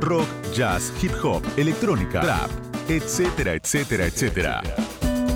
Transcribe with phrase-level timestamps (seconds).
[0.00, 2.50] rock, jazz, hip hop, electrónica, trap,
[2.88, 4.62] etcétera, etcétera, etcétera.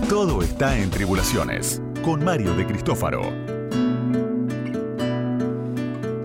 [0.08, 3.22] Todo está en Tribulaciones, con Mario de Cristófaro.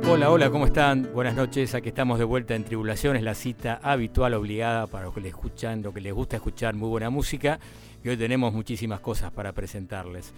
[0.10, 1.10] Hola, hola, ¿cómo están?
[1.14, 5.22] Buenas noches, aquí estamos de vuelta en Tribulaciones, la cita habitual, obligada para los que
[5.22, 7.60] les escuchan, lo que les gusta escuchar muy buena música.
[8.04, 10.34] Y hoy tenemos muchísimas cosas para presentarles.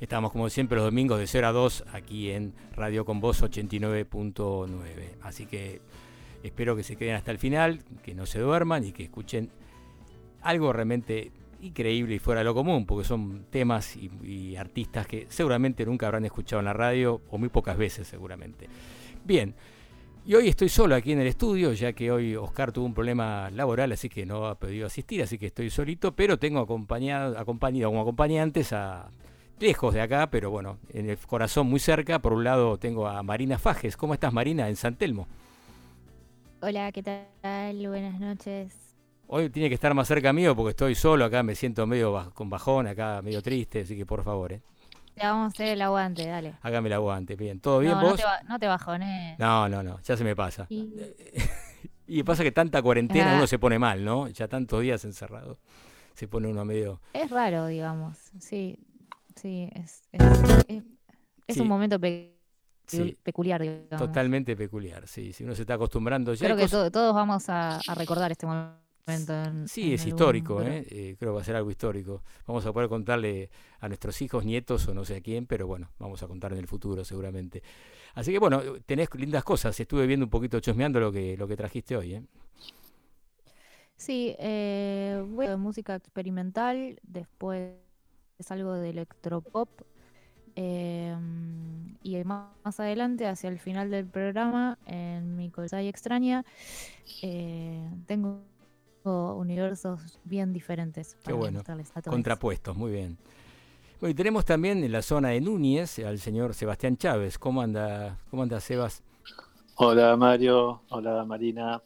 [0.00, 4.78] Estamos como siempre los domingos de 0 a 2 aquí en Radio Con Voz 89.9.
[5.22, 5.82] Así que
[6.42, 9.50] espero que se queden hasta el final, que no se duerman y que escuchen
[10.42, 15.84] algo realmente increíble y fuera de lo común, porque son temas y, artistas que seguramente
[15.84, 18.68] nunca habrán escuchado en la radio o muy pocas veces seguramente.
[19.24, 19.54] Bien,
[20.24, 23.50] y hoy estoy solo aquí en el estudio, ya que hoy Oscar tuvo un problema
[23.50, 27.90] laboral, así que no ha podido asistir, así que estoy solito, pero tengo acompañado, acompañado
[27.90, 29.10] como acompañantes a
[29.60, 32.18] lejos de acá, pero bueno, en el corazón muy cerca.
[32.20, 33.96] Por un lado tengo a Marina Fajes.
[33.96, 35.28] ¿Cómo estás, Marina, en San Telmo?
[36.62, 37.88] Hola, ¿qué tal?
[37.88, 38.76] Buenas noches.
[39.28, 42.50] Hoy tiene que estar más cerca mío porque estoy solo acá, me siento medio con
[42.50, 44.60] bajón, acá medio triste, así que por favor, ¿eh?
[45.14, 46.56] Te vamos a hacer el aguante, dale.
[46.60, 47.60] Hágame el aguante, bien.
[47.60, 48.20] ¿Todo bien vos?
[48.46, 49.38] No te, bajones.
[49.38, 50.66] No, no, no, ya se me pasa.
[50.68, 54.28] Y, pasa que tanta cuarentena uno se pone mal, ¿no?
[54.28, 55.58] Ya tantos días encerrado.
[56.12, 57.00] Se pone uno medio...
[57.14, 58.78] Es raro, digamos, sí.
[59.34, 60.02] Sí, es,
[61.46, 61.98] es, un momento
[63.22, 63.96] peculiar, digamos.
[63.96, 65.32] Totalmente peculiar, sí.
[65.32, 66.46] Si uno se está acostumbrando ya.
[66.46, 69.66] Creo que todos vamos a, recordar este momento.
[69.66, 70.86] sí, es histórico, ¿eh?
[70.90, 71.16] ¿eh?
[71.18, 72.22] creo que va a ser algo histórico.
[72.46, 75.90] Vamos a poder contarle a nuestros hijos, nietos o no sé a quién, pero bueno,
[75.98, 77.62] vamos a contar en el futuro seguramente.
[78.14, 79.78] Así que bueno, tenés lindas cosas.
[79.78, 82.14] Estuve viendo un poquito chosmeando lo que, lo que trajiste hoy.
[82.14, 82.22] ¿eh?
[83.96, 87.74] Sí, eh, bueno, música experimental, después
[88.38, 89.68] es algo de electropop.
[90.62, 96.44] Em, y más, adelante, hacia el final del programa, en mi cosa extraña,
[97.22, 98.42] eh, tengo
[99.04, 101.16] universos bien diferentes.
[101.24, 101.62] Qué bueno.
[102.04, 103.16] Contrapuestos, muy bien.
[104.00, 107.38] Bueno, y tenemos también en la zona de Núñez al señor Sebastián Chávez.
[107.38, 109.02] ¿Cómo anda, cómo anda Sebas?
[109.76, 111.82] Hola Mario, hola Marina.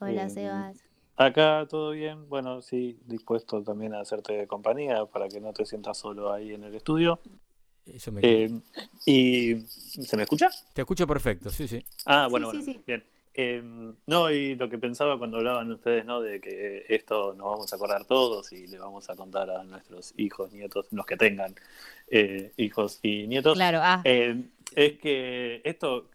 [0.00, 0.84] Hola eh, Sebas.
[1.16, 5.96] Acá todo bien, bueno, sí, dispuesto también a hacerte compañía para que no te sientas
[5.96, 7.20] solo ahí en el estudio.
[7.86, 8.50] Eso me eh,
[9.04, 10.50] ¿Y se me escucha?
[10.72, 11.84] Te escucho perfecto, sí, sí.
[12.04, 13.04] Ah, bueno, bueno, bien.
[13.38, 13.62] Eh,
[14.06, 16.20] no, y lo que pensaba cuando hablaban ustedes, ¿no?
[16.20, 20.14] De que esto nos vamos a acordar todos y le vamos a contar a nuestros
[20.16, 21.54] hijos, nietos, los que tengan
[22.08, 23.54] eh, hijos y nietos.
[23.54, 24.02] Claro, ah.
[24.04, 26.08] es que esto,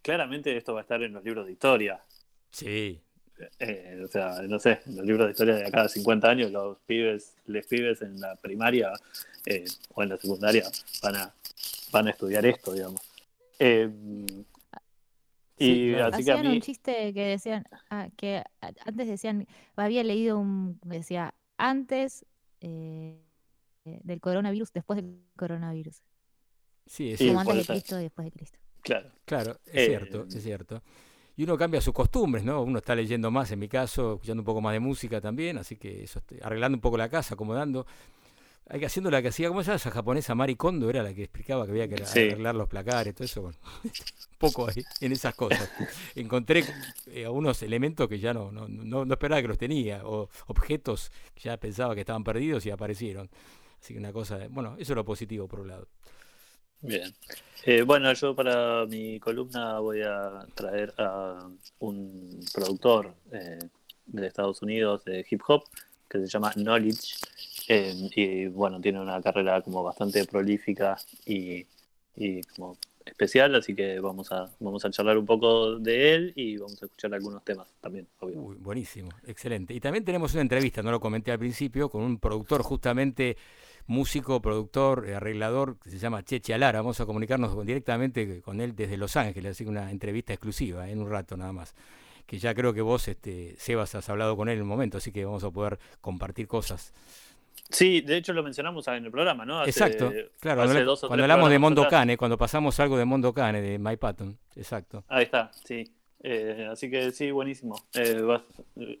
[0.00, 2.00] claramente esto va a estar en los libros de historia.
[2.50, 3.00] Sí,
[3.58, 7.36] eh, o sea, no sé, los libros de historia de acá 50 años, los pibes,
[7.46, 8.92] les pibes en la primaria
[9.46, 9.64] eh,
[9.94, 10.64] o en la secundaria
[11.02, 11.34] van a,
[11.90, 13.00] van a estudiar esto, digamos.
[13.58, 13.90] Eh,
[15.58, 16.48] y así que a mí...
[16.48, 18.42] un chiste que decían, ah, que
[18.84, 22.24] antes decían, había leído un, decía, antes
[22.60, 26.02] del coronavirus, después del coronavirus.
[26.86, 28.58] Sí, es Como antes de Cristo y después de Cristo.
[28.82, 29.12] Claro.
[29.24, 30.82] Claro, es cierto, es cierto
[31.36, 32.62] y uno cambia sus costumbres, ¿no?
[32.62, 35.76] Uno está leyendo más, en mi caso, escuchando un poco más de música también, así
[35.76, 37.86] que eso, arreglando un poco la casa, acomodando.
[38.68, 40.34] Hay que haciendo la que hacía, ¿cómo se llama esa japonesa?
[40.34, 43.42] Mari Kondo era la que explicaba que había que arreglar los placares, todo eso.
[43.42, 43.90] Bueno, un
[44.38, 45.70] poco ahí, en esas cosas.
[46.14, 46.64] Encontré
[47.06, 51.10] eh, algunos elementos que ya no, no, no, no, esperaba que los tenía, o objetos
[51.34, 53.28] que ya pensaba que estaban perdidos y aparecieron.
[53.80, 55.88] Así que una cosa, bueno, eso es lo positivo por un lado.
[56.82, 57.14] Bien.
[57.64, 61.48] Eh, bueno, yo para mi columna voy a traer a
[61.78, 63.60] un productor eh,
[64.06, 65.62] de Estados Unidos de hip hop
[66.08, 67.14] que se llama Knowledge.
[67.68, 71.64] Eh, y bueno, tiene una carrera como bastante prolífica y,
[72.56, 72.76] como
[73.06, 76.86] especial, así que vamos a, vamos a charlar un poco de él y vamos a
[76.86, 79.72] escuchar algunos temas también, buenísimo, excelente.
[79.74, 83.36] Y también tenemos una entrevista, no lo comenté al principio, con un productor justamente
[83.86, 86.80] músico, productor, eh, arreglador, que se llama Cheche Alara.
[86.80, 91.00] Vamos a comunicarnos directamente con él desde Los Ángeles, así que una entrevista exclusiva en
[91.00, 91.74] un rato nada más.
[92.26, 95.12] Que ya creo que vos, este, Sebas, has hablado con él en un momento, así
[95.12, 96.92] que vamos a poder compartir cosas.
[97.68, 99.64] Sí, de hecho lo mencionamos en el programa, ¿no?
[99.64, 103.96] exacto, claro, cuando, hablamos de Mondo Cane, cuando pasamos algo de Mondo Cane, de My
[103.96, 105.04] Patton, exacto.
[105.08, 105.90] Ahí está, sí.
[106.22, 107.74] Eh, así que sí, buenísimo.
[107.94, 108.22] Eh,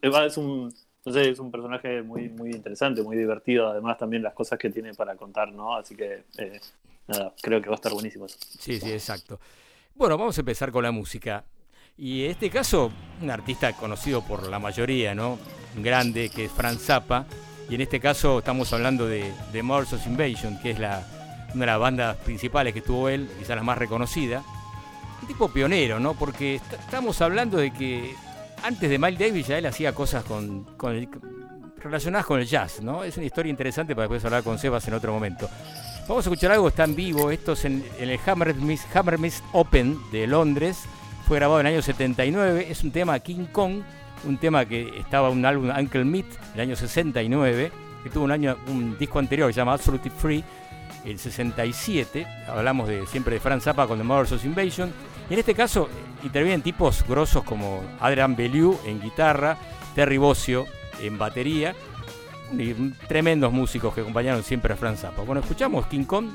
[0.00, 0.72] es un,
[1.04, 4.94] entonces es un personaje muy, muy interesante, muy divertido, además también las cosas que tiene
[4.94, 5.74] para contar, ¿no?
[5.74, 6.60] Así que eh,
[7.08, 8.38] nada, creo que va a estar buenísimo eso.
[8.40, 9.40] Sí, sí, exacto.
[9.96, 11.44] Bueno, vamos a empezar con la música.
[11.96, 15.40] Y en este caso, un artista conocido por la mayoría, ¿no?
[15.76, 17.26] Un grande, que es Franz Zappa.
[17.68, 21.04] Y en este caso estamos hablando de, de of Invasion, que es la,
[21.52, 24.44] una de las bandas principales que tuvo él, quizás la más reconocida.
[25.20, 26.14] Un tipo pionero, ¿no?
[26.14, 28.14] Porque estamos hablando de que
[28.62, 30.66] antes de Miles Davis ya él hacía cosas con,
[31.78, 33.04] relacionadas con el jazz, ¿no?
[33.04, 35.48] Es una historia interesante para después hablar con Sebas en otro momento.
[36.08, 38.80] Vamos a escuchar algo, está en vivo, esto es en, el Hammersmith,
[39.52, 40.80] Open de Londres,
[41.26, 43.82] fue grabado en el año 79, es un tema King Kong,
[44.24, 47.72] un tema que estaba en un álbum Uncle Meat el año 69,
[48.02, 50.44] que tuvo un año un disco anterior que se llama Absolutely Free,
[51.04, 54.92] el 67, hablamos de siempre de Franz Zappa con The Mothers of Invasion,
[55.32, 55.88] en este caso
[56.22, 59.56] intervienen tipos grosos como Adrian Bellew en guitarra,
[59.94, 60.66] Terry Bossio
[61.00, 61.74] en batería,
[62.52, 62.74] y
[63.08, 65.22] tremendos músicos que acompañaron siempre a Franz Zappa.
[65.22, 66.28] Bueno, escuchamos King Kong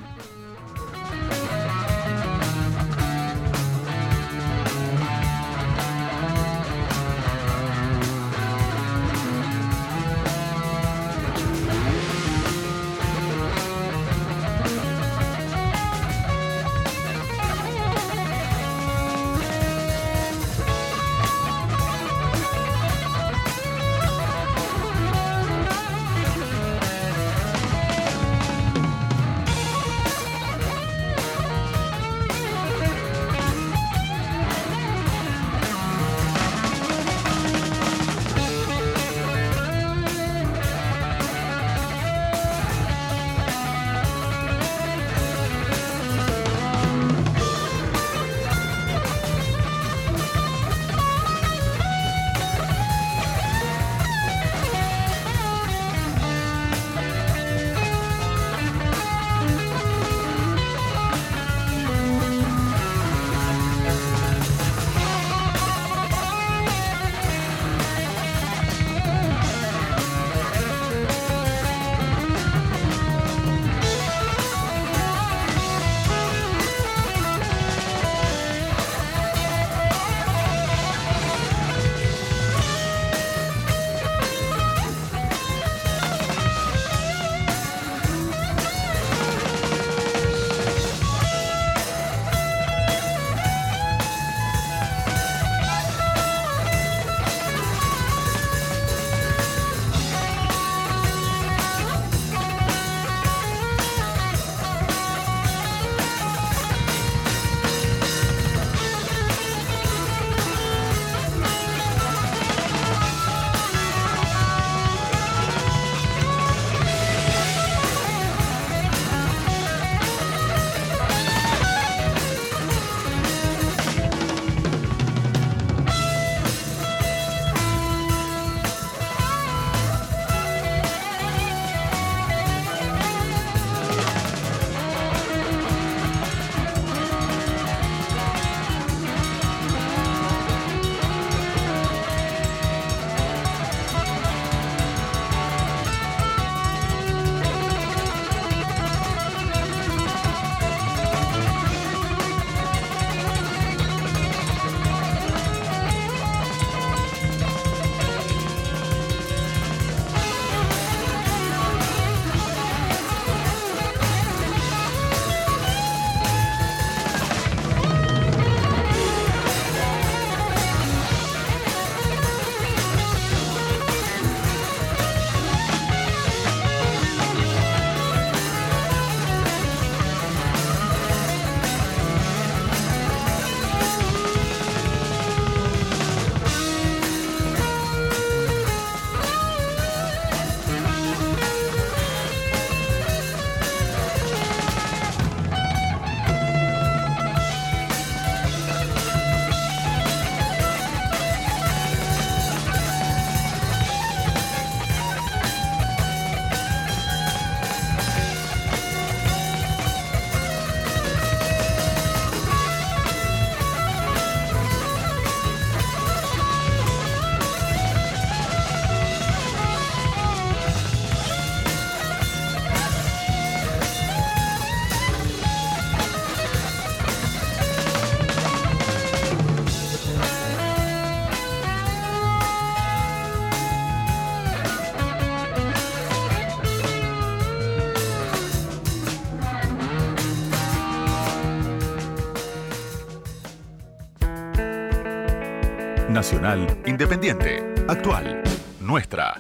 [246.28, 248.44] Nacional, independiente, actual,
[248.82, 249.36] nuestra.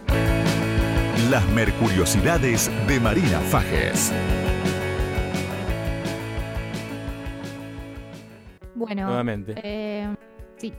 [1.29, 4.13] Las Mercuriosidades de Marina Fajes.
[8.73, 9.53] Bueno, nuevamente.
[9.61, 10.15] Eh,
[10.55, 10.73] sí.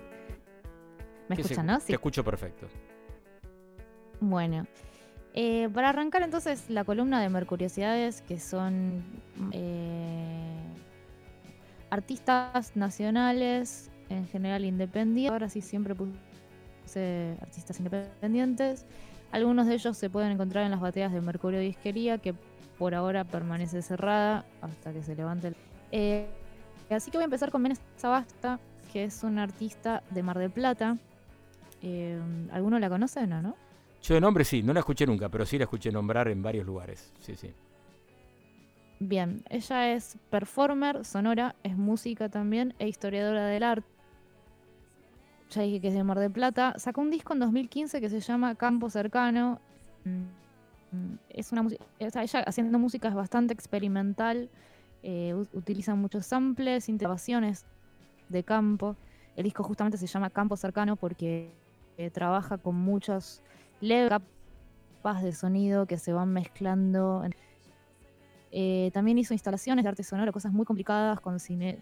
[1.29, 1.79] ¿Me se- escuchan, no?
[1.79, 2.69] Te escucho perfecto.
[4.21, 4.67] Bueno,
[5.35, 9.05] eh, para arrancar entonces la columna de Mercuriosidades, que son
[9.53, 10.57] eh,
[11.91, 18.87] artistas nacionales, en general independientes, ahora sí siempre puse artistas independientes.
[19.31, 22.35] Algunos de ellos se pueden encontrar en las bateas de Mercurio Disquería, que
[22.79, 25.57] por ahora permanece cerrada hasta que se levante el...
[25.93, 26.27] Eh,
[26.91, 28.59] así que voy a empezar con Menes Sabasta,
[28.93, 30.97] que es una artista de Mar del Plata.
[31.83, 32.19] Eh,
[32.53, 33.27] ¿Alguno la conoce?
[33.27, 33.57] No, ¿no?
[34.03, 36.65] Yo de nombre sí, no la escuché nunca, pero sí la escuché nombrar en varios
[36.65, 37.13] lugares.
[37.21, 37.53] Sí, sí.
[39.01, 43.98] Bien, ella es performer, sonora, es música también e historiadora del arte.
[45.51, 46.75] Ya dije que es de Mar del Plata.
[46.79, 49.61] Sacó un disco en 2015 que se llama Campo Cercano.
[50.05, 54.51] Mm, mm, Es una o sea, ella haciendo música es bastante experimental.
[55.03, 57.65] eh, utiliza muchos samples, intervenciones
[58.29, 58.97] de campo.
[59.37, 61.53] El disco justamente se llama Campo Cercano porque
[61.99, 63.43] eh, trabaja con muchos
[63.81, 67.23] leves capas de sonido que se van mezclando.
[68.51, 71.79] eh, también hizo instalaciones de arte sonoro, cosas muy complicadas con cine.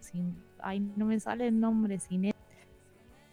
[0.00, 2.34] Sin, ay, no me sale el nombre, cine.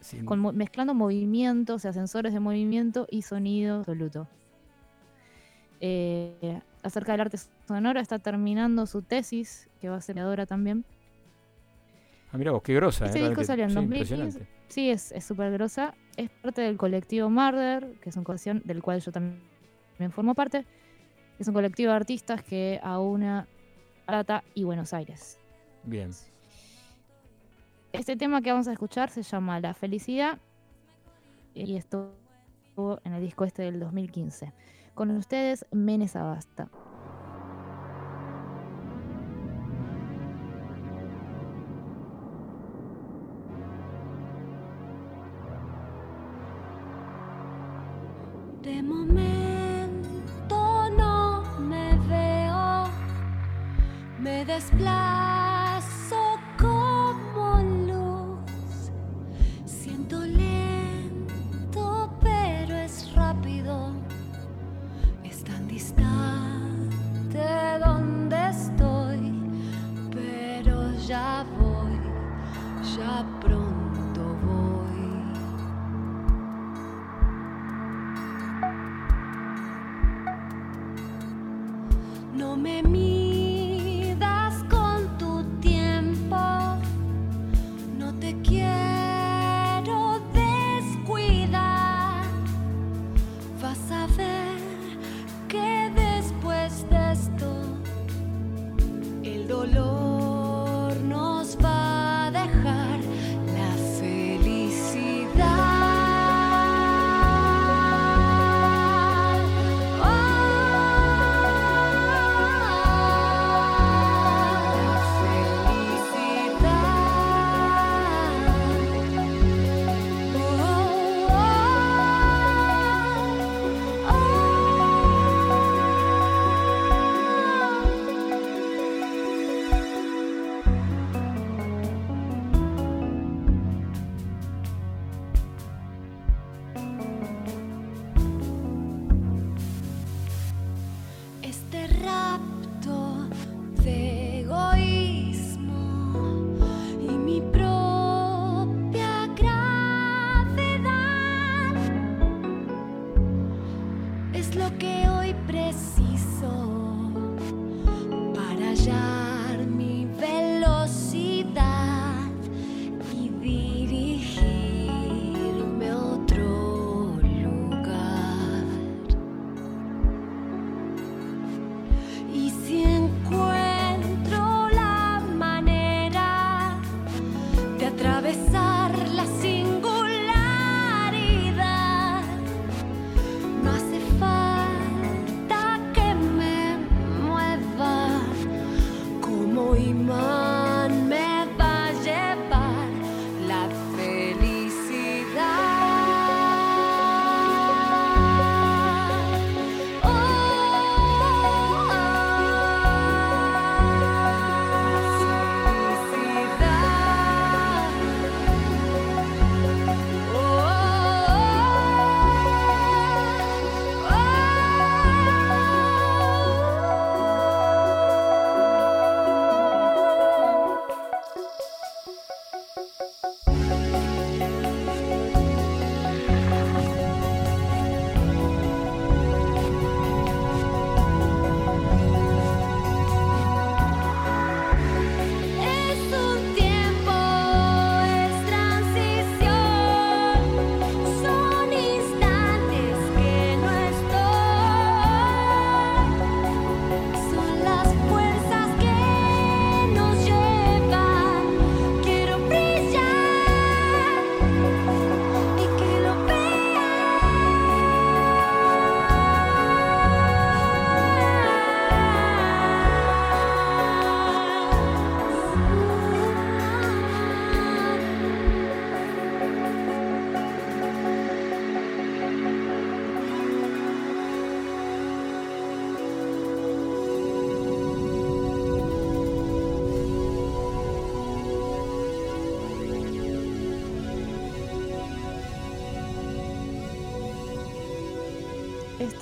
[0.06, 4.28] Sí, Con, mezclando movimientos, o sea, sensores de movimiento y sonido absoluto.
[5.82, 10.86] Eh, acerca del arte sonoro, está terminando su tesis, que va a ser creadora también.
[12.32, 13.06] Ah, mira vos, qué grosa.
[13.08, 14.14] Este eh, disco salió en Sí, 2015.
[14.14, 14.54] impresionante.
[14.68, 15.96] Sí, es súper grosa.
[16.18, 19.42] Es parte del colectivo Murder, que es una colección del cual yo también
[20.12, 20.68] formo parte.
[21.40, 23.48] Es un colectivo de artistas que aúna
[24.06, 25.40] Plata y Buenos Aires.
[25.84, 26.12] Bien.
[28.00, 30.38] Este tema que vamos a escuchar se llama La Felicidad
[31.54, 32.12] y estuvo
[33.06, 34.52] en el disco este del 2015.
[34.94, 36.68] Con ustedes, Menes Abasta.
[48.62, 52.90] De momento no me veo,
[54.20, 55.25] me desplazo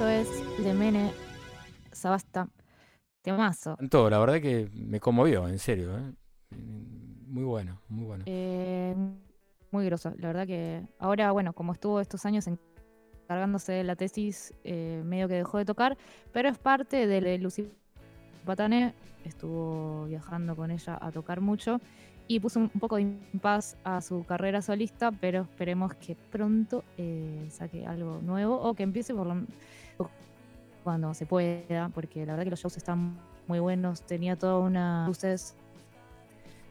[0.03, 1.13] Esto es Lemene
[1.93, 2.49] Sabasta.
[3.21, 3.77] Temazo.
[3.89, 5.97] Todo, la verdad que me conmovió, en serio.
[5.97, 6.11] ¿eh?
[7.27, 8.23] Muy bueno, muy bueno.
[8.27, 8.93] Eh,
[9.71, 10.13] muy groso.
[10.17, 15.29] La verdad que ahora, bueno, como estuvo estos años encargándose de la tesis, eh, medio
[15.29, 15.97] que dejó de tocar,
[16.33, 17.71] pero es parte de de Lucy
[18.45, 18.93] Patane.
[19.23, 21.79] Estuvo viajando con ella a tocar mucho
[22.27, 26.83] y puso un un poco de impas a su carrera solista, pero esperemos que pronto
[26.97, 29.35] eh, saque algo nuevo o que empiece por lo
[30.83, 34.01] cuando se pueda, porque la verdad que los shows están muy buenos.
[34.01, 35.55] Tenía toda una luces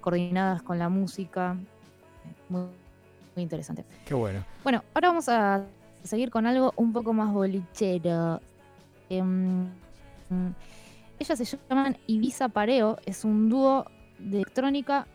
[0.00, 1.56] coordinadas con la música.
[2.48, 2.62] Muy,
[3.34, 3.84] muy interesante.
[4.04, 4.44] Qué bueno.
[4.62, 5.64] Bueno, ahora vamos a
[6.02, 8.40] seguir con algo un poco más bolichero.
[9.08, 9.68] Em,
[11.18, 13.86] ellas se llaman Ibiza Pareo, es un dúo
[14.18, 15.06] de electrónica.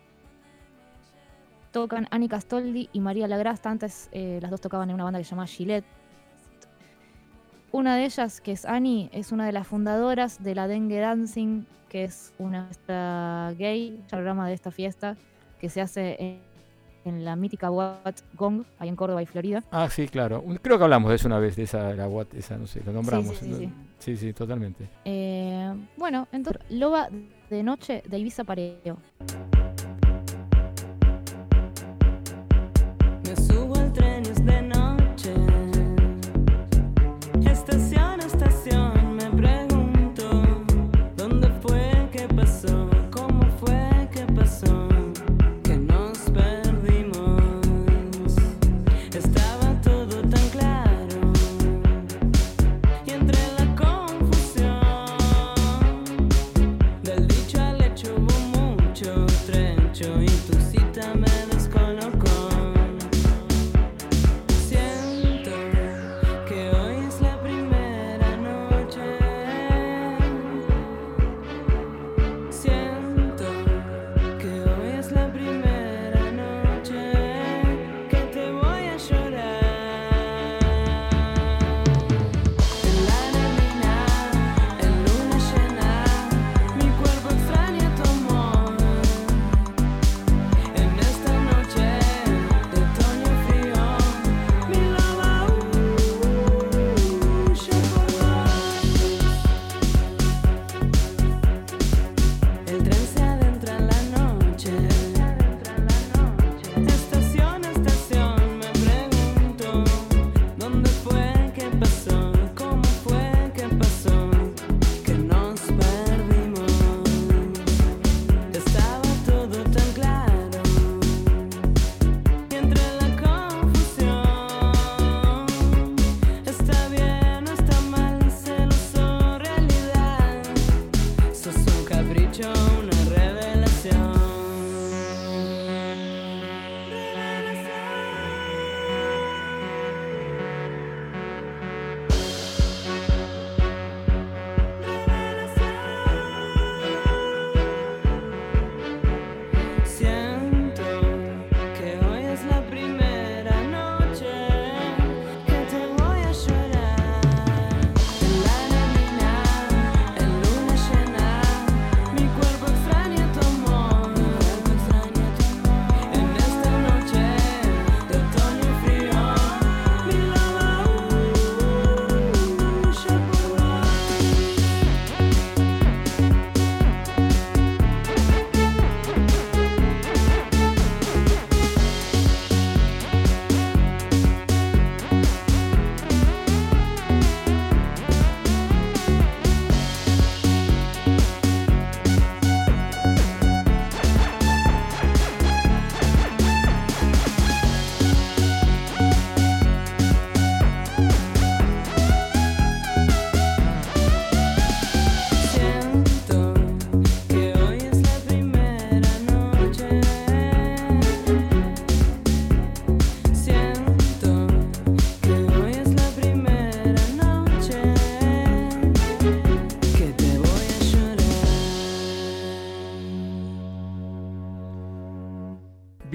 [1.72, 3.70] Tocan Annie Castoldi y María Lagrasta.
[3.70, 5.86] Antes eh, las dos tocaban en una banda que se llama Gillette.
[7.78, 11.64] Una de ellas, que es Annie, es una de las fundadoras de la Dengue Dancing,
[11.90, 15.16] que es una fiesta gay, programa de esta fiesta,
[15.62, 16.40] que se hace en,
[17.06, 19.64] en la mítica Wat Gong, ahí en Córdoba y Florida.
[19.70, 20.44] Ah, sí, claro.
[20.64, 22.94] Creo que hablamos de eso una vez, de esa, la Watt, esa, no sé, lo
[22.94, 23.38] nombramos.
[23.38, 23.58] sí, ¿no?
[23.58, 23.72] sí.
[24.00, 24.90] sí, sí, totalmente.
[25.06, 27.10] Eh, bueno, entonces, Loba
[27.52, 28.98] de Noche de Ibiza Pareo.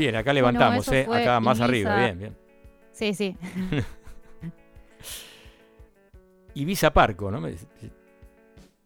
[0.03, 1.07] Bien, acá levantamos, ¿eh?
[1.09, 1.65] Acá más Ibiza.
[1.65, 2.37] arriba, bien, bien.
[2.93, 3.37] Sí, sí.
[6.55, 7.41] Ibiza Parco, ¿no?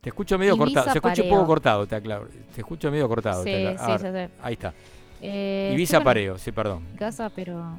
[0.00, 0.92] Te escucho medio Ibiza cortado.
[0.92, 2.28] Se escucha un poco cortado, te aclaro.
[2.54, 3.42] Te escucho medio cortado.
[3.42, 4.32] Sí, te sí.
[4.42, 4.74] Ahí está.
[5.22, 6.84] Eh, Ibiza Pareo, sí, perdón.
[6.98, 7.78] casa, pero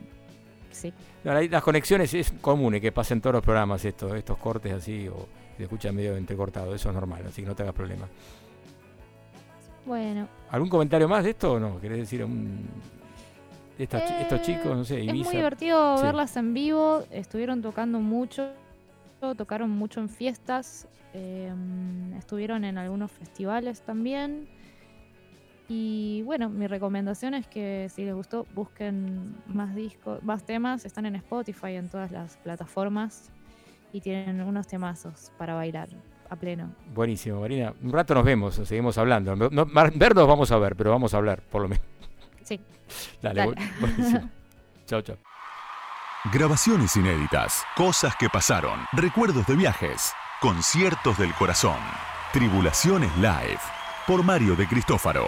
[0.72, 0.92] Sí.
[1.24, 5.28] Las conexiones es común y que pasen todos los programas estos, estos cortes así o
[5.58, 8.08] se escucha medio entrecortado, eso es normal, así que no te hagas problema.
[9.86, 11.80] Bueno, ¿Algún comentario más de esto o no?
[11.80, 12.68] ¿Querés decir un-
[13.78, 15.32] estos Eh, chicos, no sé, es muy Ibiza?
[15.32, 16.04] divertido Sí.
[16.04, 17.04] verlas en vivo.
[17.12, 18.50] Estuvieron tocando mucho,
[19.38, 21.52] tocaron mucho en fiestas, eh,
[22.18, 24.48] estuvieron en algunos festivales también.
[25.70, 30.86] Y bueno, mi recomendación es que si les gustó, busquen más discos, más temas.
[30.86, 33.30] Están en Spotify, en todas las plataformas.
[33.92, 35.90] Y tienen unos temazos para bailar
[36.30, 36.72] a pleno.
[36.94, 37.74] Buenísimo, Marina.
[37.84, 39.36] Un rato nos vemos, seguimos hablando.
[39.36, 41.84] No, no- mar- ver nos vamos a ver, pero vamos a hablar, por lo menos.
[42.48, 42.60] Sí.
[43.22, 43.52] Dale, Dale.
[43.56, 44.30] bu- buenísimo.
[44.86, 45.18] chao, chao.
[46.32, 51.78] Grabaciones inéditas, cosas que pasaron, recuerdos de viajes, conciertos del corazón.
[52.34, 53.60] Tribulaciones Live,
[54.06, 55.28] por Mario de Cristófaro.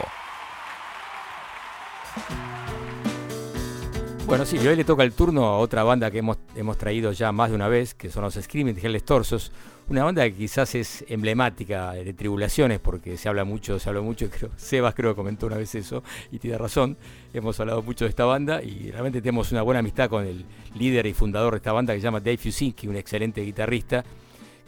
[4.26, 7.12] Bueno, sí, y hoy le toca el turno a otra banda que hemos, hemos traído
[7.12, 9.52] ya más de una vez, que son los Screaming Hells Torsos.
[9.90, 14.26] Una banda que quizás es emblemática de tribulaciones, porque se habla mucho, se habla mucho,
[14.26, 16.96] y creo, Sebas creo comentó una vez eso, y tiene razón.
[17.34, 20.46] Hemos hablado mucho de esta banda y realmente tenemos una buena amistad con el
[20.78, 24.04] líder y fundador de esta banda que se llama Dave Fusinski, un excelente guitarrista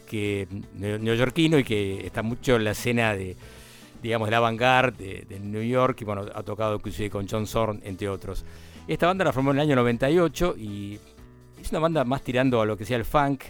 [0.08, 3.36] que neo- neoyorquino y que está mucho en la escena de
[4.02, 7.46] digamos de la avant-garde de, de New York y bueno, ha tocado inclusive con John
[7.46, 8.44] Zorn entre otros.
[8.88, 10.98] Esta banda la formó en el año 98 y
[11.60, 13.42] es una banda más tirando a lo que sea el funk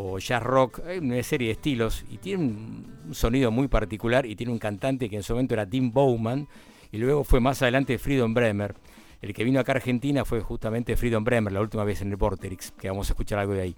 [0.00, 4.52] o jazz rock, una serie de estilos y tiene un, sonido muy particular y tiene
[4.52, 6.46] un cantante que en su momento era Tim Bowman
[6.92, 8.76] y luego fue más adelante Freedom Bremer.
[9.20, 12.16] El que vino acá a Argentina fue justamente Freedom Bremer, la última vez en el
[12.16, 13.76] Vorterix, que vamos a escuchar algo de ahí.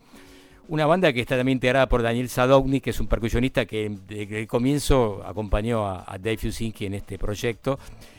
[0.68, 4.40] Una banda que está también integrada por Daniel Sadovnik, que es un percusionista que desde
[4.40, 7.78] el comienzo acompañó a, a Dave Fusinski en este proyecto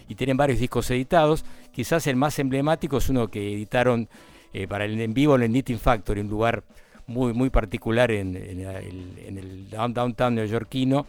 [0.10, 1.46] y tienen varios discos editados.
[1.72, 4.10] Quizás el más emblemático es uno que editaron
[4.54, 6.64] eh, para el en vivo en el Knitting Factory, un lugar
[7.08, 11.06] muy, muy particular en, el, en el down- downtown neoyorquino,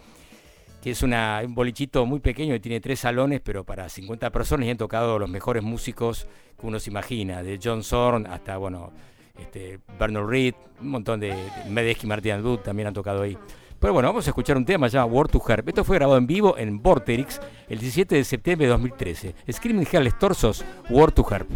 [0.81, 4.67] que es una- un bolichito muy pequeño que tiene tres salones, pero para 50 personas
[4.67, 6.27] y han tocado los mejores músicos
[6.59, 8.91] que uno se imagina, de John Zorn hasta, bueno,
[9.39, 13.37] este, Bernard Reed, un montón de, de Medeski Martin Wood también han tocado ahí.
[13.79, 15.67] Pero bueno, vamos a escuchar un tema llamado Word to Herb.
[15.67, 19.35] Esto fue grabado en vivo en Vorterix el 17 de septiembre de 2013.
[19.51, 21.47] Screaming Hells Torsos, Word to Herb.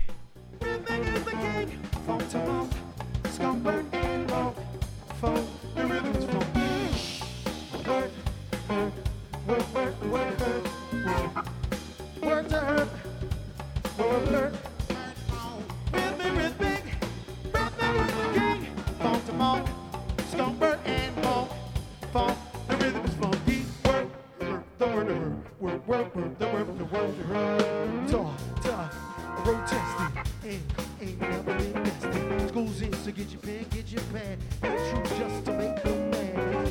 [12.48, 12.90] return.
[13.98, 14.58] With.
[19.38, 19.68] Funk
[20.32, 21.52] stomper and funk.
[22.14, 23.16] Funk, the rhythm is.
[25.60, 27.58] Work, work, the work, work, work, work,
[28.08, 28.18] the
[28.62, 28.76] the
[29.34, 30.12] the protesting.
[30.46, 30.64] Ain't.
[32.50, 34.38] School's in, so get your pen, get your pen.
[34.64, 35.97] It's true just to make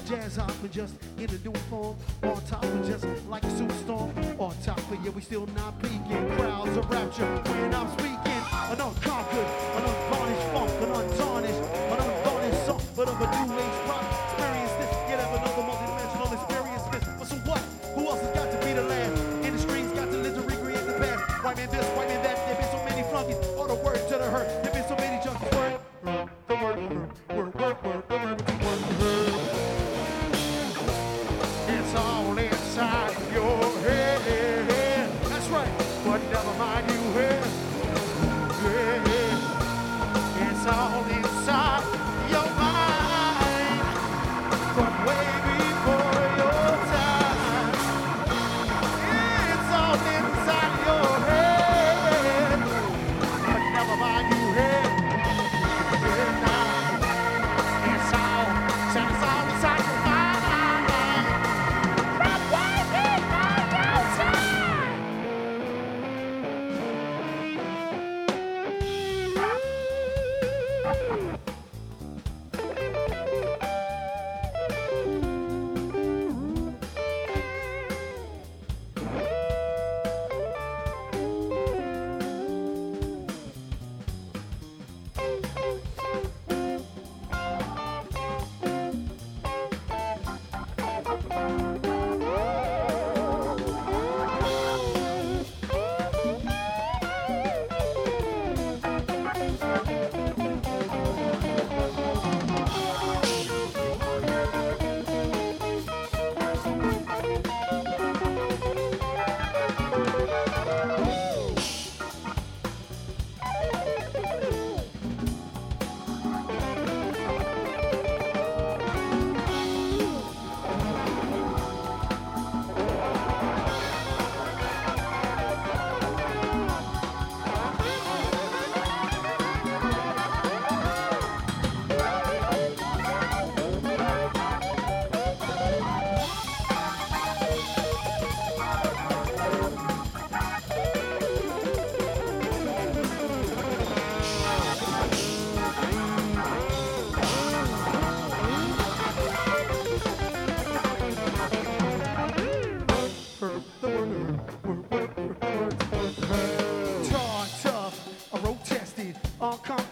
[0.07, 1.97] Jazz hop and just in a new form.
[2.23, 4.39] On top of just like a superstorm.
[4.39, 6.31] On top of yeah, we still not peaking.
[6.37, 8.17] Crowds of rapture when I'm speaking.
[8.71, 14.16] An unconquered, an unvarnished funk, an untarnished, an unvarnished song, but of a new age.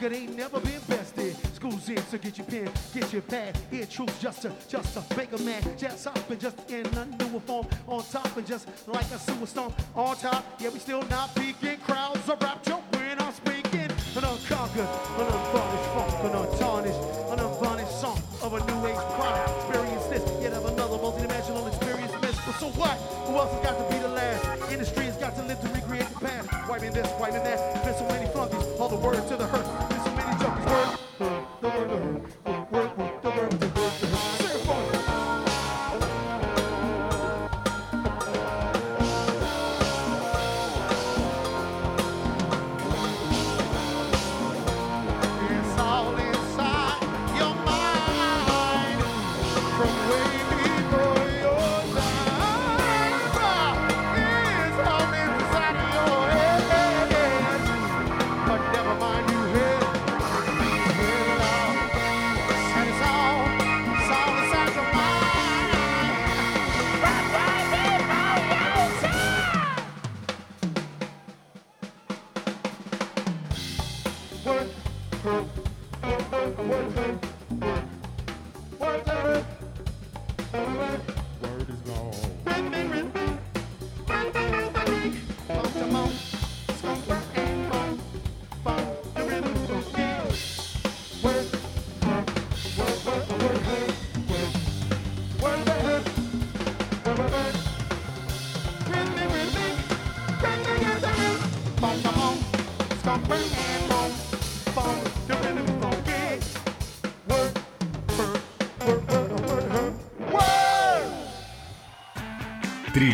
[0.05, 1.35] It ain't never been bested.
[1.55, 3.57] School's in, so get your pen, get your pad.
[3.71, 5.62] Here, truth, just to, just to make a man.
[5.79, 7.67] Just up and just in a newer form.
[7.88, 9.73] On top and just like a sewer.
[9.95, 11.79] On top, yeah, we still not peaking.
[11.79, 13.88] Crowds are rapture when I'm speaking.
[14.14, 17.01] An unconquered, an unvarnished funk, an untarnished,
[17.33, 19.49] an unvarnished song of a new age product.
[19.57, 22.12] Experience this, yet have another multidimensional experience.
[22.21, 22.37] Miss.
[22.45, 22.99] But so what?
[23.25, 24.71] Who else has got to be the last?
[24.71, 26.69] Industry has got to live to recreate the past.
[26.69, 27.85] Wiping this, wiping that.
[27.85, 29.63] Been so many flunkies, all the words to the hurt.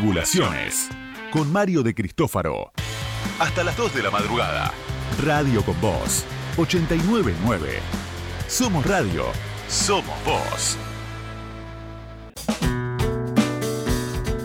[0.01, 0.89] Tribulaciones
[1.31, 2.73] con Mario de Cristófaro.
[3.39, 4.73] Hasta las 2 de la madrugada.
[5.23, 6.25] Radio con Voz
[6.57, 7.81] 899.
[8.49, 9.25] Somos radio.
[9.69, 10.79] Somos voz.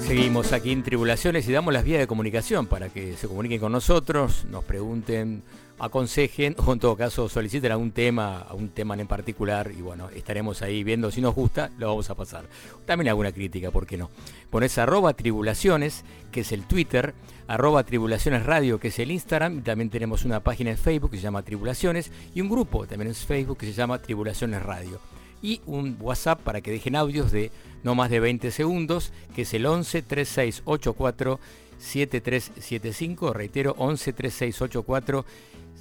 [0.06, 3.72] Seguimos aquí en Tribulaciones y damos las vías de comunicación para que se comuniquen con
[3.72, 5.42] nosotros, nos pregunten,
[5.80, 10.62] aconsejen o en todo caso soliciten algún tema, algún tema en particular y bueno, estaremos
[10.62, 12.46] ahí viendo si nos gusta, lo vamos a pasar.
[12.86, 14.10] También alguna crítica, ¿por qué no?
[14.56, 17.14] Pones arroba tribulaciones, que es el Twitter,
[17.46, 21.18] arroba tribulaciones radio, que es el Instagram, y también tenemos una página en Facebook que
[21.18, 25.02] se llama Tribulaciones y un grupo también en Facebook que se llama Tribulaciones Radio
[25.42, 27.52] y un WhatsApp para que dejen audios de
[27.84, 31.38] no más de 20 segundos, que es el 11 3684
[31.78, 35.26] 7375, reitero 11 3684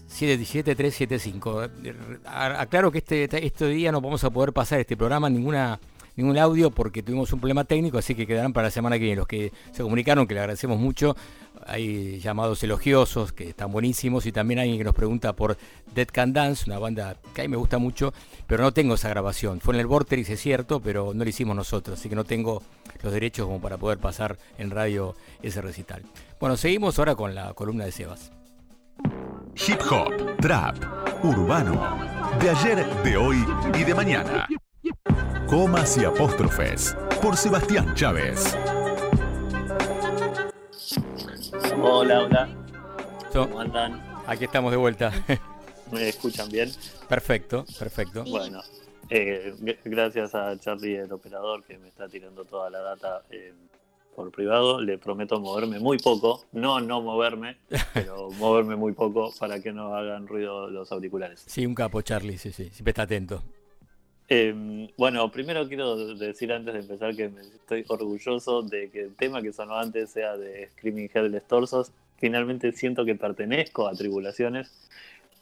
[0.08, 1.68] 77375.
[2.24, 5.78] Aclaro que este, este día no vamos a poder pasar este programa ninguna
[6.16, 9.16] ningún audio porque tuvimos un problema técnico, así que quedarán para la semana que viene.
[9.16, 11.16] Los que se comunicaron, que le agradecemos mucho,
[11.66, 15.56] hay llamados elogiosos que están buenísimos y también alguien que nos pregunta por
[15.94, 18.12] Dead Can Dance, una banda que a mí me gusta mucho,
[18.46, 19.60] pero no tengo esa grabación.
[19.60, 22.62] Fue en el Vortex, es cierto, pero no lo hicimos nosotros, así que no tengo
[23.02, 26.02] los derechos como para poder pasar en radio ese recital.
[26.40, 28.32] Bueno, seguimos ahora con la columna de Sebas.
[29.66, 30.76] Hip hop, trap,
[31.22, 31.96] urbano,
[32.40, 33.44] de ayer, de hoy
[33.78, 34.48] y de mañana.
[35.54, 38.56] Comas y apóstrofes por Sebastián Chávez.
[41.80, 42.48] Hola, hola.
[43.32, 44.02] ¿Cómo andan?
[44.26, 45.12] aquí estamos de vuelta.
[45.92, 46.72] ¿Me escuchan bien?
[47.08, 48.24] perfecto, perfecto.
[48.24, 48.62] Bueno,
[49.08, 53.54] eh, gracias a Charlie, el operador, que me está tirando toda la data eh,
[54.16, 54.80] por privado.
[54.80, 57.58] Le prometo moverme muy poco, no no moverme,
[57.94, 61.44] pero moverme muy poco para que no hagan ruido los auriculares.
[61.46, 63.44] Sí, un capo, Charlie, sí, sí, siempre está atento.
[64.28, 69.42] Eh, bueno, primero quiero decir antes de empezar que estoy orgulloso de que el tema
[69.42, 71.92] que sonó antes sea de Screaming Headless Torsos.
[72.18, 74.88] Finalmente siento que pertenezco a Tribulaciones,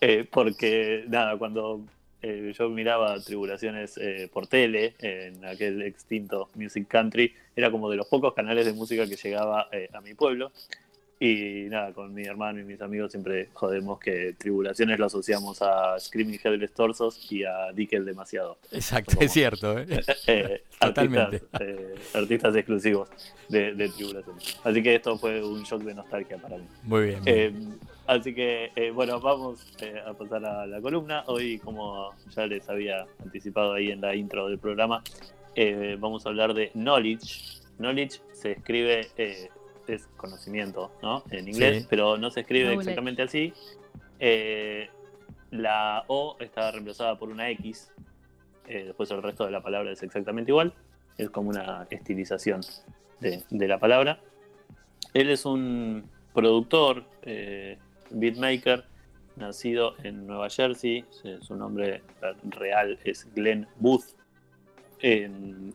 [0.00, 1.84] eh, porque nada, cuando
[2.22, 7.96] eh, yo miraba Tribulaciones eh, por tele, en aquel extinto Music Country, era como de
[7.96, 10.52] los pocos canales de música que llegaba eh, a mi pueblo.
[11.24, 15.96] Y nada, con mi hermano y mis amigos siempre jodemos que Tribulaciones lo asociamos a
[16.00, 18.58] Screaming Headless Torsos y a Dick el Demasiado.
[18.72, 19.78] Exacto, Como- es cierto.
[19.78, 19.86] ¿eh?
[20.26, 21.20] Eh, Totalmente.
[21.52, 23.08] Artistas, eh, artistas exclusivos
[23.48, 24.60] de, de Tribulaciones.
[24.64, 26.64] Así que esto fue un shock de nostalgia para mí.
[26.82, 27.20] Muy bien.
[27.24, 27.78] Eh, bien.
[28.08, 31.22] así que, eh, bueno, vamos eh, a pasar a la columna.
[31.28, 35.04] Hoy, como ya les había anticipado ahí en la intro del programa,
[35.54, 37.60] eh, vamos a hablar de knowledge.
[37.78, 39.06] Knowledge se escribe,
[39.86, 41.24] es conocimiento, ¿no?
[41.30, 41.86] En inglés, Sí.
[41.90, 42.80] pero no se escribe Knowledge.
[42.82, 43.52] exactamente así.
[44.20, 44.88] Eh,
[45.50, 47.90] la O está reemplazada por una X.
[48.68, 50.72] eh, después el resto de la palabra es exactamente igual.
[51.18, 52.60] Es como una estilización
[53.20, 54.20] de, de la palabra.
[55.14, 57.78] Él es un productor, eh,
[58.10, 58.84] beatmaker,
[59.36, 61.04] nacido en Nueva Jersey,
[61.40, 62.02] su nombre
[62.44, 64.14] real es Glenn Booth.
[65.00, 65.28] Eh,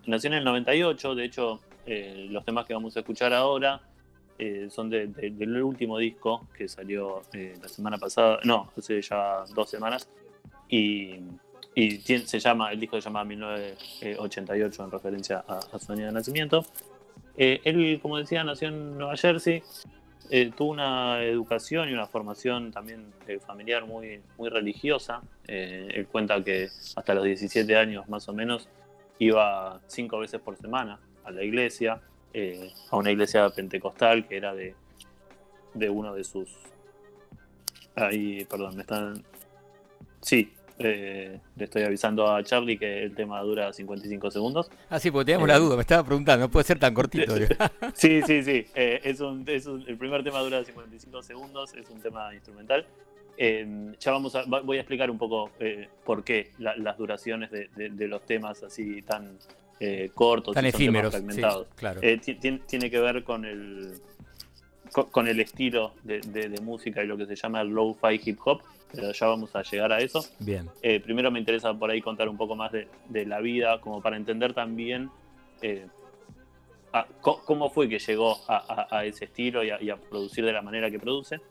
[0.05, 3.81] nació en el 98, de hecho eh, los temas que vamos a escuchar ahora
[4.39, 9.01] eh, son de- de- del último disco que salió eh, la semana pasada, no, hace
[9.01, 10.09] ya dos semanas,
[10.69, 11.15] y,
[11.75, 16.05] y tiene- se llama, el disco se llama 1988 en referencia a, a su año
[16.05, 16.65] de nacimiento.
[17.37, 19.61] Eh, él, como decía, nació en Nueva Jersey,
[20.29, 25.21] eh, tuvo una educación y una formación también eh, familiar muy, muy religiosa.
[25.47, 28.67] Eh, él cuenta que hasta los 17 años más o menos
[29.19, 32.01] iba cinco veces por semana a la iglesia,
[32.33, 34.75] eh, a una iglesia pentecostal que era de,
[35.73, 36.49] de uno de sus...
[37.95, 39.23] Ahí, perdón, me están...
[40.21, 44.69] Sí, eh, le estoy avisando a Charlie que el tema dura 55 segundos.
[44.89, 47.33] Ah, sí, porque teníamos Eh, la duda, me estaba preguntando, no puede ser tan cortito.
[47.95, 48.67] Sí, sí, sí.
[48.75, 52.85] eh, es un, es un- el primer tema dura 55 segundos, es un tema instrumental.
[53.39, 57.49] Eh, ya vamos a, voy a explicar un poco eh, por qué la- las duraciones
[57.51, 59.37] de, de- de los temas así tan
[59.79, 61.13] eh, cortos Tan y son temas efímeros.
[61.13, 61.67] sí, fragmentados.
[61.75, 61.99] claro.
[62.03, 63.93] Eh, ti- ti- tiene que ver con el
[64.91, 68.19] con, con el estilo de, de- de música y lo que se llama el lo-fi
[68.23, 68.61] hip hop,
[68.91, 70.25] pero ya vamos a llegar a eso.
[70.39, 70.67] Bien.
[70.81, 74.01] Eh, primero me interesa por ahí contar un poco más de, de la vida, como
[74.01, 75.09] para entender también
[75.61, 75.85] eh,
[76.93, 80.45] a- cómo fue que llegó a, a- a ese estilo y a, y a producir
[80.45, 81.41] de la manera que produce.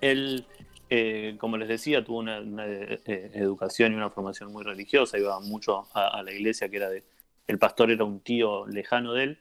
[0.00, 0.46] Él,
[0.88, 5.38] eh, como les decía, tuvo una, una, eh, educación y una formación muy religiosa, iba
[5.40, 7.02] mucho a la iglesia, que era de...
[7.46, 9.38] El pastor era un tío lejano de él.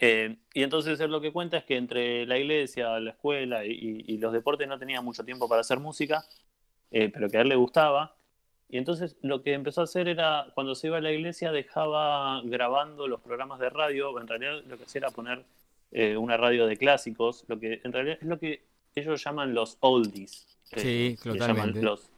[0.00, 3.70] Eh, y entonces él lo que cuenta es que entre la iglesia, la escuela y,
[3.72, 6.24] y- y los deportes no tenía mucho tiempo para hacer música,
[6.90, 8.14] eh, pero que a él le gustaba.
[8.68, 12.42] Y entonces lo que empezó a hacer era, cuando se iba a la iglesia, dejaba
[12.44, 14.18] grabando los programas de radio.
[14.20, 15.44] En realidad lo que hacía era poner
[15.90, 18.62] eh, una radio de clásicos, lo que en realidad es lo que
[18.94, 20.46] ellos llaman los oldies.
[20.64, 21.82] Sí, le llaman totalmente.
[21.82, 22.10] los,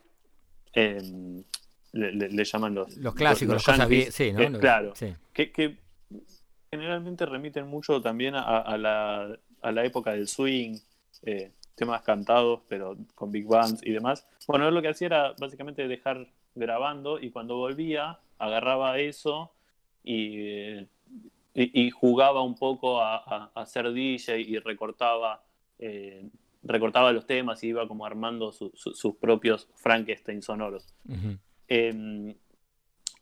[1.93, 4.41] le, le- le llaman los, Los clásicos, los las cosas bien, yankees, sí, ¿no?
[4.43, 5.15] eh, Los- claro, sí.
[5.33, 5.77] que, que
[6.71, 10.77] generalmente remiten mucho también a, a la, a la época del swing,
[11.23, 14.27] eh, temas cantados, pero con big bands y demás.
[14.47, 19.53] Bueno, él lo que hacía era básicamente dejar grabando y cuando volvía agarraba eso
[20.05, 20.87] y, eh,
[21.55, 25.43] y, y jugaba un poco a, a, ser DJ y recortaba,
[25.79, 26.29] eh,
[26.63, 30.87] recortaba los temas y iba como armando su- su- sus propios Frankenstein sonoros.
[31.71, 32.35] Eh,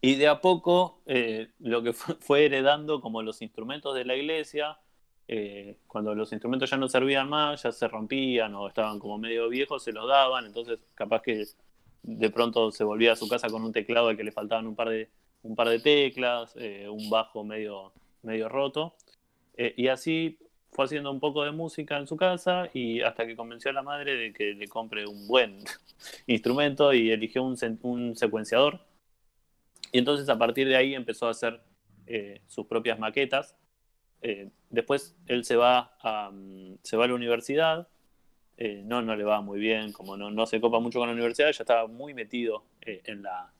[0.00, 4.78] y de a poco eh, lo que fue, heredando como los instrumentos de la iglesia,
[5.26, 9.48] eh, cuando los instrumentos ya no servían más, ya se rompían o estaban como medio
[9.48, 11.44] viejos, se los daban, entonces capaz que
[12.02, 14.76] de pronto se volvía a su casa con un teclado al que le faltaban un
[14.76, 15.10] par de,
[15.42, 17.92] un par de teclas, eh, un bajo medio,
[18.22, 18.94] medio roto,
[19.76, 20.38] y así
[20.70, 23.82] fue haciendo un poco de música en su casa y hasta que convenció a la
[23.82, 25.58] madre de que le compre un buen
[26.26, 28.80] instrumento y eligió un, un secuenciador.
[29.92, 31.60] Y entonces a partir de ahí empezó a hacer
[32.06, 33.56] eh, sus propias maquetas.
[34.22, 37.88] Eh, después él se va a, mm, se va a la universidad.
[38.56, 41.14] Eh, no, no le va muy bien, como no, no se copa mucho con la
[41.14, 43.52] universidad, ya estaba muy metido en, la,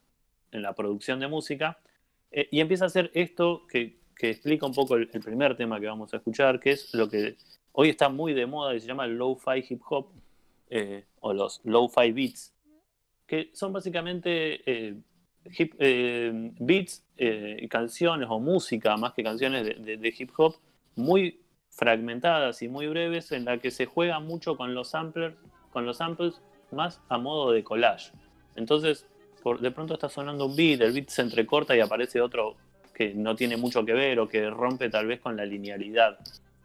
[0.51, 1.79] en la producción de música.
[2.31, 6.13] Y empieza a hacer esto que, que explica un poco el, primer tema que vamos
[6.13, 7.37] a escuchar, que es lo que
[7.73, 10.09] hoy está muy de moda y se llama el lo-fi hip hop,
[10.69, 12.53] eh, o los lo-fi beats,
[13.27, 14.97] que son básicamente eh,
[15.57, 20.57] hip- eh, beats eh, canciones o música, más que canciones de, hip hop,
[20.97, 21.41] muy
[21.71, 25.37] fragmentadas y muy breves, en la que se juega mucho con los samplers,
[25.73, 26.43] con los samples,
[26.73, 28.11] más a modo de collage.
[28.57, 29.07] Entonces,
[29.61, 32.57] de pronto está sonando un beat, el beat se entrecorta y aparece otro
[32.99, 36.19] que no tiene mucho que ver o que rompe tal vez con la linealidad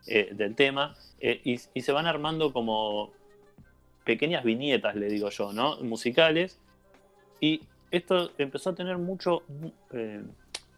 [0.08, 3.12] eh, del tema, eh, y, y se van armando como
[4.04, 5.78] pequeñas viñetas, le digo yo, ¿no?
[5.82, 6.60] Musicales,
[7.40, 7.62] y
[7.92, 9.44] esto empezó a tener mucho,
[9.94, 10.24] eh,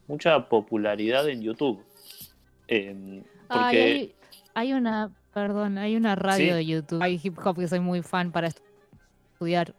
[0.08, 1.82] mucha popularidad en YouTube.
[2.68, 4.14] Eh, Ay, porque hay,
[4.53, 6.53] hay una, perdón, hay una radio Sí.
[6.58, 8.62] de YouTube, hay hip hop que soy muy fan para estu-
[9.34, 9.74] estudiar.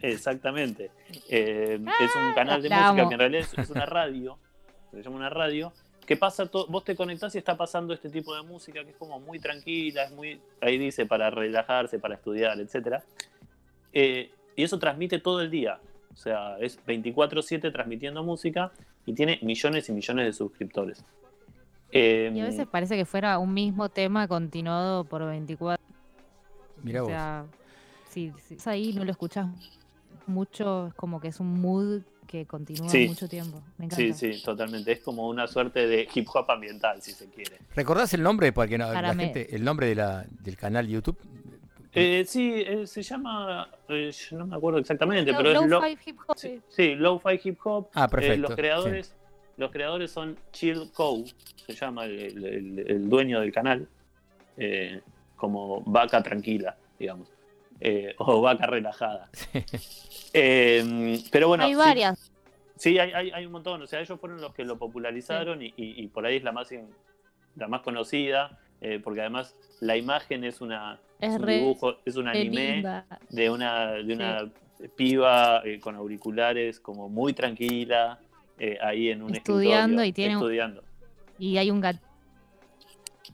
[0.00, 0.90] Exactamente.
[1.28, 3.08] Eh, es un canal de música amo.
[3.08, 4.38] que en realidad es, es una radio,
[5.02, 5.72] se llama una radio,
[6.06, 8.96] que pasa todo, vos te conectás y está pasando este tipo de música que es
[8.96, 13.02] como muy tranquila, es muy, ahí dice, para relajarse, para estudiar, etc.
[13.92, 15.78] y eso transmite todo el día.
[16.12, 18.72] O sea, es 24/7 transmitiendo música
[19.04, 21.04] y tiene millones y millones de suscriptores.
[21.92, 25.84] Eh, Y a veces parece que fuera un mismo tema continuado por 24.
[26.82, 27.10] Mirá o vos.
[27.12, 27.46] sea,
[28.08, 29.46] si, si estás ahí no lo escuchas
[30.26, 33.08] mucho, es como que es un mood que continúa Sí.
[33.08, 33.62] mucho tiempo.
[33.78, 34.18] Me sí, encanta.
[34.18, 34.92] sí, totalmente.
[34.92, 37.56] Es como una suerte de hip hop ambiental, si se quiere.
[37.74, 38.52] ¿Recordás el nombre?
[38.52, 41.18] Porque no, la gente, el nombre de la, del canal YouTube.
[41.92, 45.80] Eh, sí, eh, se llama, eh, yo no me acuerdo exactamente, Low- pero es lo-
[45.80, 46.36] Lo-fi hip hop.
[46.36, 47.88] sí, sí, Lo-Fi Hip Hop.
[47.94, 48.48] Ah, Eh, perfecto.
[48.48, 49.14] los creadores,
[49.56, 51.24] los creadores son Chill Co,
[51.66, 53.88] se llama el, el- el- el dueño del canal,
[54.58, 55.00] eh,
[55.36, 57.28] como vaca tranquila, digamos,
[57.80, 59.30] eh, o vaca relajada.
[60.38, 62.30] Eh, pero bueno, Hay varias.
[62.76, 63.80] Sí, hay, hay, hay un montón.
[63.80, 66.52] O sea, ellos fueron los que lo popularizaron y, y- y por ahí es la
[66.52, 66.68] más,
[67.54, 72.16] la más conocida, eh, porque además la imagen es una Es un re, dibujo, es
[72.16, 73.06] un anime linda.
[73.30, 74.50] de una, de una
[74.94, 78.18] piba eh, con auriculares como muy tranquila
[78.58, 80.82] eh, ahí en un Estudiando escritorio, y tiene un- estudiando.
[81.38, 82.00] Y hay un gato.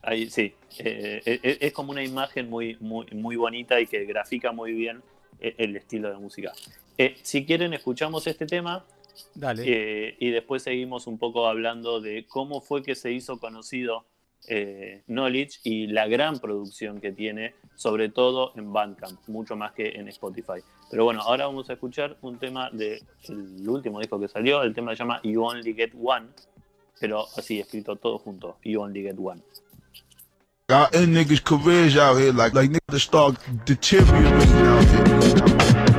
[0.02, 4.04] Ahí, sí, eh, eh, eh, es como una imagen muy, muy, muy bonita y que
[4.04, 5.00] grafica muy bien
[5.40, 6.52] el estilo de música.
[6.98, 8.84] Eh, si quieren, escuchamos este tema
[9.34, 9.62] Dale.
[9.66, 14.04] eh, y después seguimos un poco hablando de cómo fue que se hizo conocido
[14.48, 19.88] eh, Knowledge y la gran producción que tiene, sobre todo en Bandcamp, mucho más que
[19.88, 20.60] en Spotify.
[20.90, 23.00] Pero bueno, ahora vamos a escuchar un tema del
[23.66, 26.26] último disco que salió, el tema se llama You Only Get One,
[27.00, 29.40] pero así escrito todo junto, You Only Get One.
[30.72, 35.91] Y'all end niggas' careers out here like like niggas start deteriorating out here.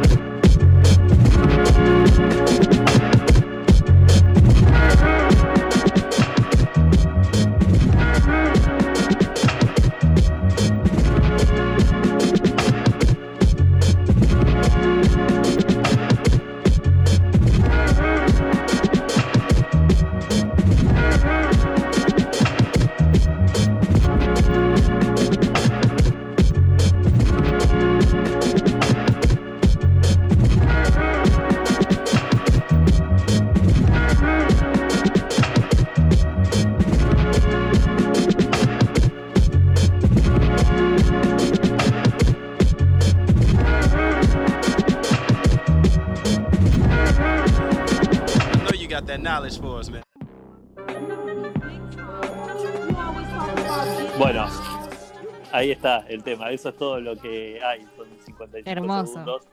[56.04, 59.06] Está el tema, eso es todo lo que hay, son 55 Hermoso.
[59.08, 59.48] segundos.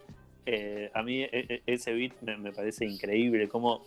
[0.46, 3.82] Eh, a mí e- e- ese beat me, me parece increíble, como,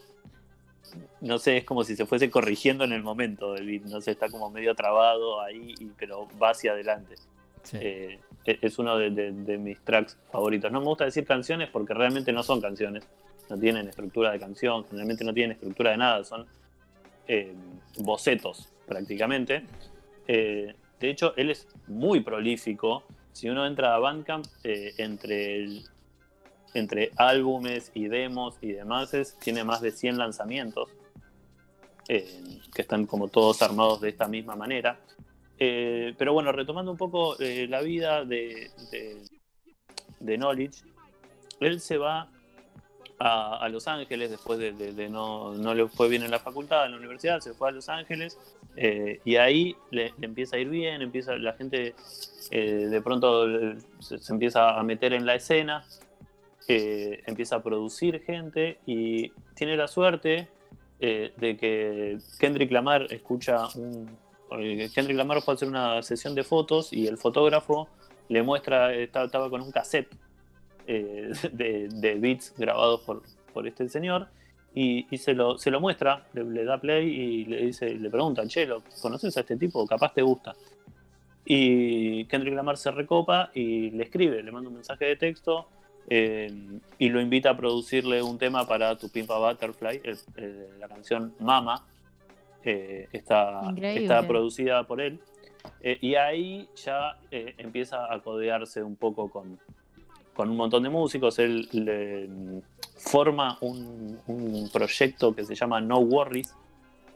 [1.22, 4.11] no sé, es como si se fuese corrigiendo en el momento del beat, no sé,
[4.11, 7.16] está como medio trabado ahí, y- pero va hacia adelante.
[7.64, 7.78] Sí.
[7.82, 10.72] Eh, e- es uno de, de- de mis tracks favoritos.
[10.72, 13.07] No me gusta decir canciones porque realmente no son canciones,
[13.49, 16.45] no tienen estructura de canción, generalmente no tienen estructura de nada, son
[17.28, 17.53] eh,
[17.99, 19.64] bocetos prácticamente.
[20.28, 23.04] Eh, de hecho, él es muy prolífico.
[23.34, 25.82] Si uno entra a Bandcamp, eh, entre,
[26.74, 30.89] entre álbumes y demos y demás, tiene más de 100 lanzamientos,
[32.08, 32.41] eh,
[32.74, 34.97] que están como todos armados de esta misma manera.
[35.60, 38.72] Eh, pero bueno, retomando un poco la vida de,
[40.22, 40.84] de, Knowledge,
[41.60, 42.30] él se va
[43.20, 46.86] a, Los Ángeles después de, de- de no, no le fue bien en la facultad,
[46.86, 48.38] en la universidad, se fue a Los Ángeles
[48.76, 51.95] eh, y ahí le, empieza a ir bien, empieza la gente
[52.51, 53.45] eh, de pronto
[53.99, 55.86] se, empieza a meter en la escena,
[56.67, 60.47] eh, empieza a producir gente y tiene la suerte
[60.99, 64.17] de que Kendrick Lamar escucha un...
[64.49, 67.89] Kendrick Lamar fue a hacer una sesión de fotos y el fotógrafo
[68.30, 70.15] le muestra, estaba, con un cassette
[70.88, 73.21] de, de beats grabados por,
[73.53, 74.30] por este señor
[74.76, 78.09] y, y se, lo, se lo muestra, le, le da play y le dice, le
[78.09, 79.86] pregunta, che, ¿lo conoces a este tipo?
[79.88, 80.55] Capaz te gusta.
[81.45, 85.67] Y Kendrick Lamar se recopa y le escribe, le manda un mensaje de texto
[86.09, 86.51] eh,
[86.97, 91.34] y lo invita a producirle un tema para Tu Pimpa Butterfly, el- el- la canción
[91.39, 91.86] Mama,
[92.63, 94.03] eh, está, Increíble.
[94.03, 95.19] está producida por él.
[95.82, 99.59] Eh, y ahí ya eh, empieza a codearse un poco con,
[100.34, 101.39] con un montón de músicos.
[101.39, 102.29] Él le,
[102.97, 106.55] forma un, un proyecto que se llama No Worries,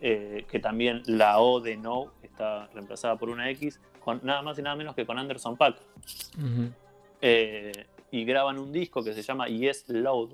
[0.01, 4.59] eh, que también la O de No está reemplazada por una X, con nada más
[4.59, 5.53] y nada menos que con Anderson.
[5.53, 6.71] Ujú.
[7.21, 7.71] Eh,
[8.11, 10.29] y graban un disco que se llama Yes Load.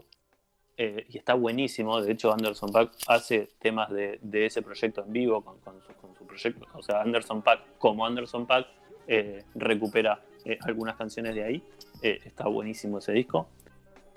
[0.78, 2.02] eh, y está buenísimo.
[2.02, 5.94] De hecho, Anderson Paak hace temas de, de ese proyecto en vivo con, con su,
[5.94, 6.66] con su proyecto.
[6.74, 8.68] O sea, Anderson Paak, como Anderson Paak,
[9.08, 11.64] eh, recupera eh, algunas canciones de ahí.
[12.02, 13.48] Eh, está buenísimo ese disco.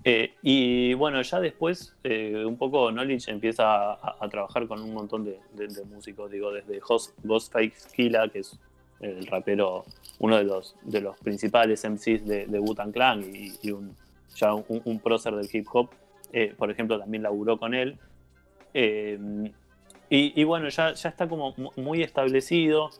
[0.04, 4.94] Eh, y bueno, ya después, eh, un poco Knowledge empieza a, a trabajar con un
[4.94, 6.30] montón de, de- de músicos.
[6.30, 8.58] Digo, desde Ghost, Ghostface Killa, que es
[9.00, 9.84] el rapero,
[10.20, 13.96] uno de los, de los principales MCs de, de Wu-Tang Clan y, y un,
[14.36, 15.90] ya un, un prócer del hip hop.
[16.32, 17.98] eh, por ejemplo, también laburó con él.
[18.74, 19.18] Eh,
[20.08, 22.90] y, y bueno, ya, ya está como mu- muy establecido.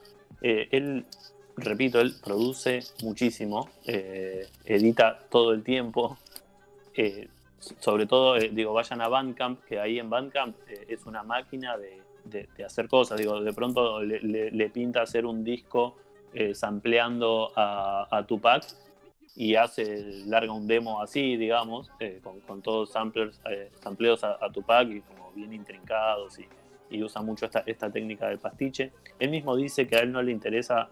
[0.43, 1.05] Él
[1.57, 6.19] repito, él produce muchísimo, eh, edita todo el tiempo.
[6.95, 7.29] eh,
[7.81, 10.57] sobre todo, eh, digo, vayan a Bandcamp, que ahí en Bandcamp
[10.89, 13.19] es una máquina de, de- hacer cosas.
[13.19, 15.97] Digo, de pronto le, pinta hacer un disco
[16.55, 18.65] sampleando a, Tupac
[19.35, 21.91] y hace, larga un demo así, digamos,
[22.23, 23.41] con, con todos samplers,
[23.83, 26.47] sampleos a, a Tupac y como bien intrincados y,
[26.91, 28.93] y usa mucho esta, esta técnica del pastiche.
[29.19, 30.89] Él mismo dice que a él no le interesa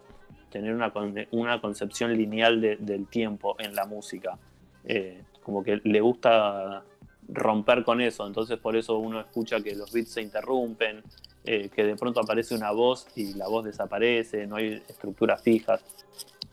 [0.55, 0.93] tener una,
[1.31, 4.37] una concepción lineal de- del tiempo en la música.
[4.85, 6.81] Eh, como que le gusta
[7.27, 11.03] romper con eso, entonces por eso uno escucha que los beats se interrumpen,
[11.43, 15.83] eh, que de pronto aparece una voz y la voz desaparece, no hay estructuras fijas.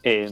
[0.02, 0.28] Eh,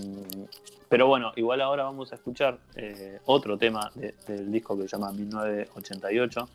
[0.89, 4.97] pero bueno, igual ahora vamos a escuchar eh, otro tema de- del disco que se
[4.97, 6.49] llama 1988,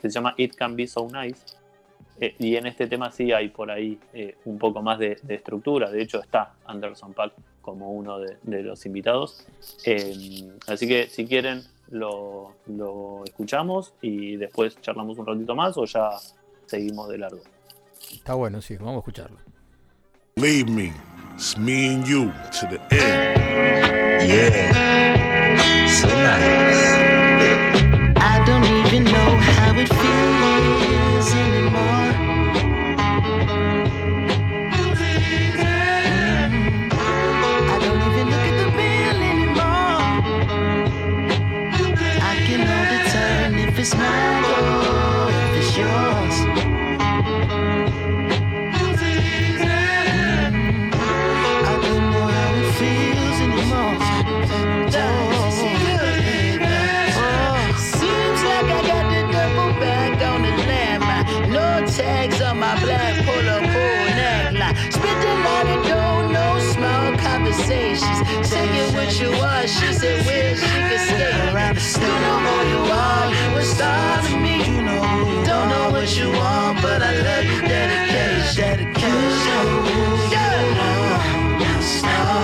[0.00, 1.42] que se llama It Can Be So Nice.
[2.20, 5.34] Eh, y en este tema sí hay por ahí eh, un poco más de, de
[5.34, 5.90] estructura.
[5.90, 9.46] De hecho, está Anderson Pack como uno de, de los invitados.
[9.84, 15.84] Eh, así que si quieren, lo, lo escuchamos y después charlamos un ratito más o
[15.84, 16.10] ya
[16.66, 17.42] seguimos de largo.
[18.12, 19.38] Está bueno, sí, vamos a escucharlo.
[20.36, 20.92] Leave me,
[21.34, 24.28] it's me and you to the end.
[24.28, 26.96] Yeah, so nice.
[28.16, 31.01] I don't even know how it feels
[43.84, 44.22] Oh.
[59.80, 61.50] back on the landmine.
[61.50, 63.58] No tags on my black polo
[65.66, 68.18] of dough, no small conversations.
[68.48, 69.68] Take it what you want.
[69.68, 70.81] She said where she
[72.02, 72.42] could skate around.
[72.42, 73.26] You know you are.
[73.52, 74.58] You a star to me.
[75.46, 78.62] Don't know what you want, but I love your dedication.
[78.62, 79.64] Dedication.
[80.30, 80.50] Yeah.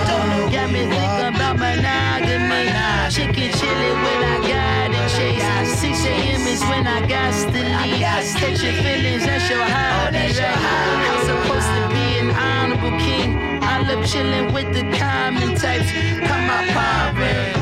[0.07, 2.71] Don't got me thinking about monogamy.
[3.11, 5.79] Chicken chili when I got it chase.
[5.79, 6.47] 6 a.m.
[6.47, 7.99] is when I got to leave.
[8.39, 10.17] Catch your feelings, oh, that's your hobby.
[10.17, 11.03] right?
[11.09, 13.63] I'm supposed to be an honorable king.
[13.63, 15.91] I love chilling with the common types.
[16.27, 17.58] Come my poverty.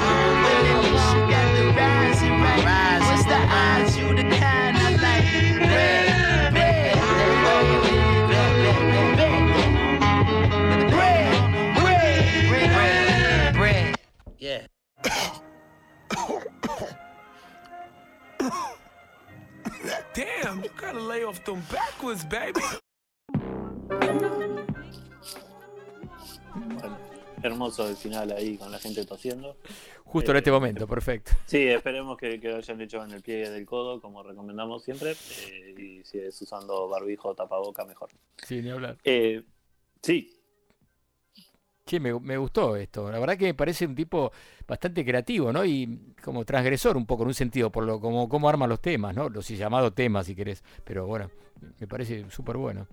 [20.14, 22.62] Damn, you gotta lay off them backwards, baby.
[26.56, 26.98] Bueno,
[27.44, 29.58] hermoso el final ahí con la gente tosiendo.
[30.06, 31.32] Justo en Eh, este momento, perfecto.
[31.46, 35.12] Sí, esperemos que, que lo hayan hecho en el pie del codo, como recomendamos siempre.
[35.12, 38.10] eh, y si es usando barbijo o tapaboca, mejor.
[38.38, 38.98] Sí, ni hablar.
[39.04, 39.44] Eh,
[40.02, 40.37] sí,
[41.88, 43.10] Che, me, me gustó esto.
[43.10, 44.32] La verdad que me parece un tipo
[44.68, 45.64] bastante creativo, ¿no?
[45.66, 49.16] Y como transgresor un poco en un sentido, por lo como cómo arma los temas,
[49.16, 49.30] ¿no?
[49.30, 50.64] Los llamados temas, si querés.
[50.84, 51.32] Pero bueno,
[51.80, 52.86] me parece súper bueno.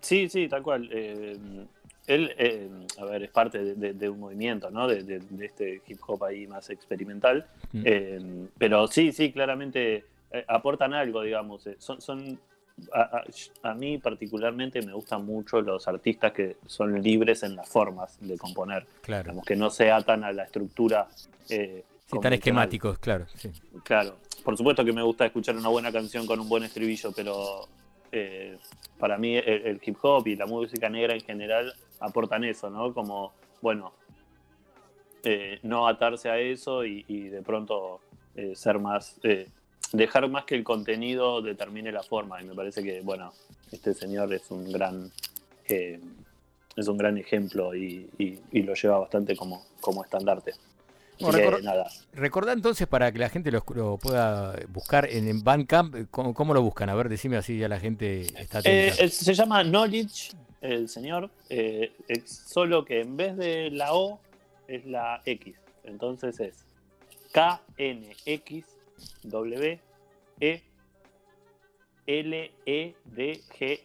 [0.00, 0.88] sí, sí, tal cual.
[0.92, 1.38] Eh,
[2.06, 4.88] él, eh, a ver, es parte de, de- de un movimiento, ¿no?
[4.88, 7.46] De, este hip hop ahí más experimental.
[7.72, 7.82] Mm.
[7.84, 10.04] Eh, pero sí, sí, claramente
[10.48, 11.68] aportan algo, digamos.
[11.78, 12.38] son, son
[12.92, 17.68] a, a- a mí particularmente me gustan mucho los artistas que son libres en las
[17.68, 19.24] formas de componer, Claro.
[19.24, 21.08] digamos, que no se atan a la estructura.
[21.48, 23.26] eh, Sí, tan esquemáticos, claro.
[23.36, 23.50] Sí.
[23.84, 27.68] Claro, por supuesto que me gusta escuchar una buena canción con un buen estribillo, pero
[28.10, 28.58] eh,
[28.98, 32.92] para mí el, el hip hop y la música negra en general aportan eso, ¿no?
[32.92, 33.92] Como, bueno,
[35.24, 38.00] eh, no atarse a eso y, y de pronto
[38.34, 39.18] eh, ser más,
[39.92, 42.40] dejar más que el contenido determine la forma.
[42.42, 43.32] Y me parece que, bueno,
[43.70, 45.10] este señor es un gran,
[45.68, 46.00] eh,
[46.76, 50.54] es un gran ejemplo y, y- y lo lleva bastante como, como estandarte.
[51.20, 55.28] Bueno, que, recor- nada, Recordá entonces para que la gente lo, lo pueda buscar en,
[55.28, 56.88] en Bandcamp, ¿cómo, cómo lo buscan?
[56.88, 60.32] A ver, decime así ya la gente está Eh, se llama Knowledge,
[60.62, 64.18] el señor, eh, es solo que en vez de la O
[64.66, 65.54] es la X.
[65.84, 66.64] Entonces es
[69.22, 70.62] K-N-X-W-E
[72.04, 73.82] L-E-D-G-E.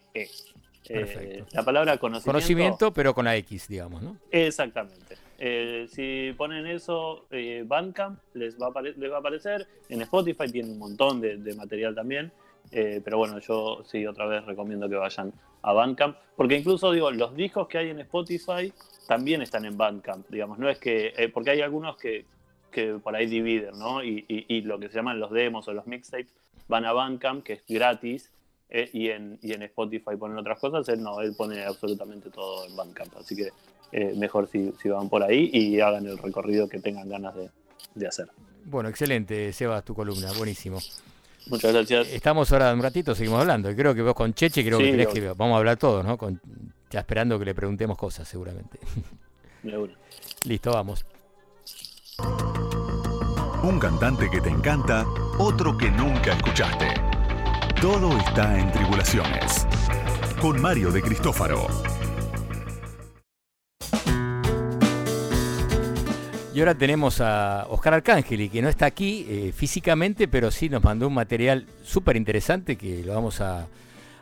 [0.89, 1.45] Eh, Perfecto.
[1.51, 2.31] la palabra conocimiento.
[2.31, 4.17] Conocimiento, pero con la X, digamos, ¿no?
[4.31, 5.17] Exactamente.
[5.37, 9.67] Eh, si ponen eso, eh, Bandcamp les va, a les va a aparecer.
[9.89, 12.31] En Spotify tiene un montón de, de material también.
[12.71, 17.11] Eh, pero bueno, yo sí, otra vez recomiendo que vayan a Bandcamp, porque incluso digo,
[17.11, 18.73] los discos que hay en Spotify
[19.07, 22.25] también están en Bandcamp, digamos, no es que, eh, porque hay algunos que,
[22.71, 24.03] que por ahí dividen, ¿no?
[24.03, 26.33] Y, y- y lo que se llaman los demos o los mixtapes
[26.67, 28.31] van a Bandcamp, que es gratis,
[28.69, 32.65] eh, y, en, y en Spotify ponen otras cosas, él no, él pone absolutamente todo
[32.67, 33.49] en Bandcamp, así que
[33.93, 37.49] eh, mejor si, si van por ahí y hagan el recorrido que tengan ganas de,
[37.95, 38.27] de hacer.
[38.65, 40.79] Bueno, excelente, Sebas, tu columna, buenísimo.
[41.49, 42.09] Muchas gracias.
[42.09, 43.71] Estamos ahora un ratito, seguimos hablando.
[43.71, 46.17] Y creo que vos con Cheche, creo que Sí, que vamos a hablar todos, ¿no?
[46.17, 46.41] Con,
[46.89, 48.77] ya esperando que le preguntemos cosas, seguramente.
[49.63, 49.93] De una.
[50.43, 51.05] Listo, vamos.
[53.63, 55.05] Un cantante que te encanta,
[55.37, 56.87] otro que nunca escuchaste.
[57.81, 59.67] Todo está en Tribulaciones.
[60.41, 61.67] Con Mario de Cristófaro.
[66.53, 70.83] Y ahora tenemos a Oscar Arcángeli, que no está aquí eh, físicamente, pero sí nos
[70.83, 73.67] mandó un material súper interesante que lo vamos a,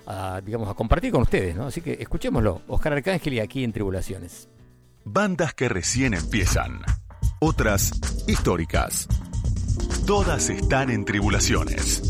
[0.06, 1.68] a, digamos, a compartir con ustedes, ¿no?
[1.68, 2.64] Así que escuchémoslo.
[2.68, 4.50] Oscar Arcángeli aquí en Tribulaciones.
[5.06, 6.82] Bandas que recién empiezan.
[7.48, 7.92] Otras
[8.26, 9.08] históricas.
[10.08, 12.02] Todas están en Tribulaciones.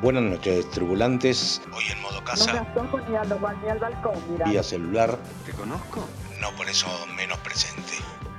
[0.00, 1.60] Buenas noches, tribulantes.
[1.74, 2.64] Hoy en modo casa,
[4.46, 5.18] vía celular.
[5.44, 6.06] ¿Te conozco?
[6.40, 7.94] No por eso menos presente.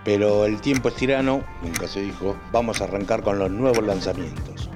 [0.06, 2.38] Pero el tiempo es tirano, nunca se dijo.
[2.54, 4.70] Vamos a arrancar con los nuevos lanzamientos.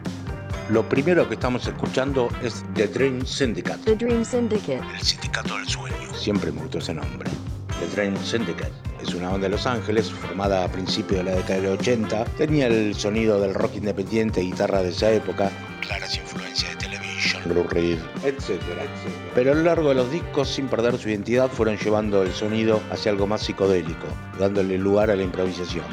[0.67, 3.83] Lo primero que estamos escuchando es The Dream Syndicate.
[3.85, 4.81] The Dream Syndicate.
[4.93, 6.13] El sindicato del sueño.
[6.13, 7.31] Siempre me gustó ese nombre.
[7.79, 8.71] The Dream Syndicate
[9.01, 12.25] es una banda de Los Ángeles formada a principios de la década del 80.
[12.37, 15.51] Tenía el sonido del rock independiente y guitarra de esa época,
[15.81, 19.31] claras influencias de Television, Blue Reed, etcétera, etcétera.
[19.35, 22.81] Pero a lo largo de los discos, sin perder su identidad, fueron llevando el sonido
[22.89, 24.07] hacia algo más psicodélico,
[24.39, 25.85] dándole lugar a la improvisación.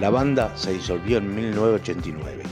[0.00, 2.42] La banda se disolvió en 1989.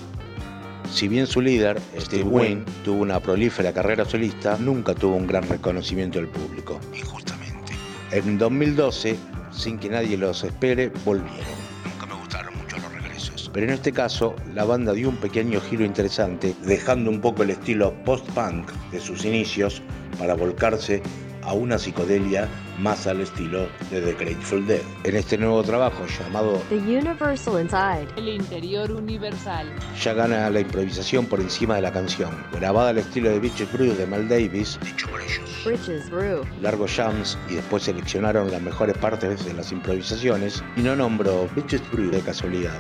[0.92, 5.48] Si bien su líder, Steve Wayne, tuvo una prolífera carrera solista, nunca tuvo un gran
[5.48, 7.29] reconocimiento del público, injustamente.
[8.12, 9.16] En 2012,
[9.52, 11.36] sin que nadie los espere, volvieron.
[11.84, 13.48] Nunca me gustaron mucho los regresos.
[13.54, 17.50] Pero en este caso, la banda dio un pequeño giro interesante, dejando un poco el
[17.50, 19.80] estilo post-punk de sus inicios
[20.18, 21.02] para volcarse
[21.42, 24.80] a una psicodelia más al estilo de The Grateful Dead.
[25.04, 28.08] En este nuevo trabajo llamado The Universal Inside.
[28.16, 29.66] El interior universal.
[30.00, 32.30] ya gana la improvisación por encima de la canción.
[32.52, 35.40] Grabada al estilo de Bitches Brew de Mal Davis, dicho por ellos.
[35.64, 36.42] Bridges Brew.
[36.62, 41.82] Largos jams y después seleccionaron las mejores partes de las improvisaciones y no nombro Bitches
[41.90, 42.78] Brew de casualidad,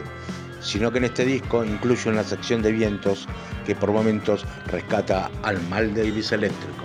[0.60, 3.28] sino que en este disco incluye una sección de vientos
[3.66, 6.84] que por momentos rescata al Mal Davis eléctrico.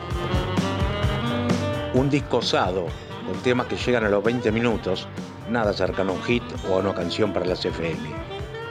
[1.95, 2.87] Un disco osado,
[3.25, 5.07] con temas que llegan a los 20 minutos,
[5.49, 7.97] nada cercano a un hit o a una canción para las FM.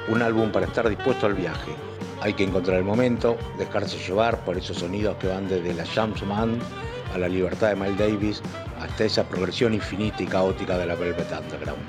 [0.08, 1.72] Un álbum para estar dispuesto al viaje.
[2.20, 6.22] Hay que encontrar el momento, dejarse llevar por esos sonidos que van desde la Jams
[6.26, 6.58] Man
[7.14, 8.42] a la libertad de Miles Davis
[8.78, 11.82] hasta esa progresión infinita y caótica de la Velvet Underground.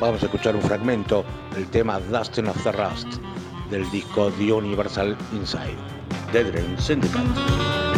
[0.00, 1.24] Vamos a escuchar un fragmento
[1.54, 3.06] del tema Dustin of the Rust
[3.70, 5.76] del disco The Universal Inside,
[6.32, 7.91] The Dream Syndicate.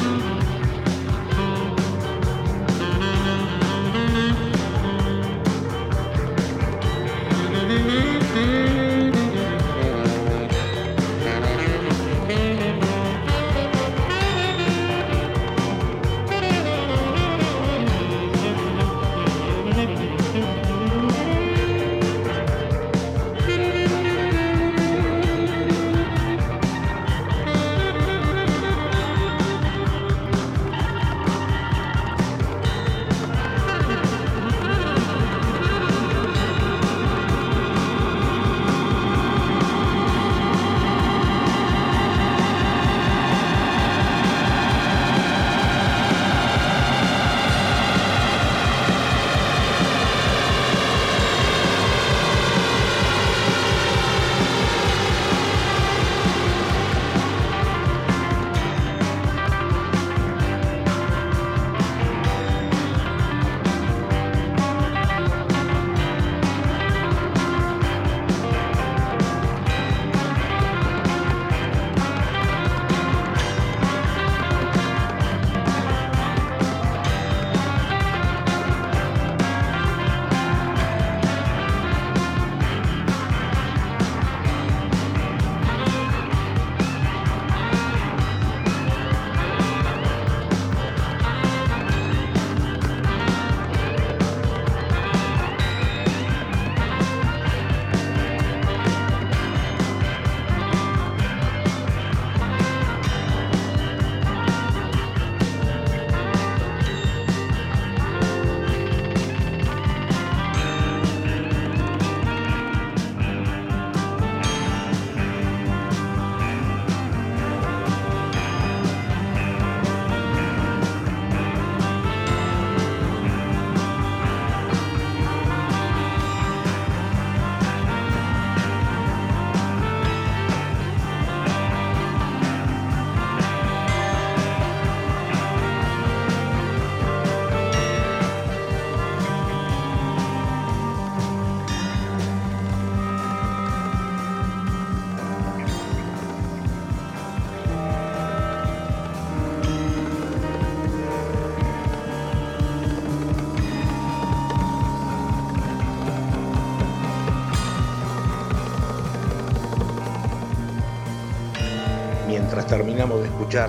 [162.54, 163.68] Mientras terminamos de escuchar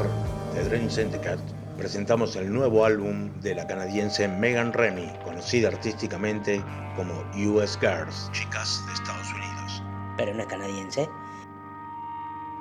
[0.53, 1.41] The Dream Syndicate,
[1.75, 6.63] presentamos el nuevo álbum de la canadiense Megan Remy, conocida artísticamente
[6.95, 7.11] como
[7.49, 9.83] US Girls, chicas de Estados Unidos.
[10.17, 11.09] Pero no es canadiense.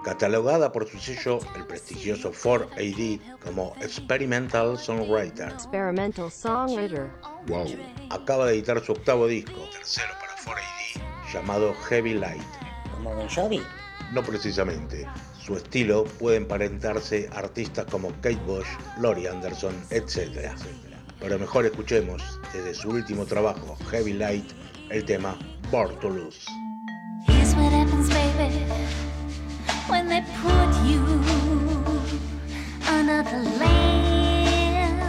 [0.02, 5.50] Catalogada por su sello, el prestigioso 4AD, como Experimental Songwriter.
[5.50, 7.10] Experimental songwriter.
[7.48, 7.66] Wow.
[8.08, 12.40] Acaba de editar su octavo disco, tercero para 4AD, llamado Heavy Light.
[12.94, 13.60] ¿Como Bon Jovi?
[14.12, 15.06] No precisamente.
[15.40, 18.66] Su estilo puede emparentarse a artistas como Kate Bush,
[18.98, 20.50] Laurie Anderson, etc.
[21.20, 24.50] Pero mejor escuchemos desde su último trabajo, Heavy Light,
[24.90, 25.36] el tema
[25.70, 25.96] Born
[29.88, 31.00] when they put you
[32.88, 35.00] under the lamp.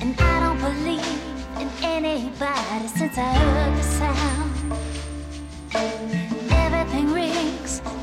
[0.00, 1.20] And I don't believe
[1.60, 4.33] in anybody since I the sound.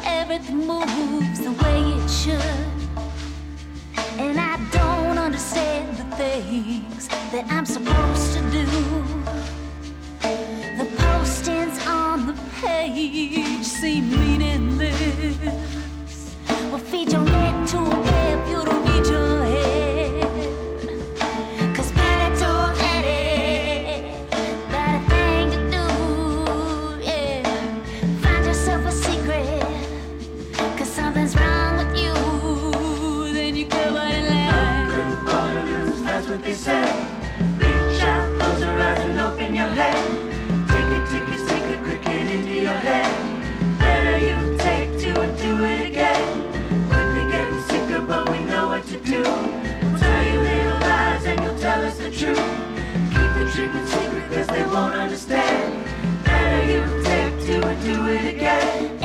[0.03, 2.71] Everything moves the way it should.
[4.19, 8.65] And I don't understand the things that I'm supposed to do.
[10.79, 15.37] The postings on the page seem meaningless.
[16.69, 19.30] Well, feed your neck to a web, you don't your
[48.91, 49.21] to do.
[49.21, 52.37] We'll tell you little lies and you'll tell us the truth.
[53.13, 55.85] Keep the treatment secret cause they won't understand.
[56.25, 59.00] Better you take two and do it again.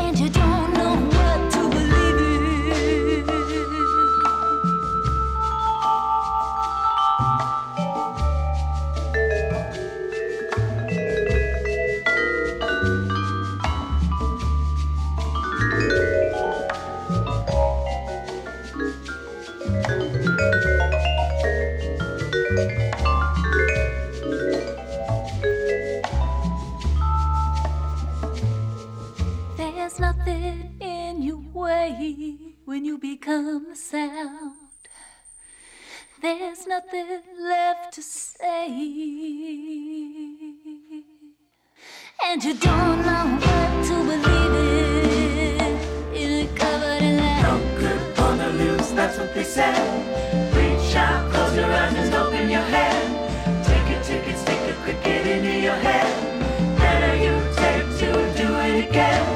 [32.76, 34.52] When you become the sound.
[36.20, 37.06] There's nothing
[37.40, 38.68] left to say.
[42.22, 44.54] And you don't know what to believe
[45.58, 45.72] in.
[46.20, 47.42] You're covered in lies.
[47.44, 49.72] No good on the loose, that's what they say.
[50.52, 53.64] Reach out, close your eyes and open your head.
[53.64, 56.12] Take a ticket, stick a cricket into your head.
[56.76, 59.35] Better you take and do it again.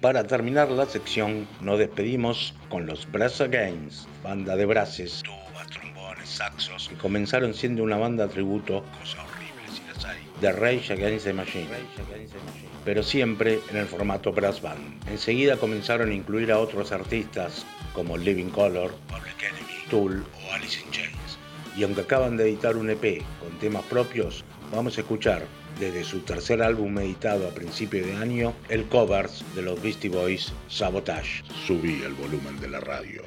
[0.00, 6.28] Para terminar la sección, nos despedimos con los Brass Against, banda de brases, tubas, trombones,
[6.28, 11.26] saxos, que comenzaron siendo una banda tributo, cosa horrible si las hay, de Rage Against
[11.26, 11.68] the Machine,
[12.84, 15.06] pero siempre en el formato brass band.
[15.08, 20.80] Enseguida comenzaron a incluir a otros artistas como Living Color, Public Enemy, Tool o Alice
[20.80, 21.38] in Chains.
[21.76, 25.42] Y aunque acaban de editar un EP con temas propios, vamos a escuchar
[25.80, 30.52] desde su tercer álbum editado a principio de año, el covers de los Beastie Boys
[30.68, 31.42] Sabotage.
[31.66, 33.22] Subí el volumen de la radio.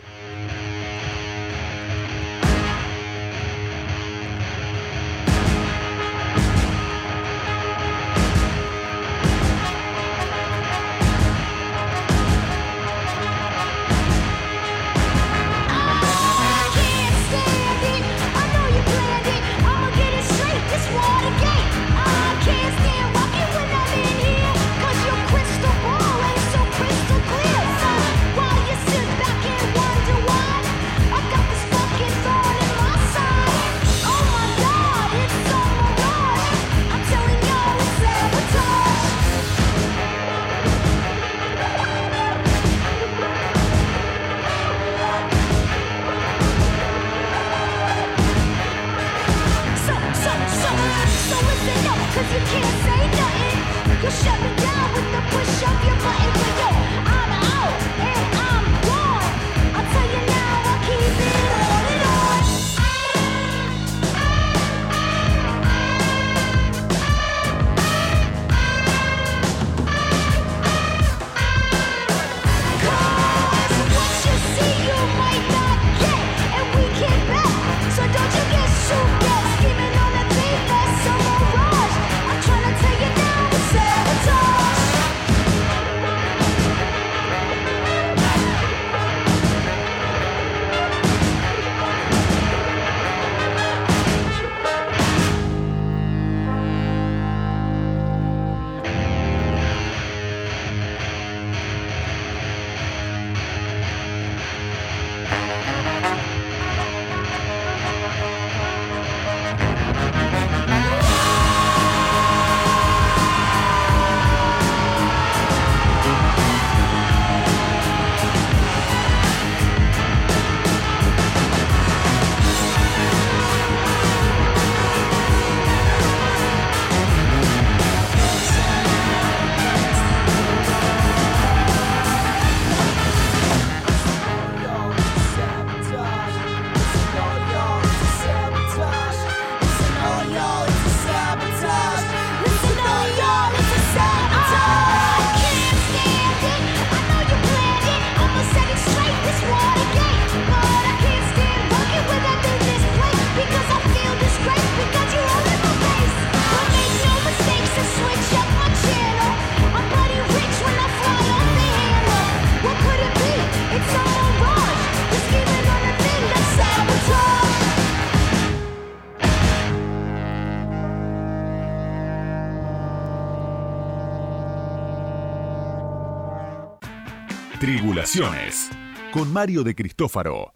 [177.63, 178.69] Tribulaciones.
[179.13, 180.51] Con Mario de Cristófaro.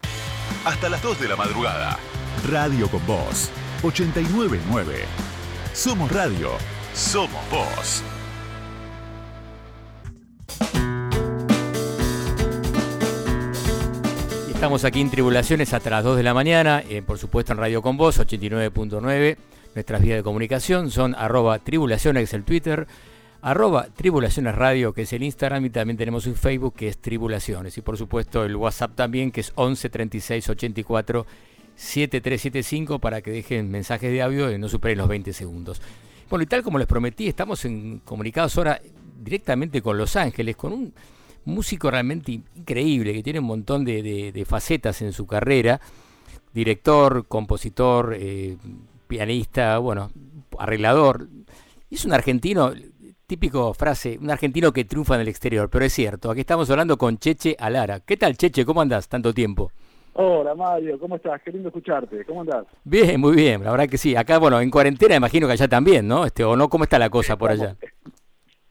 [0.66, 1.98] Hasta las 2 de la madrugada.
[2.46, 3.50] Radio con Voz.
[3.82, 5.06] 899.
[5.72, 6.50] Somos radio.
[6.92, 8.02] Somos voz.
[14.52, 17.80] Estamos aquí en Tribulaciones hasta las 2 de la mañana, eh, por supuesto en Radio
[17.80, 19.38] Con Voz 89.9.
[19.74, 22.86] Nuestras vías de comunicación son arroba tribulaciones, el Twitter,
[23.40, 27.76] arroba tribulaciones radio, que es el Instagram, y también tenemos un Facebook que es Tribulaciones.
[27.78, 31.26] Y por supuesto el WhatsApp también, que es 11 36 84
[31.76, 35.80] 7375 para que dejen mensajes de audio y no superen los 20 segundos.
[36.28, 38.80] Bueno, y tal como les prometí, estamos en, comunicados ahora
[39.22, 40.92] directamente con Los Ángeles, con un
[41.44, 45.80] músico realmente in- increíble, que tiene un montón de, facetas en su carrera,
[46.52, 48.56] director, compositor, eh,
[49.06, 50.10] pianista, bueno,
[50.58, 51.28] arreglador.
[51.90, 52.72] Es un argentino,
[53.32, 56.96] típico frase, un argentino que triunfa en el exterior, pero es cierto, aquí estamos hablando
[56.96, 58.00] con Cheche Alara.
[58.00, 58.64] ¿Qué tal, Cheche?
[58.64, 59.06] ¿Cómo andás?
[59.06, 59.70] Tanto tiempo.
[60.14, 61.40] Hola Mario, ¿cómo estás?
[61.42, 62.24] Qué lindo escucharte.
[62.24, 62.64] ¿Cómo andás?
[62.84, 64.16] Bien, muy bien, la verdad que sí.
[64.16, 66.24] Acá, bueno, en cuarentena imagino que allá también, ¿no?
[66.24, 67.76] Este, o no, ¿cómo está la cosa por allá?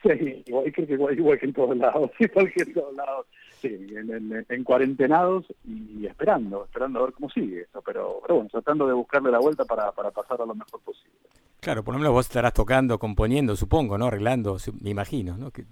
[0.03, 3.25] Sí, igual, creo que igual, igual que en todos lados, igual que en todos lados.
[3.59, 8.35] Sí, en, en- en cuarentenados y esperando, esperando a ver cómo sigue esto, pero, pero
[8.35, 11.15] bueno, tratando de buscarle la vuelta para, para pasar a lo mejor posible.
[11.59, 14.07] Claro, por lo menos vos estarás tocando, componiendo, supongo, ¿no?
[14.07, 15.51] Arreglando, me imagino, ¿no?
[15.51, 15.65] Que-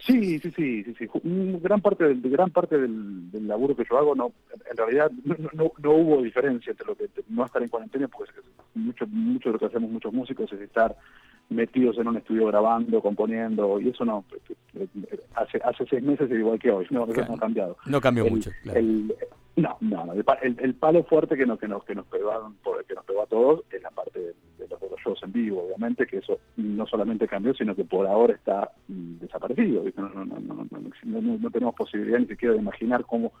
[0.00, 1.06] Sí, sí, sí, sí, sí.
[1.60, 4.32] Gran parte del, gran parte del, laburo que yo hago, no,
[4.70, 5.10] en realidad
[5.78, 8.32] no hubo diferencia entre lo que no estar en cuarentena, porque
[8.74, 10.96] mucho, mucho de lo que hacemos muchos músicos es estar
[11.50, 14.24] metidos en un estudio grabando, componiendo, y eso no,
[15.34, 17.76] hace, hace seis meses es igual que hoy, no, eso no ha cambiado.
[17.86, 18.78] no cambió El- mucho, claro.
[18.78, 19.14] el-
[19.56, 20.24] no, no, no, el,
[20.58, 23.26] el- palo fuerte que nos, que nos, que nos pegaron, por- que nos pegó a
[23.26, 24.26] todos es la parte de,
[24.58, 27.84] de los, de los shows en vivo, obviamente, que eso no solamente cambió, sino que
[27.84, 30.00] por ahora está mm, desaparecido, ¿viste?
[30.00, 30.66] No, no, no, no, no,
[31.04, 33.32] no- no- no tenemos posibilidad ni siquiera de imaginar cómo,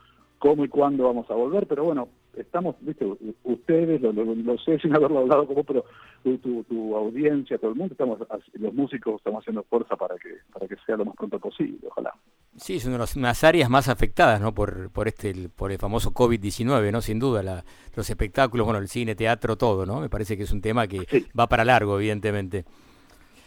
[0.44, 3.06] cómo y cuándo vamos a volver, pero bueno, estamos, viste,
[3.44, 5.86] ustedes, lo, lo- lo sé sin haberlo hablado como, pero
[6.22, 8.18] tu, tu, tu audiencia, todo el mundo, estamos,
[8.52, 12.12] los músicos estamos haciendo fuerza para que, para que sea lo más pronto posible, ojalá.
[12.56, 14.52] Sí, es una de las unas áreas más afectadas, ¿no?
[14.54, 17.00] Por, por este, el- por el famoso COVID-19, ¿no?
[17.00, 17.64] Sin duda, la-
[17.96, 20.00] los espectáculos, bueno, el cine, teatro, todo, ¿no?
[20.00, 21.06] Me parece que es un tema que
[21.38, 22.66] va para largo, evidentemente.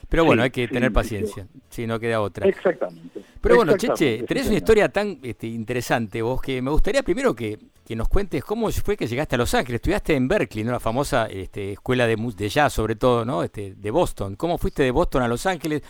[0.10, 2.48] Pero bueno, Sí, hay que sí, tener sí, paciencia, si no queda otra.
[2.48, 3.22] Exactamente.
[3.42, 7.04] Pero bueno, Exactamente, Cheche, sí, tenés una historia tan este, interesante vos que me gustaría
[7.04, 9.76] primero que, que nos cuentes cómo fue que llegaste a Los Ángeles.
[9.76, 10.72] Estudiaste en Berkeley, ¿no?
[10.72, 13.44] La famosa este, escuela de, de jazz, sobre todo, ¿no?
[13.44, 14.36] Este, de Boston.
[14.38, 15.82] ¿Cómo fuiste de Boston a Los Ángeles?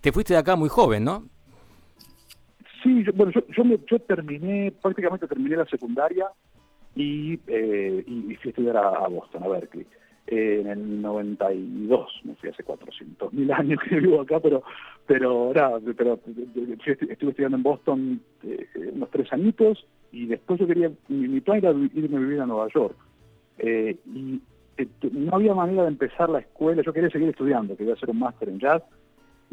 [0.00, 1.24] Te fuiste de acá muy joven, ¿no?
[2.82, 6.26] Sí, yo- bueno, yo, yo, me- yo terminé, prácticamente terminé la secundaria
[6.94, 9.86] y, eh, y y fui a estudiar a, a Boston, a Berkeley.
[10.26, 14.62] En el 92, me fui hace 400 mil años que vivo acá, pero
[15.06, 20.90] pero, nada, pero estuve estudiando en Boston eh, unos tres añitos y después yo quería,
[21.08, 22.96] mi, mi plan era irme a vivir a Nueva York.
[23.58, 24.40] Eh, y
[24.78, 28.18] eh, no había manera de empezar la escuela, yo quería seguir estudiando, quería hacer un
[28.18, 28.82] máster en jazz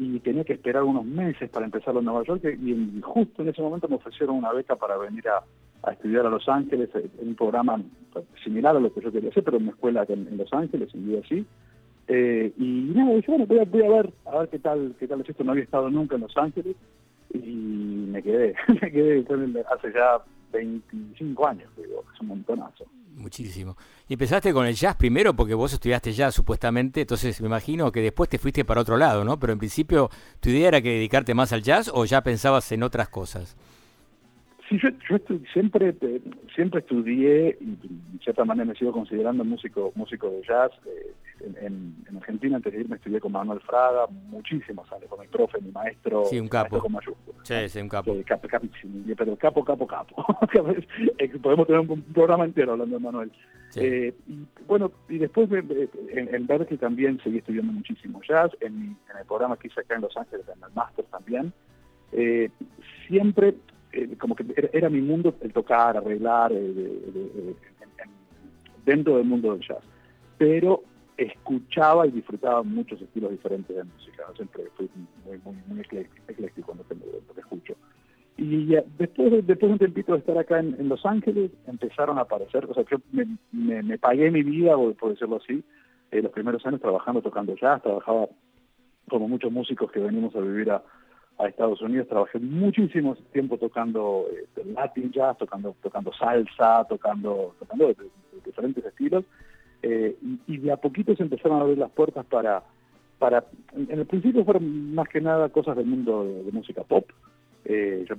[0.03, 3.61] y tenía que esperar unos meses para empezarlo en Nueva York y justo en ese
[3.61, 7.35] momento me ofrecieron una beca para venir a, estudiar a Los Ángeles eh, en un
[7.35, 7.79] programa
[8.43, 11.15] similar a lo que yo quería hacer, pero en una escuela en, Los Ángeles, en
[11.15, 11.45] USC.
[12.07, 15.29] Eh, y nada, dije, bueno, voy a, ver, a ver qué tal, qué tal es
[15.29, 15.43] esto.
[15.43, 16.75] No había estado nunca en Los Ángeles
[17.31, 19.23] y me quedé, me quedé
[19.71, 20.19] hace ya
[20.51, 22.85] 25 años, digo, es un montonazo.
[23.22, 23.78] Muchísimo.
[24.07, 28.01] Y empezaste con el jazz primero porque vos estudiaste jazz supuestamente, entonces me imagino que
[28.01, 29.39] después te fuiste para otro lado, ¿no?
[29.39, 30.09] Pero en principio,
[30.39, 33.55] ¿tu idea era que dedicarte más al jazz o ya pensabas en otras cosas?
[34.72, 36.22] Sí, yo, yo estu- siempre eh,
[36.55, 40.72] siempre estudié y de cierta manera me sigo considerando músico músico de jazz.
[40.86, 45.19] eh, en, en- en Argentina antes de irme estudié con Manuel Fraga muchísimos años, con
[45.19, 46.80] mi profe, mi maestro, Sí, un capo.
[46.80, 47.41] con mayúsculas.
[47.47, 48.13] Sí, sí, un capo.
[48.13, 50.26] Sí, capo, capo, sí, pero capo, capo, capo.
[51.17, 53.32] Eh, Podemos tener un programa entero hablando de Manuel.
[53.76, 58.51] Eh, y bueno, y después de- de- en, en Berkeley también seguí estudiando muchísimo jazz,
[58.61, 61.51] en, en el programa que hice acá en Los Ángeles, en el máster también.
[62.13, 62.49] Eh,
[63.07, 63.55] siempre,
[63.93, 67.89] eh, como que era, era mi mundo el tocar, arreglar, eh, de- de- de- en-
[68.03, 69.83] en- dentro del mundo del jazz.
[70.37, 70.83] Pero
[71.17, 74.23] escuchaba y disfrutaba muchos estilos diferentes de música.
[74.35, 74.89] Siempre fui
[75.25, 76.83] muy, muy, muy ecléctico, en lo
[77.33, 77.75] que, escucho.
[78.37, 81.51] Y ya, después, de, después de un tempito de estar acá en, en Los Ángeles,
[81.67, 85.63] empezaron a aparecer, o sea, yo me, me- me pagué mi vida, por decirlo así,
[86.11, 88.27] eh, los primeros años trabajando, tocando jazz, trabajaba
[89.09, 90.81] como muchos músicos que venimos a vivir a,
[91.38, 97.55] a Estados Unidos, trabajé muchísimo tiempo tocando eh, Latin jazz, tocando, tocando salsa, tocando,
[98.45, 99.25] diferentes estilos,
[99.82, 100.15] eh,
[100.47, 102.63] y, de a poquito se empezaron a abrir las puertas para,
[103.17, 107.05] para en, el principio fueron más que nada cosas del mundo de, música pop,
[107.65, 108.15] Eh, yo,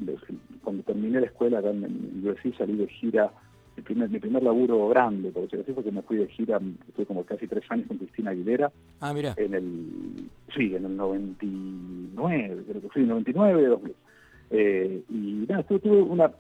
[0.63, 3.33] cuando terminé la escuela acá en, en salí de gira,
[3.77, 6.61] mi primer, mi primer laburo grande, por decirlo así, fue que me fui de gira,
[6.89, 8.71] estuve como casi tres años con Cristina Aguilera,
[9.01, 9.35] Ah, mira.
[9.37, 13.95] en el, sí, en el 99, creo que fue, 99, 2000.
[14.55, 16.31] Eh, y nada, tuve, tuve una,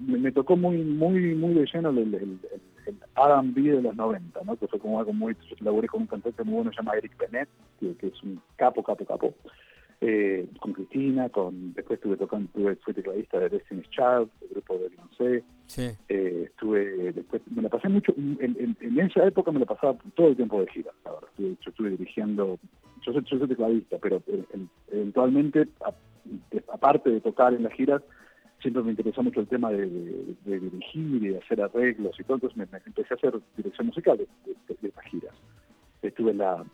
[0.00, 2.38] me, me tocó muy, muy, muy de lleno el, el, el,
[2.86, 4.56] el R&B de los 90, ¿no?
[4.56, 7.16] Que fue como algo muy, yo laburé con un cantante muy bueno, se llama Eric
[7.18, 9.32] Bennett, que, que es un capo, capo, capo.
[10.04, 14.76] Eh, con Cristina, con después estuve tocando, tuve, fui tecladista de Destiny's Child, el grupo
[14.76, 15.90] de Beyoncé, Sí.
[16.08, 19.96] eh, estuve después me la pasé mucho en, en- en esa época me la pasaba
[20.16, 21.28] todo el tiempo de gira la verdad.
[21.38, 22.58] Yo estuve dirigiendo
[23.06, 25.94] yo soy, yo soy tecladista pero eh, en- eventualmente a-
[26.50, 28.02] de- aparte de tocar en las giras
[28.60, 32.24] siempre me interesó mucho el tema de, de- de dirigir y de hacer arreglos y
[32.24, 34.26] todo entonces me, me empecé a hacer dirección musical de
[34.88, 35.34] estas giras
[36.08, 36.64] estuve en la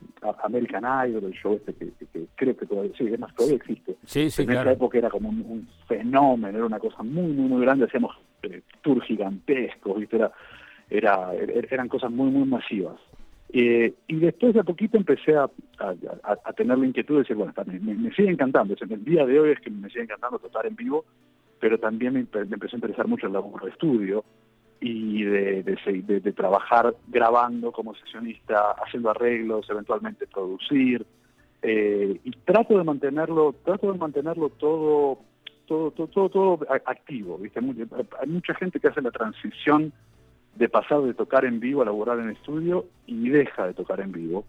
[0.42, 3.04] American Idol el show este que, que- que creo que todavía sí
[3.36, 7.02] todavía existe Sí, sí, en esa época era como un, un fenómeno, era una cosa
[7.02, 10.16] muy, muy, muy grande, hacíamos eh, tours gigantescos, ¿viste?
[10.16, 10.32] Era,
[10.90, 12.98] era, er- eran cosas muy, muy masivas.
[13.50, 15.44] Eh, y después de a poquito empecé a,
[15.78, 19.04] a- a- a tener la inquietud de decir, bueno, me, me- sigue encantando, sea, el
[19.04, 21.04] día de hoy es que me sigue encantando tocar en vivo,
[21.60, 24.24] pero también me empezó a interesar mucho el laburo de estudio
[24.80, 31.04] y de, de, de- de trabajar grabando como sesionista, haciendo arreglos, eventualmente producir,
[31.62, 35.18] eh, y trato de mantenerlo trato de mantenerlo todo
[35.66, 39.92] todo todo todo, todo activo viste hay mucha gente que hace la transición
[40.54, 44.12] de pasar de tocar en vivo a laburar en estudio y deja de tocar en
[44.12, 44.44] vivo.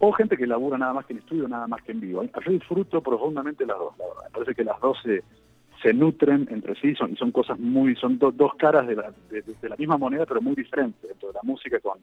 [0.00, 2.22] O gente que labura nada más que en estudio nada más que en vivo.
[2.22, 4.22] Yo disfruto profundamente las dos la verdad.
[4.26, 5.24] Me parece que las dos se
[5.82, 9.42] se nutren entre sí son, son cosas muy son do- dos caras de la, de,
[9.42, 11.98] de- de la misma moneda pero muy diferentes dentro de la música con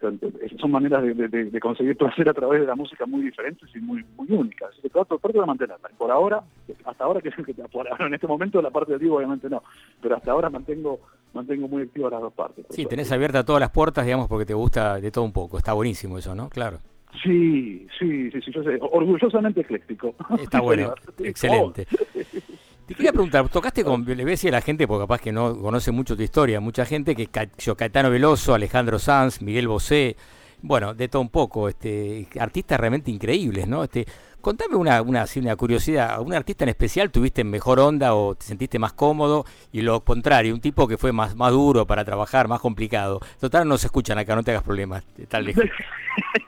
[0.00, 0.20] con-
[0.58, 3.68] son maneras de, de- de- de conseguir placer a través de la música muy diferentes
[3.74, 4.70] y muy muy únicas.
[4.72, 5.88] Así que trato, trato de mantenerla.
[5.96, 6.42] Por ahora,
[6.84, 9.62] hasta ahora que, que por ahora, en este momento la parte del vivo obviamente no,
[10.02, 11.00] pero hasta ahora mantengo
[11.32, 12.66] mantengo muy activas las dos partes.
[12.70, 15.58] Sí, tenés abiertas todas las puertas, digamos, porque te gusta de todo un poco.
[15.58, 16.48] Está buenísimo eso, ¿no?
[16.48, 16.78] Claro.
[17.22, 20.14] Sí, sí, sí, sí, yo sé, orgullosamente ecléctico.
[20.38, 20.92] Está bueno,
[21.22, 21.86] excelente.
[22.94, 25.32] Te quería preguntar, tocaste con, le voy a decir a la gente, porque capaz que
[25.32, 30.16] no conoce mucho tu historia, mucha gente que Caetano Veloso, Alejandro Sanz, Miguel Bosé,
[30.62, 33.82] bueno, de todo un poco, este, artistas realmente increíbles, ¿no?
[33.82, 34.06] Este,
[34.40, 38.78] contame una, una, una curiosidad, ¿un artista en especial tuviste mejor onda o te sentiste
[38.78, 39.44] más cómodo?
[39.72, 43.18] Y lo contrario, un tipo que fue más, más duro para trabajar, más complicado.
[43.40, 45.64] Total, no se escuchan acá, no te hagas problemas, tal lejos.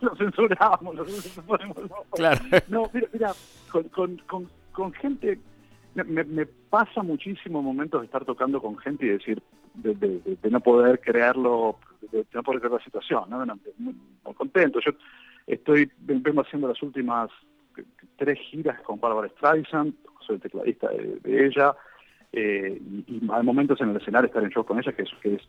[0.01, 1.77] lo censuramos, lo censuramos.
[1.77, 1.97] no.
[2.15, 2.41] Claro.
[2.69, 3.33] No, mira, mira
[3.69, 5.41] con, con, con, con gente,
[6.05, 9.43] me, pasa muchísimo momentos de estar tocando con gente y decir,
[9.75, 11.79] de, de- de- de no poder creerlo,
[12.13, 13.37] de, no poder creer la situación, ¿no?
[13.39, 13.95] Bueno, muy,
[14.25, 14.81] muy contento.
[14.81, 14.93] Yo
[15.47, 17.31] estoy, vengo haciendo las últimas
[18.17, 19.95] tres giras con Barbara Streisand,
[20.27, 21.75] soy el tecladista de, ella,
[22.33, 25.11] eh, y, y hay momentos en el escenario estar en show con ella que es,
[25.23, 25.43] que es,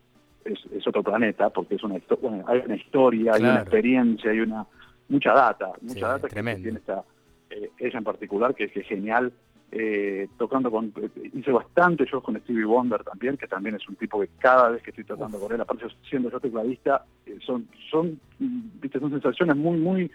[0.46, 3.62] es, es otro planeta, porque es una, bueno, hay una historia, hay una Claro.
[3.64, 4.66] experiencia, hay una
[5.10, 7.04] mucha data, mucha Sí, data que tiene esta,
[7.50, 9.32] eh, ella en particular, que, que es genial,
[9.72, 10.94] eh, tocando con,
[11.34, 14.82] hice bastante shows con Stevie Wonder también, que también es un tipo que cada vez
[14.82, 19.12] que estoy tocando con él, aparte yo siendo yo tecladista, eh, son, son, viste, son
[19.12, 20.12] sensaciones muy, muy,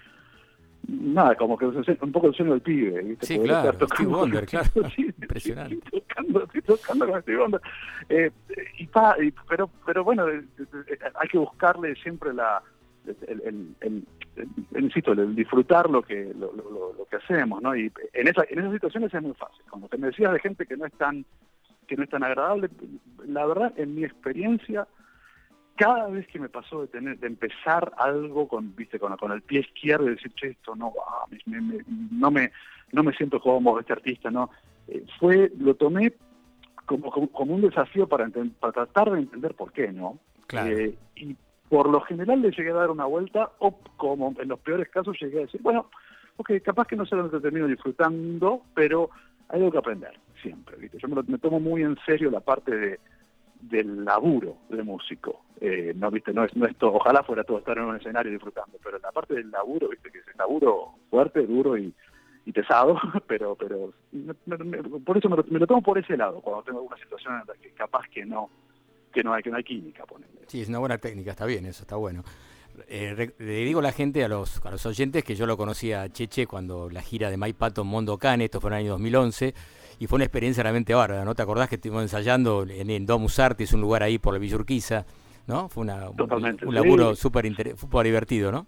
[0.89, 3.27] nada, como que un poco el sueño del pibe, ¿viste?
[3.27, 4.69] Sí, Poder claro, estar tocando con- Wonder, claro.
[4.97, 5.75] Sí, Impresionante.
[5.77, 7.61] estoy tocando, estoy tocando con Stevie Wonder.
[8.09, 8.31] Eh,
[8.79, 10.43] y pa- y- pero, pero bueno, eh,
[11.21, 12.63] hay que buscarle siempre la,
[13.07, 14.05] el, el- el-
[14.75, 17.75] el- insisto, el disfrutar lo que lo, lo- lo- lo que hacemos, ¿no?
[17.77, 19.63] Y en, esa, en esas situaciones es muy fácil.
[19.69, 21.25] Cuando te me decías de gente que no es tan
[21.87, 22.71] que no es tan agradable,
[23.27, 24.87] la verdad, en mi experiencia,
[25.77, 29.43] cada vez que me pasó de tener de empezar algo con viste con, con el
[29.43, 32.53] pie izquierdo y decir che esto no va me- me- no me
[32.93, 34.51] no me siento cómodo este artista no
[34.89, 36.13] Eh, fue lo tomé
[36.87, 40.77] como, como, como un desafío para, tratar de entender por qué no Claro.
[40.77, 41.37] Eh, y
[41.73, 45.17] por lo general le llegué a dar una vuelta o como en los peores casos
[45.19, 45.87] llegué a decir bueno
[46.37, 49.09] ok capaz que no sé dónde termino disfrutando pero
[49.49, 50.13] hay algo que aprender
[50.43, 50.99] siempre ¿viste?
[50.99, 53.01] yo me, tomo muy en serio la parte de
[53.63, 55.45] del laburo de músico.
[55.61, 58.33] Eh, no, viste, no es, no es todo, ojalá fuera todo estar en un escenario
[58.33, 61.95] disfrutando, pero la parte del laburo, viste, que es el laburo fuerte, duro y,
[62.53, 66.65] pesado, pero, pero me- me- por eso me me lo tomo por ese lado, cuando
[66.65, 68.51] tengo alguna situación en la que capaz que no,
[69.13, 70.41] que no hay, que no hay química, ponerle.
[70.49, 72.25] Sí, es una buena técnica, está bien, eso está bueno.
[72.89, 76.03] Eh, le digo a la gente, a los, a los oyentes, que yo lo conocía
[76.03, 78.91] a Cheche cuando la gira de Mike Patton Mondo Cane, esto fue en el año
[78.93, 79.55] 2011,
[79.99, 81.35] y fue una experiencia realmente bárbara, ¿no?
[81.35, 84.57] ¿Te acordás que estuvimos ensayando en, en Domus Artis, un lugar ahí por la Villa
[84.57, 85.05] Urquiza,
[85.47, 85.69] ¿no?
[85.69, 86.81] Fue una, un- Totalmente, un sí.
[86.81, 88.67] laburo súper súper divertido, ¿no?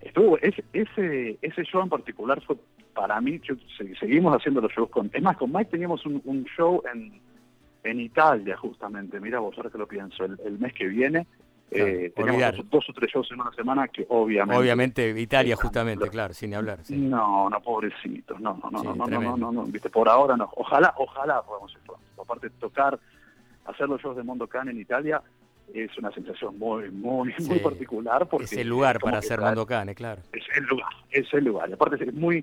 [0.00, 2.56] estuvo ese, ese ese show en particular fue
[2.94, 3.56] para mí yo-
[3.98, 7.20] seguimos haciendo los shows con es más con Mike teníamos un, un show en
[7.90, 11.26] en Italia justamente mira vos ahora que lo pienso el, el mes que viene
[11.70, 12.56] Claro, eh, olvidar.
[12.56, 16.54] dos, dos o tres shows en una semana que obviamente Obviamente, Italia, justamente, claro, sin
[16.54, 16.78] hablar.
[16.82, 16.96] sí.
[16.96, 20.34] no no pobrecitos no no no Sí, no, no, no no no viste por ahora
[20.34, 22.98] no ojalá ojalá podamos ir pronto aparte tocar
[23.66, 25.20] hacer los shows de Mondocan en Italia
[25.74, 29.94] es una sensación muy muy muy particular porque Es el lugar para hacer trae- Mondocane,
[29.94, 30.22] claro.
[30.32, 31.68] es el lugar, es el lugar.
[31.68, 32.42] Y aparte es muy,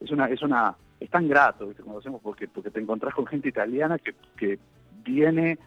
[0.00, 1.82] es una, es una, es tan grato, ¿viste?
[1.82, 4.58] Cuando hacemos porque, porque te encontrás con gente italiana que, que
[5.04, 5.58] viene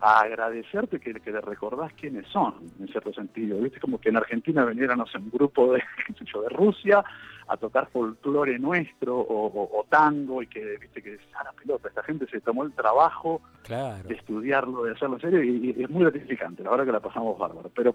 [0.00, 3.58] a agradecerte que, que le recordás quiénes son, en cierto sentido.
[3.60, 3.78] ¿Viste?
[3.78, 7.04] Como que en Argentina viniera, no sé, un grupo de, de Rusia
[7.48, 11.88] a tocar folclore nuestro o, o- o tango y que, viste, que a la pelota,
[11.88, 14.08] esta gente se tomó el trabajo Claro.
[14.08, 17.00] de estudiarlo, de hacerlo en serio, y, y es muy gratificante, la verdad que la
[17.00, 17.70] pasamos bárbaro.
[17.74, 17.94] Pero,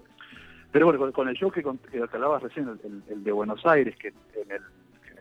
[0.72, 3.32] pero bueno, con, con el show que, con- que hablabas recién, el, el- el de
[3.32, 4.62] Buenos Aires, que en el,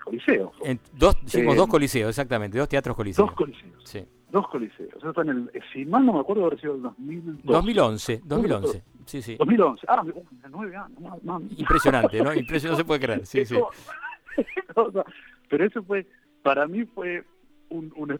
[0.09, 3.27] en el Coliseo, En dos, hicimos Eh, dos coliseos, exactamente, dos teatros coliseos.
[3.27, 4.05] dos coliseos, Sí.
[4.31, 4.93] dos coliseos.
[4.97, 7.43] Eso fue en el, eh, si mal no me acuerdo, haber sido el 2002.
[7.45, 8.83] 2011, 2011.
[9.05, 9.35] Sí, sí.
[9.37, 10.03] 2011, ah,
[10.49, 11.41] nueve años, no.
[11.57, 12.33] Impresionante, ¿no?
[12.33, 13.25] Impresionante, no se puede creer.
[13.25, 13.55] Sí, sí.
[15.49, 16.05] pero eso fue,
[16.43, 17.23] para mí fue,
[17.69, 18.19] un,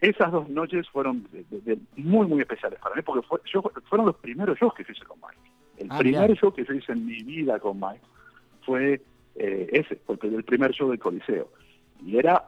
[0.00, 3.62] esas dos noches fueron de- de- de- muy, muy especiales para mí, porque fue, yo,
[3.88, 5.50] fueron los primeros shows que yo hice con Mike.
[5.78, 6.40] El Ah, primer mirá.
[6.40, 8.00] show que yo hice en mi vida con Mike
[8.64, 9.02] fue
[9.36, 11.48] eh, ese, porque el primer show del Coliseo.
[12.04, 12.44] Y era,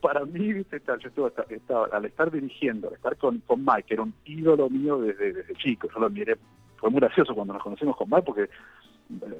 [0.00, 0.80] para mí, ¿viste?
[0.86, 4.68] yo estaba, estaba- al estar dirigiendo, al estar con, con Mike, que era un ídolo
[4.70, 6.36] mío desde, chico, yo lo miré,
[6.76, 8.48] fue muy gracioso cuando nos conocimos con Mike, porque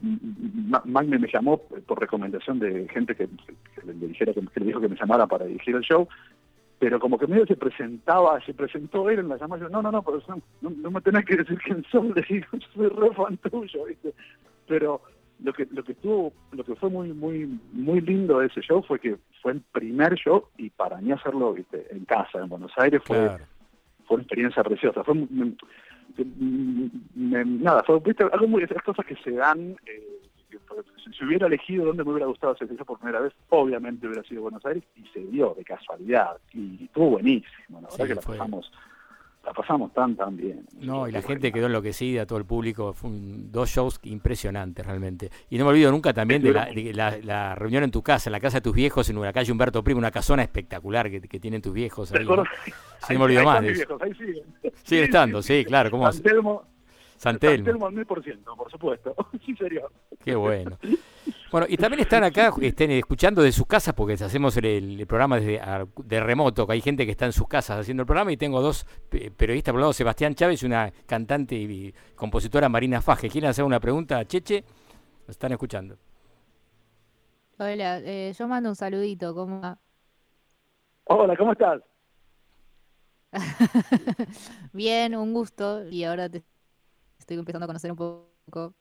[0.03, 4.81] Ma- Mike me, llamó por recomendación de gente que, que le dijera que, le dijo
[4.81, 6.09] que me llamara para dirigir el show
[6.79, 9.91] pero como que medio se presentaba, se presentó él en la llamada, yo, no, no,
[9.91, 10.23] no, pero
[10.61, 14.15] no me tenés que decir quién soy, le digo, yo soy re fan tuyo, ¿viste?
[14.69, 15.03] Pero
[15.43, 18.82] lo que, lo que estuvo, lo que fue muy, muy, muy lindo de ese show
[18.82, 22.73] fue que fue el primer show, y para mí hacerlo, viste, en casa, en Buenos
[22.77, 23.44] Aires, fue, Claro.
[24.06, 25.55] fue una experiencia preciosa, fue, me-
[26.16, 30.19] me- me- nada, fue, viste, algo muy, esas cosas que se dan, eh,
[31.05, 34.23] si, si hubiera elegido dónde me hubiera gustado hacer eso por primera vez, obviamente hubiera
[34.24, 38.15] sido Buenos Aires, y se dio de casualidad, y estuvo buenísimo, la verdad Sí, que
[38.16, 38.73] la fue- pasamos,
[39.49, 40.66] la pasamos tan, tan bien.
[40.81, 45.31] No, y la gente quedó enloquecida, todo el público, fue un- dos shows impresionantes realmente.
[45.49, 48.29] Y no me olvido nunca también de, la, de la- la reunión en tu casa,
[48.29, 51.20] en la casa de tus viejos, en la calle Humberto Primo, una casona espectacular que,
[51.23, 52.12] que tienen tus viejos.
[52.12, 52.37] Ahí, ¿no?
[52.37, 52.45] Recuerdo-
[53.07, 53.89] Sí, no me olvido Ahí más de mis eso.
[53.99, 54.75] viejos, ahí siguen.
[54.83, 56.65] Siguen estando, sí, claro, ¿cómo San Telmo,
[57.19, 57.65] San San Telmo.
[57.65, 59.15] Telmo al mil por ciento, por supuesto.
[59.45, 59.90] Sí, serio.
[60.24, 60.78] Qué bueno.
[61.51, 64.66] Bueno, y también están acá estén escuchando de sus casas, porque hacemos el,
[65.01, 65.61] el programa desde,
[66.05, 68.61] de remoto, que hay gente que está en sus casas haciendo el programa, y tengo
[68.61, 73.31] dos pe- periodistas, por un lado Sebastián Chávez y una cantante y compositora Marina Faje.
[73.31, 74.62] ¿Quieren hacer una pregunta a Cheche?
[75.27, 75.97] Nos están escuchando.
[77.59, 79.78] Hola, eh, yo mando un saludito, ¿cómo va?
[81.05, 81.81] Hola, ¿cómo estás?
[84.73, 86.43] Bien, un gusto, y ahora te
[87.19, 88.74] estoy empezando a conocer un poco.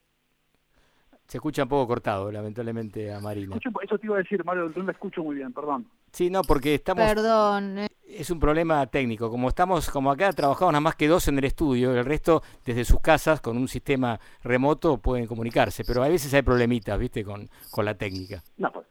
[1.27, 3.55] Se escucha un poco cortado, lamentablemente, a Marina.
[3.57, 5.85] Escucho- Eso te iba a decir, Mario, no la escucho muy bien, perdón.
[6.13, 7.05] Sí, no, porque estamos...
[7.05, 7.79] Perdón.
[7.79, 9.29] eh, Es un problema técnico.
[9.29, 12.85] Como estamos, como acá trabajamos nada más que dos en el estudio, el resto desde
[12.85, 17.25] sus casas con un sistema remoto pueden comunicarse, pero a veces hay problemitas, ¿viste?
[17.25, 18.41] Con, con la técnica.
[18.55, 18.85] No, pues,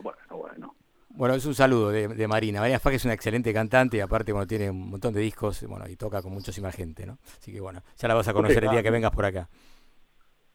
[0.00, 0.74] bueno, bueno.
[1.16, 2.60] Bueno, es un saludo de, de Marina.
[2.60, 5.88] Marina Faje es una excelente cantante y aparte, bueno, tiene un montón de discos, bueno,
[5.88, 7.18] y toca con muchísima gente, ¿no?
[7.40, 9.48] Así que bueno, ya la vas a conocer el día que vengas por acá.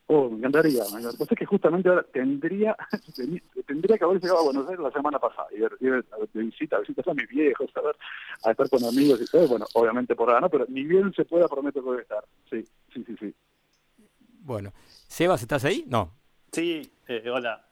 [0.06, 0.84] Oh, me encantaría.
[0.84, 1.18] me encantaría.
[1.18, 2.78] Pues es que justamente ahora tendría,
[3.66, 6.78] tendría que haber llegado a Buenos Aires la semana pasada y ver, ir de visita,
[6.78, 7.96] visitas a mis viejos, a, ver,
[8.44, 9.48] a estar con amigos y todo.
[9.48, 12.24] Bueno, obviamente por ahora no, pero ni bien se pueda, prometo que voy a estar.
[12.52, 12.64] Sí,
[12.94, 13.34] sí, sí, sí.
[14.42, 14.74] Bueno,
[15.08, 15.86] Sebas, ¿estás ahí?
[15.88, 16.12] No.
[16.52, 17.66] Sí, eh, hola.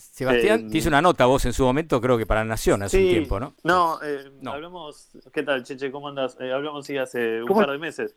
[0.00, 3.02] Sebastián, Eh, te hizo una nota vos en su momento, creo que para Nación hace
[3.02, 3.54] un tiempo, ¿no?
[3.62, 4.52] No, eh, No.
[4.52, 5.10] hablamos.
[5.32, 5.90] ¿Qué tal, Cheche?
[5.92, 6.36] ¿Cómo andas?
[6.40, 8.16] Eh, hablamos sí hace un ¿Cómo- par de meses.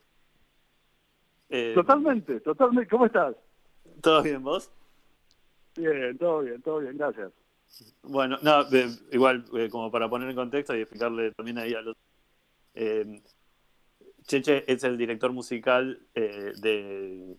[1.49, 2.89] Eh, Totalmente, totalmente.
[2.89, 3.35] ¿Cómo estás?
[4.01, 4.71] ¿Todo bien, vos?
[5.75, 7.31] Bien, todo bien, todo bien, gracias.
[8.03, 11.81] Bueno, no, eh, igual, eh, como para poner en contexto y explicarle también ahí a
[11.81, 11.95] los.
[12.75, 13.21] eh,
[14.25, 17.35] Cheche es el director musical eh, de,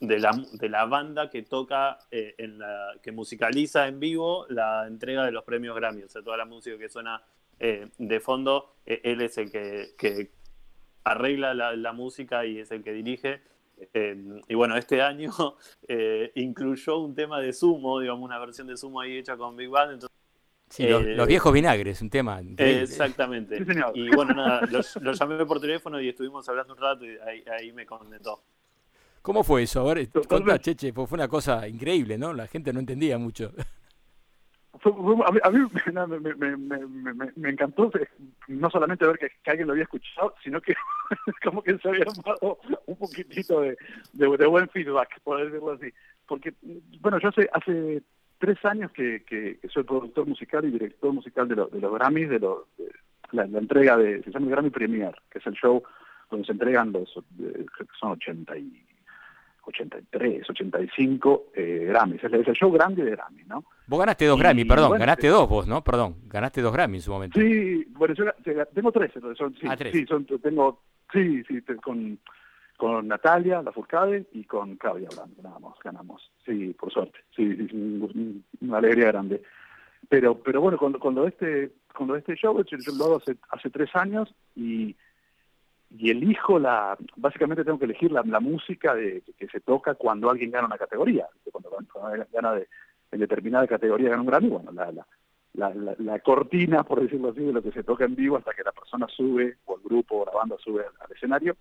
[0.00, 4.86] de, la, de la banda que toca, eh, en la, que musicaliza en vivo la
[4.86, 6.02] entrega de los premios Grammy.
[6.02, 7.22] O sea, toda la música que suena
[7.58, 10.30] eh, de fondo, eh, él es el que, que
[11.04, 13.40] arregla la, la música y es el que dirige.
[13.92, 15.30] Eh, y bueno, este año
[15.88, 19.68] eh, incluyó un tema de Sumo, digamos, una versión de Sumo ahí hecha con Big
[19.68, 19.92] Band.
[19.92, 20.16] Entonces,
[20.68, 22.82] Sí, los, eh, los viejos vinagres, un tema increíble.
[22.82, 23.64] Exactamente.
[23.94, 27.44] Y bueno, nada, lo, lo llamé por teléfono y estuvimos hablando un rato y ahí,
[27.46, 28.42] ahí me comentó.
[29.26, 29.80] ¿Cómo fue eso?
[29.80, 32.32] A ver, contá, Cheche, fue una cosa increíble, ¿no?
[32.32, 33.50] La gente no entendía mucho.
[34.84, 35.58] A mí,
[36.08, 38.06] me, me- me- me- me- me encantó eh,
[38.46, 40.74] no solamente ver que, que alguien lo había escuchado, sino que
[41.42, 43.76] como que se había armado un poquitito de,
[44.12, 45.92] de- de buen feedback, por decirlo así.
[46.28, 46.54] Porque,
[47.00, 48.02] bueno, yo hace, hace
[48.38, 51.92] tres años que, que- que soy productor musical y director musical de, lo- de los
[51.94, 52.92] Grammys, de, lo- de
[53.32, 55.82] la, la entrega de, se llama el Grammy Premier, que es el show
[56.30, 57.08] donde se entregan los,
[57.40, 57.66] eh,
[57.98, 58.86] son 80 y,
[59.66, 62.22] 83, 85 eh, Grammys.
[62.22, 63.64] Es el, es el show grande de Grammy, ¿no?
[63.86, 65.82] Vos ganaste dos Y, Grammy, perdón, bueno, ganaste eh, dos vos, ¿no?
[65.82, 67.40] Perdón, ganaste dos Grammy en su momento.
[67.40, 68.24] Sí, bueno, yo
[68.74, 69.92] tengo tres, entonces son, sí, Ah, tres.
[69.92, 70.82] sí, son, tengo,
[71.12, 72.18] sí, sí, con,
[72.76, 77.68] con Natalia, la Furcade, y con Claudia Blanco, ganamos, ganamos, sí, por suerte, sí, sí,
[77.68, 79.42] sí, un- una alegría grande.
[80.08, 83.90] Pero, pero bueno, cuando, cuando este, cuando este show, yo lo hago hace, hace tres
[83.96, 84.94] años y,
[85.90, 90.30] y elijo la, básicamente tengo que elegir la, la música de, que se toca cuando
[90.30, 91.70] alguien gana una categoría, cuando,
[92.32, 92.68] gana de,
[93.12, 94.92] en determinada categoría gana un Grammy, bueno, la,
[95.54, 98.62] la, la, cortina, por decirlo así, de lo que se toca en vivo hasta que
[98.64, 101.56] la persona sube, o el grupo, o la banda sube al, al escenario,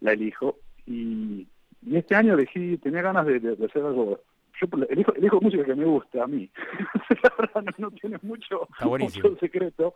[0.00, 0.56] la elijo.
[0.86, 1.46] Y,
[1.82, 4.18] y este año elegí, tenía ganas de, de- de hacer algo.
[4.60, 6.50] Yo elijo, elijo música que me gusta a mí.
[7.22, 8.66] la verdad no, no tiene mucho,
[9.04, 9.94] mucho secreto.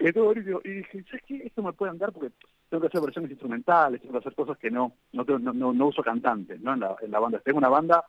[0.00, 0.60] Buenísimo.
[0.64, 1.36] Y dije, ¿sabes qué?
[1.44, 2.30] Esto me puede andar porque
[2.68, 5.72] tengo que hacer versiones instrumentales, tengo que hacer cosas que no no, tengo- no, no,
[5.72, 6.74] no uso cantantes ¿no?
[6.74, 7.40] en, la, en la banda.
[7.40, 8.04] Tengo una banda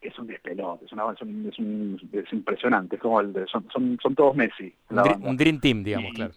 [0.00, 3.32] que es un despelote, es, una, es, un- es, un- es impresionante, es como el
[3.32, 4.74] de, son, son, son todos Messi.
[4.90, 5.28] Un, la banda.
[5.28, 6.32] un Dream Team, digamos, Y- claro.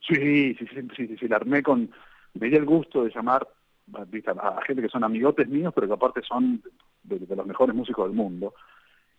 [0.00, 1.90] Sí, sí, sí, sí, sí, sí, la armé con,
[2.34, 3.46] me di el gusto de llamar
[3.94, 6.62] a- a gente que son amigotes míos, pero que aparte son
[7.02, 8.54] de, de los mejores músicos del mundo.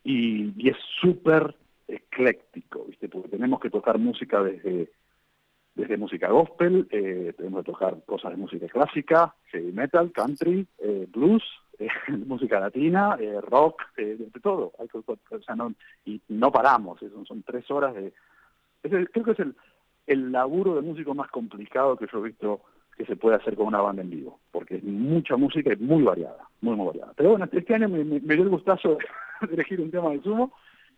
[0.03, 1.55] Y, y es súper
[1.89, 3.09] ecléctico, ¿viste?
[3.09, 4.91] Porque tenemos que tocar música desde,
[5.75, 11.07] desde música gospel, eh, tenemos que tocar cosas de música clásica, heavy metal, country, eh,
[11.11, 11.43] blues,
[11.79, 11.89] eh,
[12.25, 14.73] música latina, rock, de, todo.
[14.79, 15.73] Hay o sea, no,
[16.05, 18.13] y no paramos, son, son tres horas de...
[18.81, 19.55] creo que es el,
[20.07, 22.61] el laburo de músico más complicado que yo he visto
[22.97, 26.03] que se puede hacer con una banda en vivo, porque es mucha música y muy
[26.03, 27.13] variada, muy, muy variada.
[27.15, 28.97] Pero bueno, este año me, me- dio el gustazo
[29.41, 30.51] de elegir un tema de sumo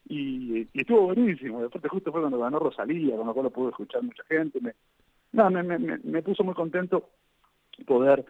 [0.07, 1.61] y, y estuvo buenísimo.
[1.61, 4.59] Después justo fue cuando ganó Rosalía, con lo cual lo pude escuchar mucha gente.
[4.61, 4.73] Me,
[5.33, 7.09] no, me, me, puso muy contento
[7.85, 8.25] poder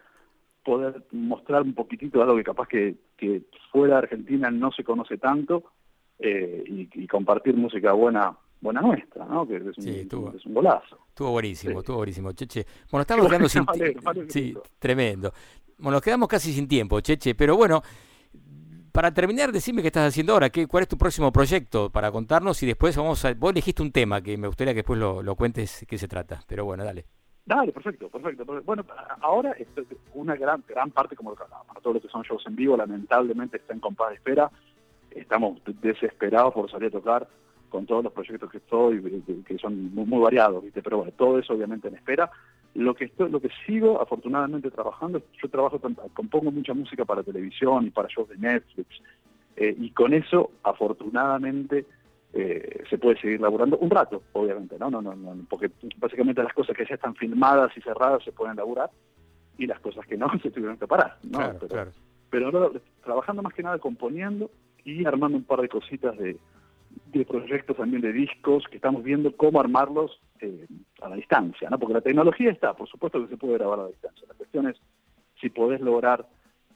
[0.64, 3.42] poder mostrar un poquitito algo que capaz que, que
[3.72, 5.64] fuera de Argentina no se conoce tanto
[6.20, 9.46] eh, y, y compartir música buena buena nuestra, ¿no?
[9.46, 9.88] Que es un,
[10.36, 10.98] es un golazo.
[11.08, 12.64] Estuvo buenísimo, estuvo buenísimo, Cheche.
[12.90, 13.96] Bueno, estamos quedando sin vale,
[14.28, 15.32] Sí, tremendo.
[15.78, 17.82] Bueno, nos quedamos casi sin tiempo, Cheche, pero bueno,
[18.92, 22.62] para terminar, decime qué estás haciendo ahora, qué, cuál es tu próximo proyecto para contarnos
[22.62, 23.34] y después vamos a...
[23.34, 26.42] Vos elegiste un tema que me gustaría que después lo, lo cuentes qué se trata,
[26.46, 27.06] pero bueno, dale.
[27.44, 28.44] Dale, perfecto, perfecto.
[28.64, 28.84] Bueno,
[29.20, 29.56] ahora
[30.14, 33.72] una gran gran parte, como para todo lo que son shows en vivo, lamentablemente está
[33.72, 34.50] en compás de espera.
[35.10, 37.28] Estamos desesperados por salir a tocar
[37.68, 39.02] con todos los proyectos que estoy,
[39.44, 40.82] que son muy, muy variados, ¿viste?
[40.82, 42.30] Pero bueno, todo eso obviamente en espera.
[42.74, 45.78] Lo que estoy, lo que sigo afortunadamente trabajando, yo trabajo,
[46.14, 48.88] compongo mucha música para televisión y para shows de Netflix,
[49.56, 51.84] eh, y con eso afortunadamente
[52.32, 54.90] eh, se puede seguir laburando un rato, obviamente, ¿no?
[54.90, 58.56] No, no, no, porque básicamente las cosas que ya están filmadas y cerradas se pueden
[58.56, 58.90] laburar
[59.58, 61.38] y las cosas que no se tuvieron que parar, ¿no?
[61.38, 61.90] Claro, pero, claro.
[62.30, 64.50] pero ahora trabajando más que nada componiendo
[64.84, 66.38] y armando un par de cositas de,
[67.12, 70.66] de proyectos también de discos que estamos viendo cómo armarlos eh,
[71.00, 71.78] a la distancia, ¿no?
[71.78, 74.26] Porque la tecnología está, por supuesto que se puede grabar a la distancia.
[74.28, 74.76] La cuestión es
[75.40, 76.26] si podés lograr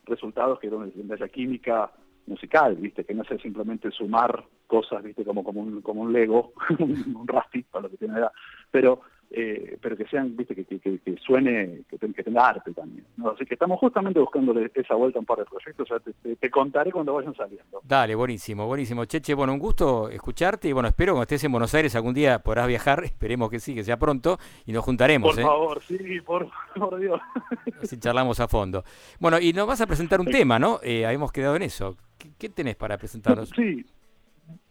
[0.05, 1.91] resultados que donde, haya química
[2.27, 6.53] musical, viste, que no sea simplemente sumar cosas, viste, como como un, como un Lego,
[6.79, 8.33] un Rusty, para lo que tiene edad,
[8.71, 12.48] pero eh, pero que sean, viste, que, que, que- que suene, que, ten- que tenga
[12.48, 13.05] arte también.
[13.16, 13.31] ¿no?
[13.31, 16.36] Así que estamos justamente buscándole esa vuelta a un par de proyectos, ya te, te-
[16.36, 17.81] te contaré cuando vayan saliendo.
[17.85, 19.05] Dale, buenísimo, buenísimo.
[19.05, 22.39] Cheche, bueno, un gusto escucharte y bueno, espero cuando estés en Buenos Aires algún día
[22.39, 25.43] podrás viajar, esperemos que sí, que sea pronto y nos juntaremos, Por ¿eh?
[25.44, 27.20] favor, sí, por, por Dios.
[27.82, 28.85] Así charlamos a fondo.
[29.20, 30.78] Bueno, y nos vas a presentar un tema, ¿no?
[30.82, 31.97] Eh, habíamos quedado en eso.
[32.16, 33.51] ¿Qué, qué tenés para presentarnos?
[33.55, 33.85] Sí.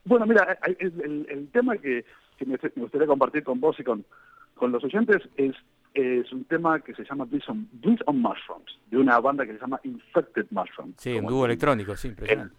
[0.06, 2.06] Bueno, mira, hay- el, el- el tema que,
[2.46, 4.06] me gustaría compartir con vos y con,
[4.56, 5.56] con los oyentes es,
[5.94, 7.68] es un tema que se llama Bliss on,
[8.22, 10.96] Mushrooms, de una banda que se llama Infected Mushrooms.
[10.98, 12.56] Sí, un dúo el- electrónico, sí, impresionante.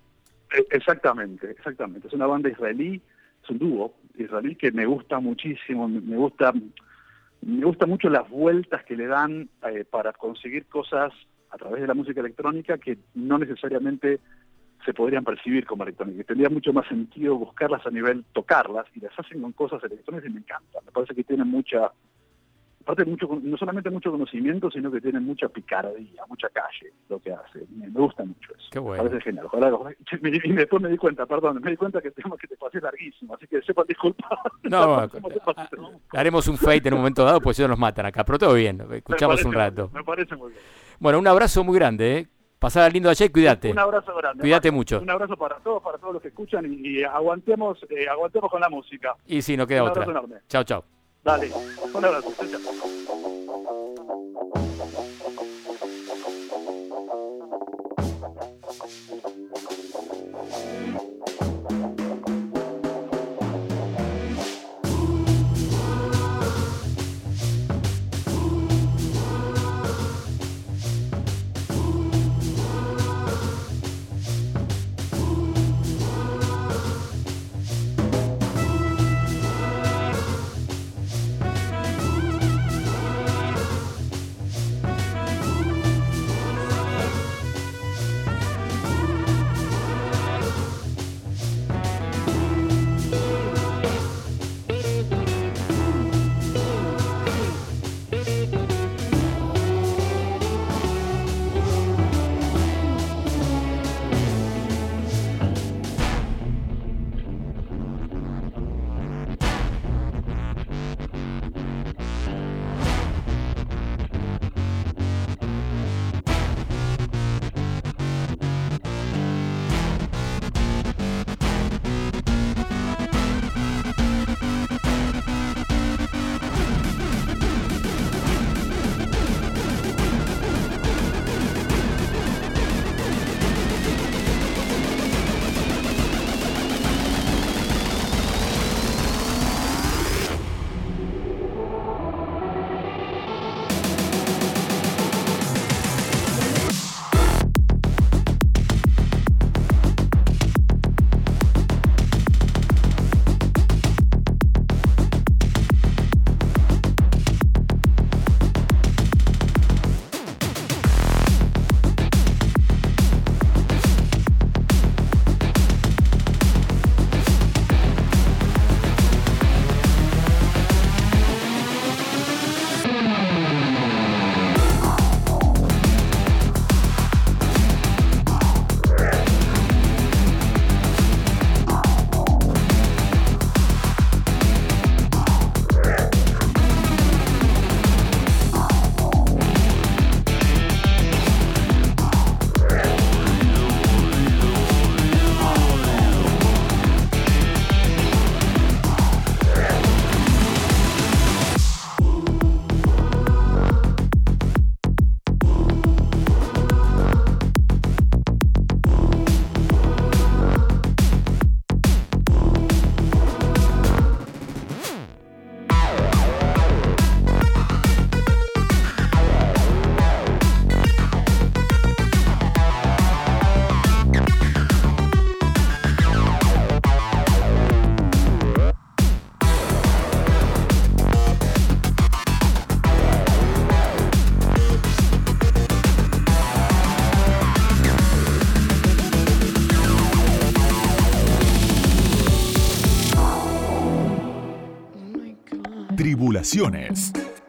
[0.56, 2.06] Eh, Exactamente, exactamente.
[2.06, 3.00] Es una banda israelí,
[3.42, 6.52] es un dúo israelí que me gusta muchísimo, me me gusta,
[7.42, 11.12] me gusta mucho las vueltas que le dan eh, para conseguir cosas
[11.50, 14.20] a través de la música electrónica que no necesariamente
[14.84, 16.26] se podrían percibir como electrónicas.
[16.26, 20.32] Tendría mucho más sentido buscarlas a nivel tocarlas y las hacen con cosas electrónicas y
[20.32, 20.80] me encanta.
[20.84, 21.90] Me parece que tienen mucha
[22.82, 27.32] aparte mucho, no solamente mucho conocimiento, sino que tiene mucha picardía, mucha calle lo que
[27.32, 27.66] hace.
[27.74, 28.68] Me, me gusta mucho eso.
[28.70, 29.04] Qué Me bueno.
[29.04, 29.46] parece genial.
[29.46, 32.46] Ojalá, ojalá- y después me di cuenta, perdón, me di cuenta que el tema que
[32.46, 34.38] te pasé es larguísimo, así que sepan disculpar.
[34.62, 35.76] No, ¿Cómo te pasaste?
[36.12, 38.80] haremos un fate en un momento dado, pues ellos nos matan acá, pero todo bien,
[38.92, 39.90] escuchamos Me un rato.
[39.92, 40.62] Me parece muy bien.
[41.00, 42.28] Bueno, un abrazo muy grande, ¿eh?
[42.58, 43.70] Pasada lindo ayer, cuídate.
[43.70, 44.40] Un abrazo grande.
[44.40, 45.00] Cuídate mucho.
[45.00, 48.60] Un abrazo para todos, para todos los que escuchan y, y aguantemos, eh, aguantemos con
[48.60, 49.14] la música.
[49.26, 50.06] Y sí, no queda Un otra.
[50.48, 50.84] Chao, chao.
[51.22, 51.50] Dale,
[51.92, 52.32] un abrazo.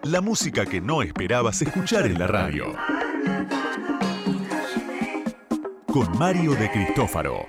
[0.06, 2.74] La música que no esperabas escuchar en la radio.
[5.86, 7.46] Con Mario de Cristófaro.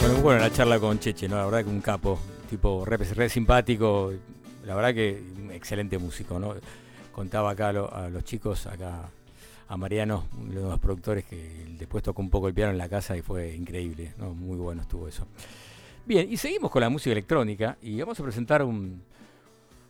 [0.00, 1.36] Bueno, muy buena la charla con Cheche, ¿no?
[1.36, 2.18] La verdad que un capo,
[2.50, 4.12] tipo re, re simpático,
[4.64, 6.56] la verdad que excelente músico, ¿no?
[7.12, 9.08] Contaba acá a, a los chicos, acá
[9.68, 12.88] a Mariano, uno de los productores que después tocó un poco el piano en la
[12.88, 14.34] casa y fue increíble, ¿no?
[14.34, 15.28] Muy bueno estuvo eso.
[16.06, 19.02] Bien, y seguimos con la música electrónica y vamos a presentar un,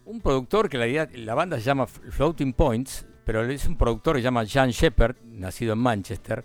[0.06, 4.22] un productor que la, la banda se llama Floating Points, pero es un productor que
[4.22, 6.42] se llama Jan Shepard, nacido en Manchester,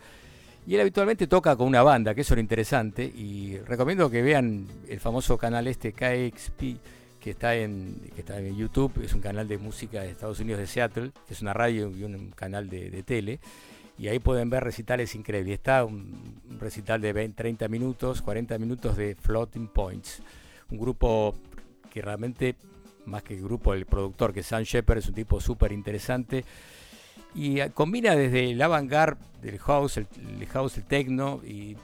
[0.68, 4.22] y él habitualmente toca con una banda, que eso es lo interesante, y recomiendo que
[4.22, 6.62] vean el famoso canal este KXP,
[7.22, 10.60] que está en, que está en YouTube, es un canal de música de Estados Unidos
[10.60, 13.40] de Seattle, que es una radio y un canal de tele,
[14.02, 15.54] y ahí pueden ver recitales increíbles.
[15.54, 20.24] Está un, recital de 20, 30 minutos, 40 minutos de Floating Points,
[20.72, 21.36] un grupo
[21.92, 22.56] que realmente,
[23.06, 26.44] más que el grupo, el productor, que Sam Shepard, es un tipo súper interesante,
[27.36, 30.08] y eh, combina desde el avant-garde del house, el,
[30.48, 31.78] house, el techno y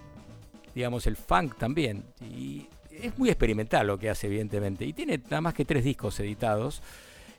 [0.73, 2.03] digamos el funk también.
[2.19, 4.85] Y es muy experimental lo que hace, evidentemente.
[4.85, 6.81] Y tiene nada más que tres discos editados.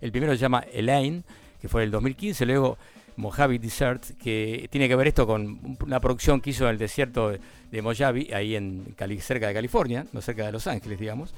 [0.00, 1.24] El primero se llama Elaine,
[1.60, 2.78] que fue el 2015, luego
[3.18, 7.30] Mojave Desert, que tiene que ver esto con una producción que hizo en el desierto
[7.70, 11.34] de- Mojave, ahí en Cali- cerca de California, no cerca de Los Ángeles, digamos.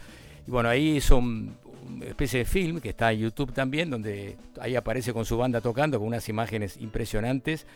[0.46, 1.54] Y bueno, ahí hizo un-
[1.88, 5.60] una especie de film que está en YouTube también, donde ahí aparece con su banda
[5.60, 7.66] tocando, con unas imágenes impresionantes.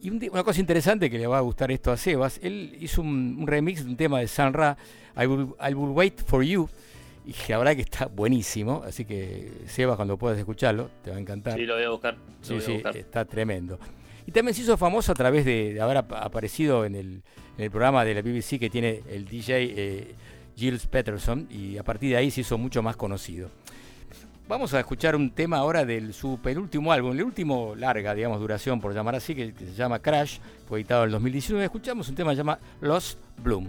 [0.00, 3.36] Y una cosa interesante que le va a gustar esto a Sebas, él hizo un,
[3.38, 4.76] un remix de un tema de San Ra,
[5.20, 6.68] I will, I Will Wait for You,
[7.26, 11.20] y la verdad que está buenísimo, así que Sebas cuando puedas escucharlo, te va a
[11.20, 11.54] encantar.
[11.54, 12.16] Sí, lo voy a buscar.
[12.40, 12.96] Sí, sí, buscar.
[12.96, 13.78] está tremendo.
[14.26, 17.22] Y también se hizo famoso a través de, de haber ap- aparecido en el,
[17.58, 20.14] en el programa de la BBC que tiene el DJ eh,
[20.56, 23.50] Giles Peterson y a partir de ahí se hizo mucho más conocido.
[24.48, 28.80] Vamos a escuchar un tema ahora de su penúltimo álbum, el último larga, digamos, duración
[28.80, 30.38] por llamar así, que, que se llama Crash,
[30.68, 31.64] fue editado en el 2019.
[31.64, 33.68] Escuchamos un tema que se llama Lost Bloom.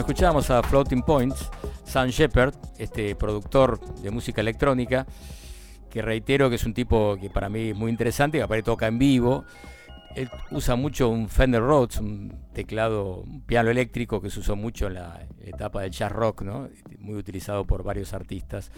[0.00, 1.50] Bueno, escuchábamos a Floating Points,
[1.84, 5.06] Sam Shepard, este productor de música electrónica,
[5.90, 8.86] que reitero que es un tipo que para mí es muy interesante, que aparte toca
[8.86, 9.44] en vivo.
[10.16, 14.86] él usa mucho un Fender Rhodes, un teclado, un piano eléctrico que se usó mucho
[14.86, 16.70] en la etapa del jazz rock, ¿no?
[16.98, 18.70] muy utilizado por varios artistas.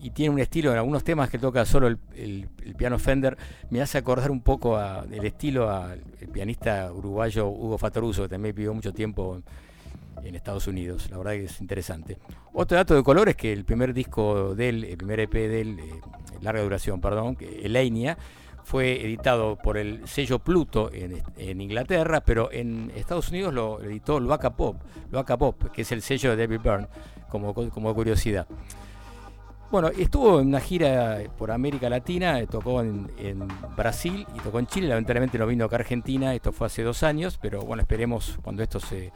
[0.00, 3.38] Y tiene un estilo, en algunos temas que toca solo el piano Fender,
[3.70, 6.00] me hace acordar un poco a- el estilo al
[6.32, 9.40] pianista uruguayo Hugo Fatoruso, que también vivió mucho tiempo
[10.22, 11.08] en Estados Unidos.
[11.10, 12.18] La verdad que es interesante.
[12.52, 15.60] Otro dato de color es que el primer disco de él, el primer EP de
[15.60, 16.00] él, eh,
[16.40, 18.18] larga duración, perdón, Elenia,
[18.64, 24.20] fue editado por el sello Pluto en, en Inglaterra, pero en Estados Unidos lo editó
[24.20, 24.76] Loaca Pop,
[25.10, 26.88] Loaca Pop, que es el sello de David Byrne,
[27.28, 28.46] como, como curiosidad.
[29.70, 34.58] Bueno, estuvo en una gira por América Latina, eh, tocó en, en Brasil y tocó
[34.58, 37.80] en Chile, lamentablemente no vino acá a Argentina, esto fue hace dos años, pero bueno,
[37.80, 39.12] esperemos cuando esto se,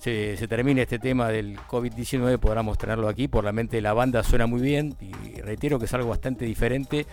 [0.00, 4.22] se, se termine este tema del COVID-19 podamos tenerlo aquí, por la mente la banda
[4.22, 7.06] suena muy bien y reitero que es algo bastante diferente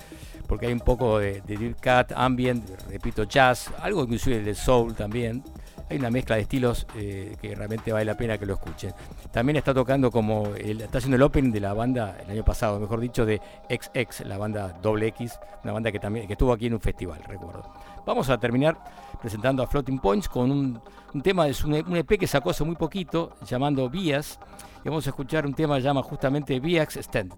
[0.47, 4.95] porque hay un poco de, de Deep Cut, ambient, repito, jazz, algo inclusive de soul
[4.95, 5.43] también.
[5.89, 8.93] Hay una mezcla de estilos eh, que realmente vale la pena que lo escuchen.
[9.31, 12.77] También está tocando como, el- está haciendo el opening de la banda el año pasado,
[12.79, 16.67] mejor dicho, de XX, la banda Doble X, una banda que también que estuvo aquí
[16.67, 17.71] en un festival, recuerdo.
[18.07, 18.77] Vamos a terminar
[19.19, 20.81] presentando a Floating Points con un,
[21.13, 24.39] un tema de su, un EP que sacó hace muy poquito, llamando Vías,
[24.85, 27.33] y vamos a escuchar un tema que llama justamente VX Stand.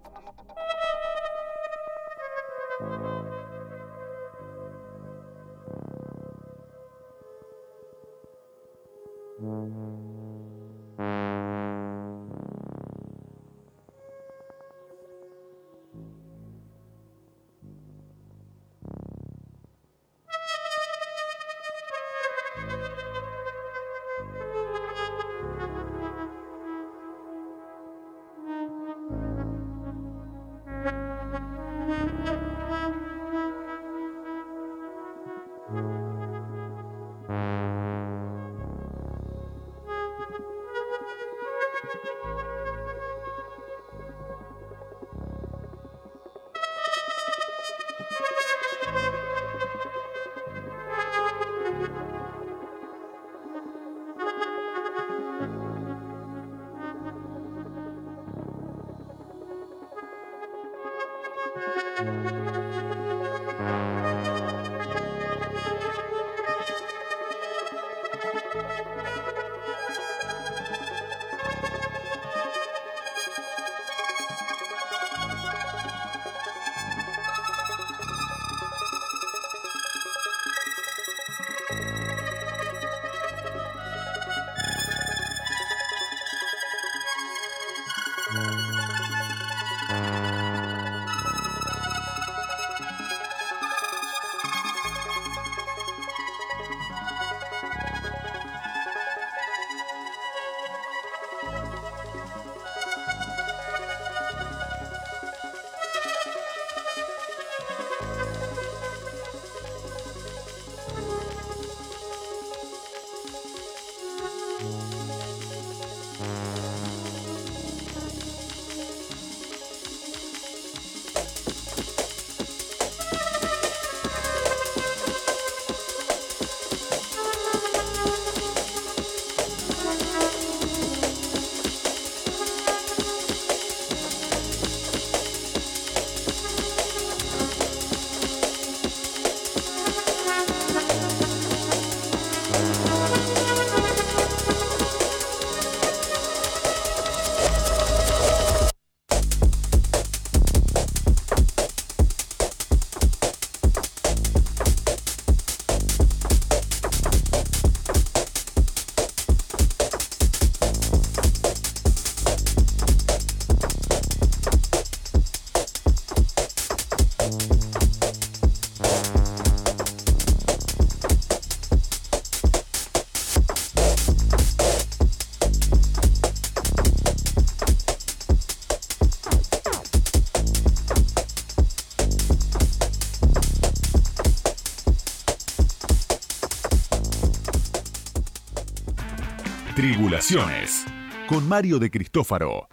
[191.26, 192.68] Con Mario de Cristófaro.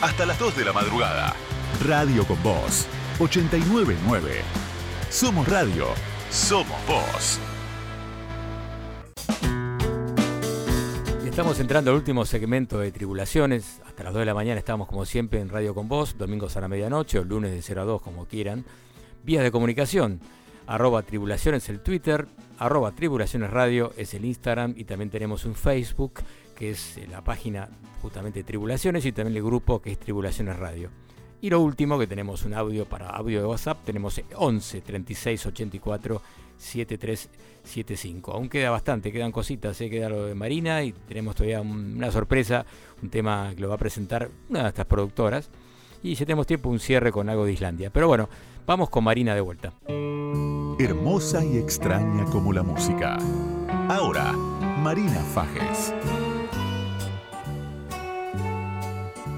[0.00, 1.34] Hasta las 2 de la madrugada.
[1.84, 2.86] Radio con Voz.
[3.18, 4.40] 899.
[5.10, 5.88] Somos radio.
[6.30, 7.38] Somos voz.
[11.26, 13.82] Estamos entrando al último segmento de Tribulaciones.
[13.84, 16.62] Hasta las 2 de la mañana estamos como siempre en Radio con Vos, domingos a
[16.62, 18.64] la medianoche o lunes de 0 a 2 como quieran.
[19.22, 20.22] Vías de comunicación
[20.66, 22.26] arroba tribulaciones el Twitter,
[22.58, 26.20] arroba tribulaciones radio es el Instagram y también tenemos un Facebook
[26.56, 27.68] que es eh, la página
[28.02, 30.90] justamente Tribulaciones y también el grupo que es Tribulaciones Radio.
[31.40, 36.22] Y lo último que tenemos un audio para audio de WhatsApp, tenemos 11 36 84
[36.56, 38.32] 7375.
[38.32, 39.90] Aún queda bastante, quedan cositas, ¿eh?
[39.90, 42.64] queda lo de Marina y tenemos todavía un- una sorpresa,
[43.02, 45.50] un tema que lo va a presentar una de estas productoras.
[46.02, 47.90] Y si tenemos tiempo, un cierre con algo de Islandia.
[47.90, 48.28] Pero bueno,
[48.66, 49.72] vamos con Marina de vuelta.
[50.78, 53.16] Hermosa y extraña como la música.
[53.88, 55.92] Ahora, Marina Fajes.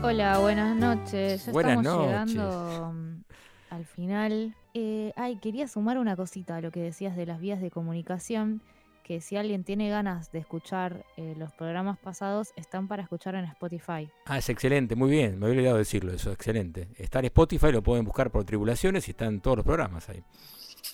[0.02, 1.46] Hola, buenas noches.
[1.46, 2.06] Ya Buenas estamos noches.
[2.36, 3.24] llegando mm,
[3.70, 4.54] al final.
[4.74, 8.62] Eh, ay, quería sumar una cosita a lo que decías de las vías de comunicación,
[9.02, 13.44] que si alguien tiene ganas de escuchar eh, los programas pasados, están para escuchar en
[13.46, 14.08] Spotify.
[14.26, 16.88] Ah, es excelente, muy bien, me había olvidado decirlo, eso, excelente.
[16.96, 20.22] Está en Spotify, lo pueden buscar por Tribulaciones y están todos los programas ahí.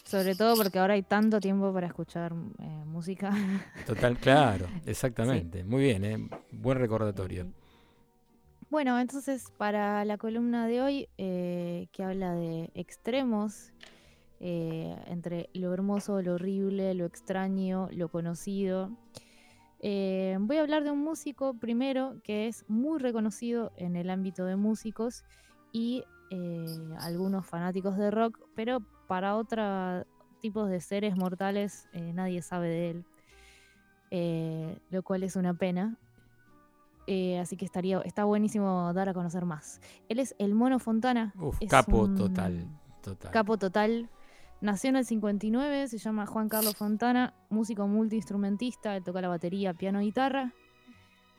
[0.04, 3.32] Sobre todo porque ahora hay tanto tiempo para escuchar eh, música.
[3.86, 5.62] Total, claro, exactamente.
[5.62, 6.28] Muy bien, ¿eh?
[6.52, 7.46] buen recordatorio.
[8.74, 13.72] Bueno, entonces para la columna de hoy, eh, que habla de extremos,
[14.40, 18.90] eh, entre lo hermoso, lo horrible, lo extraño, lo conocido,
[19.78, 24.44] eh, voy a hablar de un músico primero que es muy reconocido en el ámbito
[24.44, 25.22] de músicos
[25.70, 26.02] y
[26.98, 30.04] algunos fanáticos de rock, pero para otros
[30.40, 32.90] tipos de seres mortales nadie sabe de
[34.10, 35.96] él, lo cual es una pena.
[37.06, 39.80] Eh, así que estaría, está buenísimo dar a conocer más.
[40.08, 41.32] Él es el Mono Fontana.
[41.38, 42.66] Uf, capo un total,
[43.02, 43.30] total.
[43.30, 44.08] Capo total.
[44.60, 49.74] Nació en el 59, se llama Juan Carlos Fontana, músico multiinstrumentista, él toca la batería,
[49.74, 50.54] piano, guitarra.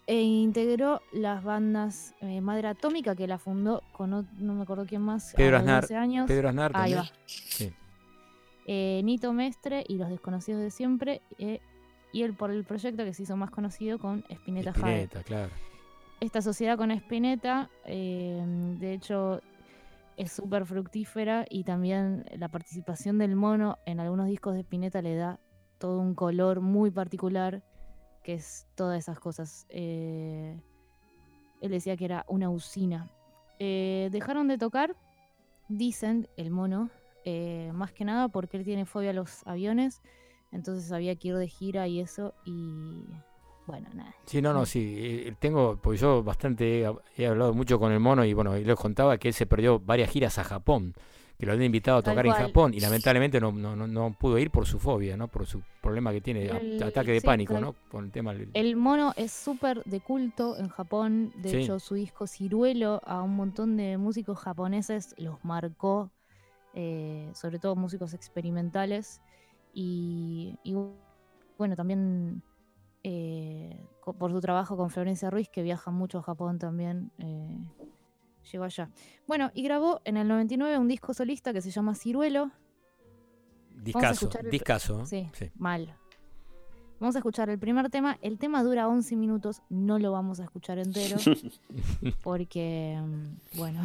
[0.07, 5.01] E integró las bandas eh, Madre Atómica, que la fundó con no me acuerdo quién
[5.01, 5.33] más.
[5.33, 6.27] a Pedro los Aznar, 12 años.
[6.27, 7.09] Pedro Aznar Ahí va.
[7.25, 7.73] Sí.
[8.67, 11.23] Eh, Nito Mestre y Los Desconocidos de Siempre.
[12.11, 14.71] Y él por el proyecto que se hizo más conocido con Spinetta.
[14.71, 15.51] Spinetta, claro.
[16.19, 18.43] Esta sociedad con Spinetta, eh,
[18.79, 19.41] de hecho,
[20.17, 25.15] es súper fructífera y también la participación del mono en algunos discos de Spinetta le
[25.15, 25.39] da
[25.77, 27.63] todo un color muy particular,
[28.23, 29.65] que es todas esas cosas.
[29.69, 30.59] Eh,
[31.61, 33.09] él decía que era una usina.
[33.59, 34.95] Eh, dejaron de tocar,
[35.67, 36.89] dicen el mono,
[37.23, 40.01] eh, más que nada porque él tiene fobia a los aviones,
[40.55, 43.03] entonces había que ir de gira y eso, y
[43.67, 44.15] bueno, nada.
[44.25, 44.95] Sí, no, no, sí.
[44.97, 46.87] eh, Tengo, porque yo bastante
[47.17, 49.79] he, hablado mucho con el mono y bueno, y les contaba que él se perdió
[49.79, 50.93] varias giras a Japón,
[51.37, 52.43] que lo habían invitado a Tal tocar en cual.
[52.47, 55.27] Japón y lamentablemente no, no, no, no pudo ir por su fobia, ¿no?
[55.27, 57.75] Por su problema que tiene, El- ataque de sí, pánico, ¿no?
[57.91, 58.49] Con el tema del...
[58.53, 61.33] El mono es súper de culto en Japón.
[61.41, 61.57] De Sí.
[61.57, 66.09] hecho, su disco Ciruelo a un montón de músicos japoneses los marcó,
[66.73, 69.21] eh, sobre todo músicos experimentales.
[69.77, 70.73] Y, y
[71.57, 72.41] bueno, también
[73.03, 73.85] eh,
[74.17, 77.11] por su trabajo con Florencia Ruiz, que viaja mucho a Japón también.
[77.19, 77.59] eh,
[78.51, 78.89] llegó allá.
[79.27, 82.51] Bueno, y grabó en el 99 un disco solista que se llama Ciruelo.
[83.71, 85.01] Discaso, discaso.
[85.01, 85.05] ¿eh?
[85.05, 85.51] Sí, Sí.
[85.55, 85.95] mal.
[86.99, 88.17] Vamos a escuchar el primer tema.
[88.21, 91.17] El tema dura 11 minutos, no lo vamos a escuchar entero.
[92.23, 93.81] porque, mm, bueno.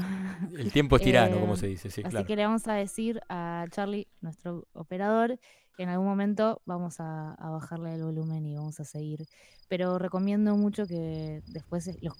[0.56, 2.26] El tiempo es tirano, Eh, como se dice, sí, así claro.
[2.26, 5.38] que le vamos a decir a Charlie, nuestro operador,
[5.76, 9.26] que en algún momento vamos a, a bajarle el volumen y vamos a seguir.
[9.68, 12.12] Pero recomiendo mucho que después eh, lo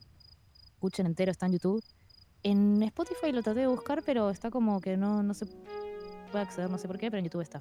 [0.75, 1.85] escuchen entero, está en YouTube.
[2.43, 5.47] En Spotify lo traté de buscar, pero está como que no, no se
[6.31, 7.61] puede acceder, no sé por qué, pero en YouTube está.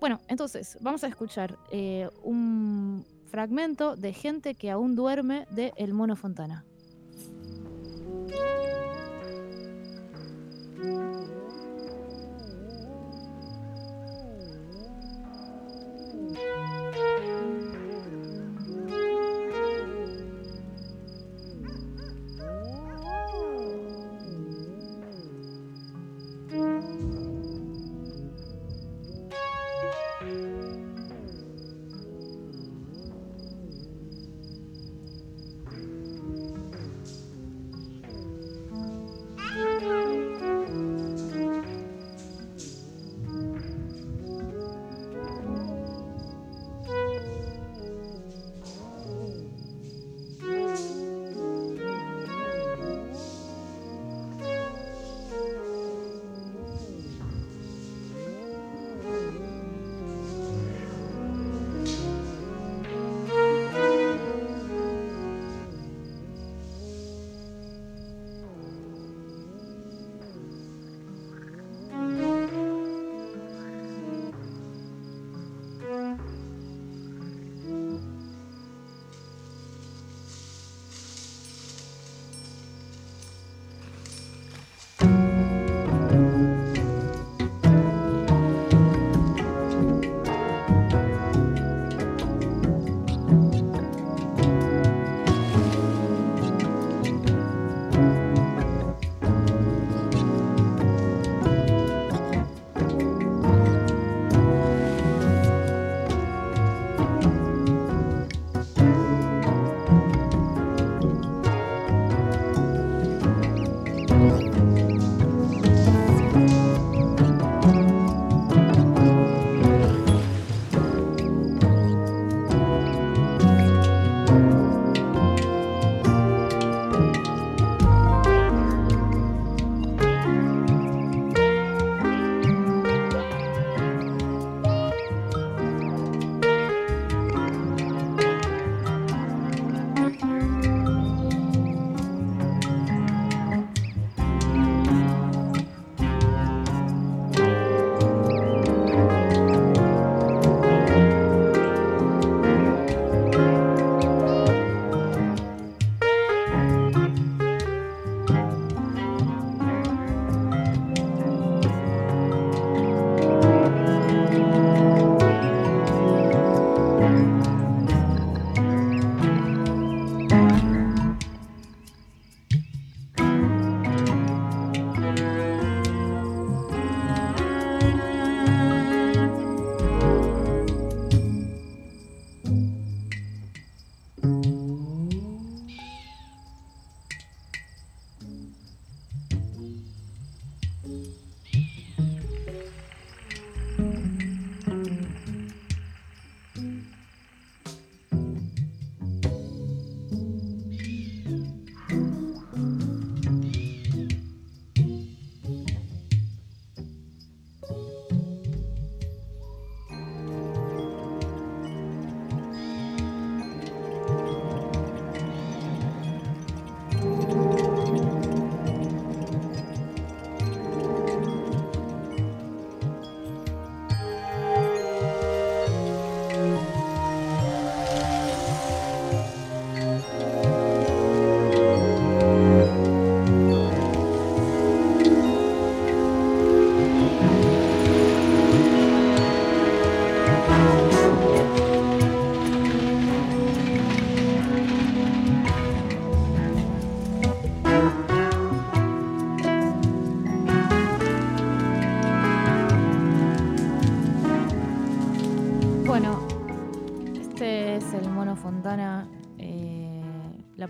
[0.00, 5.92] Bueno, entonces vamos a escuchar eh, un fragmento de gente que aún duerme de El
[5.92, 6.64] Mono Fontana.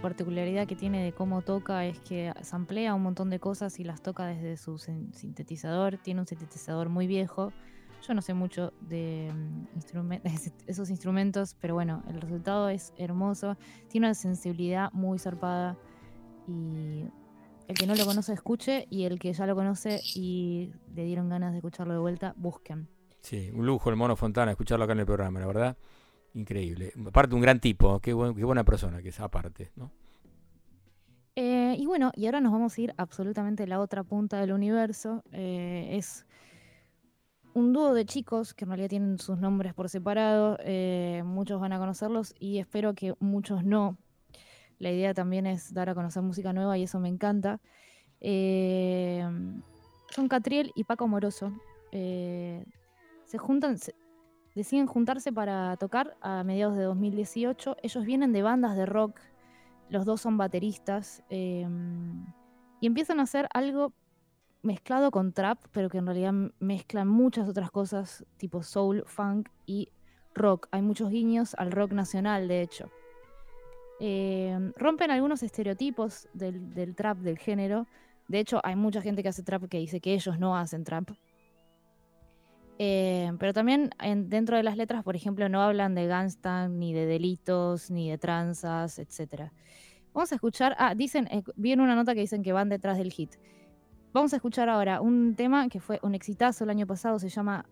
[0.06, 4.02] Particularidad que tiene de cómo toca es que samplea un montón de cosas y las
[4.02, 5.98] toca desde su sin- sintetizador.
[5.98, 7.52] Tiene un sintetizador muy viejo.
[8.06, 10.12] Yo no sé mucho de mm,
[10.68, 13.56] esos instrumentos, pero bueno, el resultado es hermoso.
[13.88, 15.76] Tiene una sensibilidad muy zarpada
[16.46, 17.04] y
[17.66, 21.28] el que no lo conoce escuche y el que ya lo conoce y le dieron
[21.28, 22.86] ganas de escucharlo de vuelta, busquen.
[23.22, 25.76] Sí, un lujo el Mono Fontana, escucharlo acá en el programa, la verdad.
[26.36, 26.92] Increíble.
[27.06, 29.90] Aparte, un gran tipo, qué, buen- qué buena persona que es, aparte, ¿no?
[31.34, 34.52] Eh, y bueno, y ahora nos vamos a ir absolutamente a la otra punta del
[34.52, 35.22] universo.
[35.32, 36.26] Eh, es
[37.54, 40.58] un dúo de chicos que en realidad tienen sus nombres por separado.
[40.60, 43.96] eh, muchos van a conocerlos y espero que muchos no.
[44.78, 47.60] La idea también es dar a conocer música nueva y eso me encanta.
[50.10, 51.50] Son Catriel y Paco Moroso.
[51.92, 53.78] Se juntan,
[54.56, 57.76] deciden juntarse para tocar a mediados de 2018.
[57.84, 59.20] Ellos vienen de bandas de rock
[59.88, 61.66] los dos son bateristas eh,
[62.80, 63.92] y empiezan a hacer algo
[64.62, 69.90] mezclado con trap, pero que en realidad mezclan muchas otras cosas, tipo soul, funk y
[70.34, 70.66] rock.
[70.72, 72.90] Hay muchos guiños al rock nacional, de hecho.
[74.00, 77.86] Eh, rompen algunos estereotipos del trap, del género.
[78.26, 81.10] De hecho, hay mucha gente que hace trap que dice que ellos no hacen trap.
[82.78, 86.92] Eh, pero también en- dentro de las letras, por ejemplo, no hablan de gangsta, ni
[86.92, 89.50] de delitos, ni de tranzas, etc.
[90.12, 92.98] Vamos a escuchar, ah, dicen, eh, vi en una nota que dicen que van detrás
[92.98, 93.34] del hit.
[94.12, 97.66] Vamos a escuchar ahora un tema que fue un exitazo el año pasado, se llama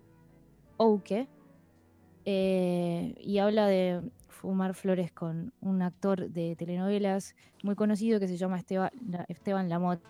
[0.79, 1.29] Ouke,
[2.27, 8.37] eh, y habla de fumar flores con un actor de telenovelas muy conocido que se
[8.37, 8.91] llama Esteban,
[9.29, 10.03] Esteban Lamotte,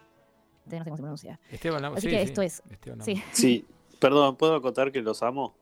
[0.66, 1.40] no sé cómo se pronuncia.
[1.50, 3.66] Esteban Lamotte, Así sí, que sí, esto es, Esteban sí, Sí,
[4.00, 5.54] perdón, ¿puedo acotar que los amo?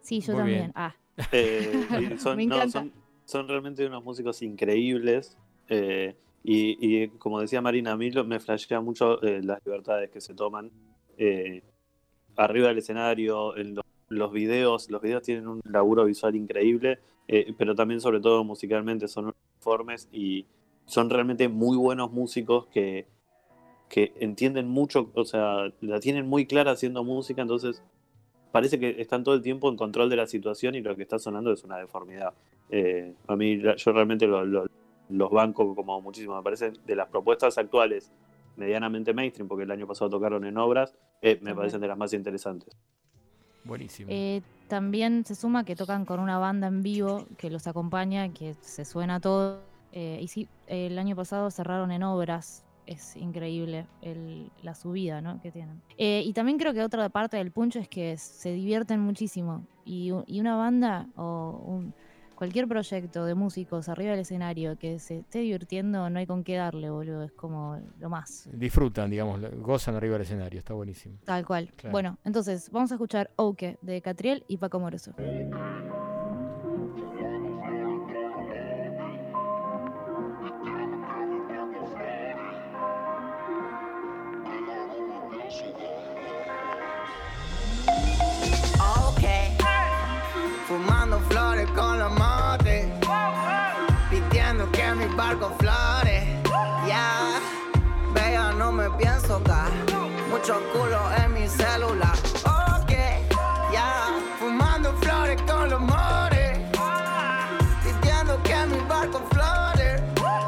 [0.00, 0.58] sí, yo Muy también.
[0.60, 0.72] bien.
[0.74, 0.94] Ah,
[1.32, 1.72] Eh,
[2.18, 2.92] son, Me no, son,
[3.24, 5.36] son realmente unos músicos increíbles.
[5.68, 10.10] eh, y, y como decía Marina, a mí lo- me flashea mucho eh, las libertades
[10.10, 10.70] que se toman
[11.16, 11.62] eh,
[12.36, 14.90] arriba del escenario, en lo- los videos.
[14.90, 16.98] Los videos tienen un laburo visual increíble,
[17.28, 20.46] eh, pero también, sobre todo, musicalmente son uniformes y
[20.86, 23.06] son realmente muy buenos músicos que,
[23.92, 27.82] que entienden mucho, o sea, la tienen muy clara haciendo música, entonces
[28.50, 31.18] parece que están todo el tiempo en control de la situación y lo que está
[31.18, 32.32] sonando es una deformidad.
[32.70, 34.64] Eh, a mí, yo realmente lo- lo-
[35.10, 36.34] los banco como muchísimo.
[36.34, 38.10] Me parece de las propuestas actuales,
[38.56, 42.14] medianamente mainstream, porque el año pasado tocaron en obras, eh, me parecen de las más
[42.14, 42.74] interesantes.
[43.64, 44.08] Buenísimo.
[44.10, 48.54] Eh, también se suma que tocan con una banda en vivo que los acompaña, que
[48.54, 49.60] se suena todo.
[49.92, 52.64] Eh, y sí, el año pasado cerraron en obras.
[52.86, 55.40] Es increíble el- la subida ¿no?
[55.40, 55.80] que tienen.
[55.98, 59.66] Eh, y también creo que otra parte del puncho es que se divierten muchísimo.
[59.84, 61.94] Y, y una banda o un-
[62.34, 66.56] cualquier proyecto de músicos arriba del escenario que se esté divirtiendo, no hay con qué
[66.56, 67.22] darle, boludo.
[67.22, 68.48] Es como lo más.
[68.52, 71.18] Disfrutan, digamos, gozan arriba del escenario, está buenísimo.
[71.24, 71.72] Tal cual.
[71.76, 71.92] Claro.
[71.92, 75.12] Bueno, entonces vamos a escuchar Ouke de Catriel y Paco Moroso.
[100.52, 102.16] Mucho culo en mi celular.
[102.44, 102.92] Ok,
[103.72, 106.58] ya, fumando flores con los motes,
[107.82, 110.02] pidiendo que mi barco flore.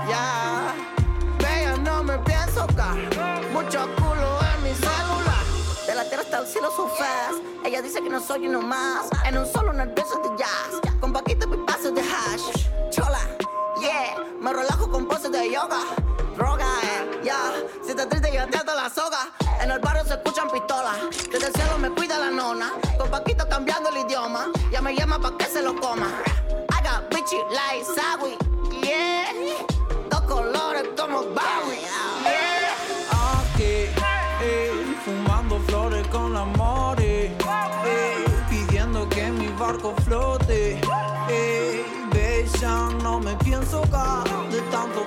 [0.08, 0.74] Ya,
[1.38, 5.44] vea, no me pienso caer, mucho culo en mi celular.
[5.86, 7.40] De la tierra hasta el cielo su fast.
[7.64, 9.08] Ella dice que no soy uno más.
[9.24, 10.80] En un solo nervioso de jazz.
[11.00, 12.68] Con paquito y pasos de hash.
[12.90, 13.20] Chola,
[13.80, 14.16] yeah.
[14.38, 15.80] Me relajo con poses de yoga.
[16.36, 17.54] Droga, eh, yeah.
[17.82, 19.30] Si estás triste, yo te ato la soga.
[19.64, 20.98] En el barrio se escuchan pistolas.
[21.32, 22.74] Desde el cielo me cuida la nona.
[22.98, 24.52] Con paquito cambiando el idioma.
[24.70, 26.06] Ya me llama pa' que se lo coma.
[26.84, 28.36] Got bitchy like Sawi,
[28.82, 29.32] yeah.
[30.10, 32.74] Dos colores como Bowie, yeah.
[33.38, 33.88] Aquí,
[34.42, 37.34] eh, fumando flores con la more,
[37.86, 40.78] eh, pidiendo que mi barco flote.
[41.30, 45.06] Eh, bella, no me pienso caer de tantos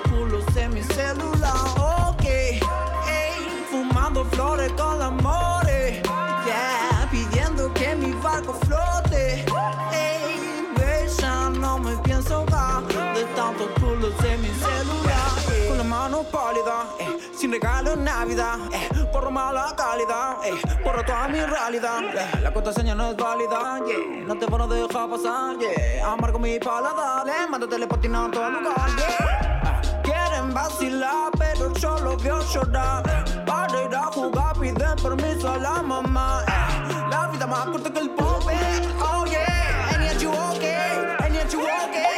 [17.60, 18.56] regalo en Navidad.
[18.72, 20.54] Eh, por mala calidad, eh,
[20.84, 22.02] por toda mi realidad.
[22.14, 24.26] eh, la contraseña no es válida, yeah.
[24.28, 26.12] No te van a dejar pasar, yeah.
[26.14, 29.62] Amargo mi paladar, eh, mando telepatina a todo lugar, yeah.
[29.64, 33.04] Ah, Quieren vacilar, pero yo los veo llorar.
[33.10, 33.44] eh.
[33.46, 36.44] Para ir a jugar, piden permiso a la mamá.
[36.48, 37.08] eh.
[37.10, 38.56] La vida más corta que el pobre,
[39.02, 39.90] oh yeah.
[39.94, 42.17] And yet you okay, and yet you okay,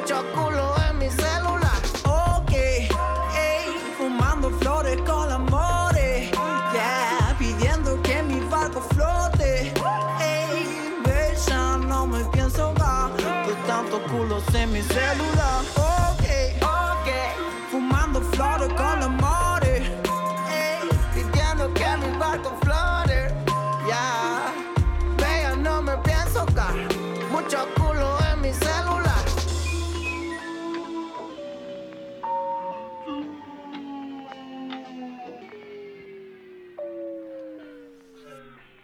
[0.00, 1.78] Mucho culo en mi celular.
[2.04, 3.66] Ok, ey,
[3.98, 6.30] fumando flores con amores.
[6.72, 9.74] Ya, pidiendo que mi barco flote.
[10.22, 13.46] Ey, bella, no me pienso caer.
[13.46, 15.79] De tantos culos en mi celular.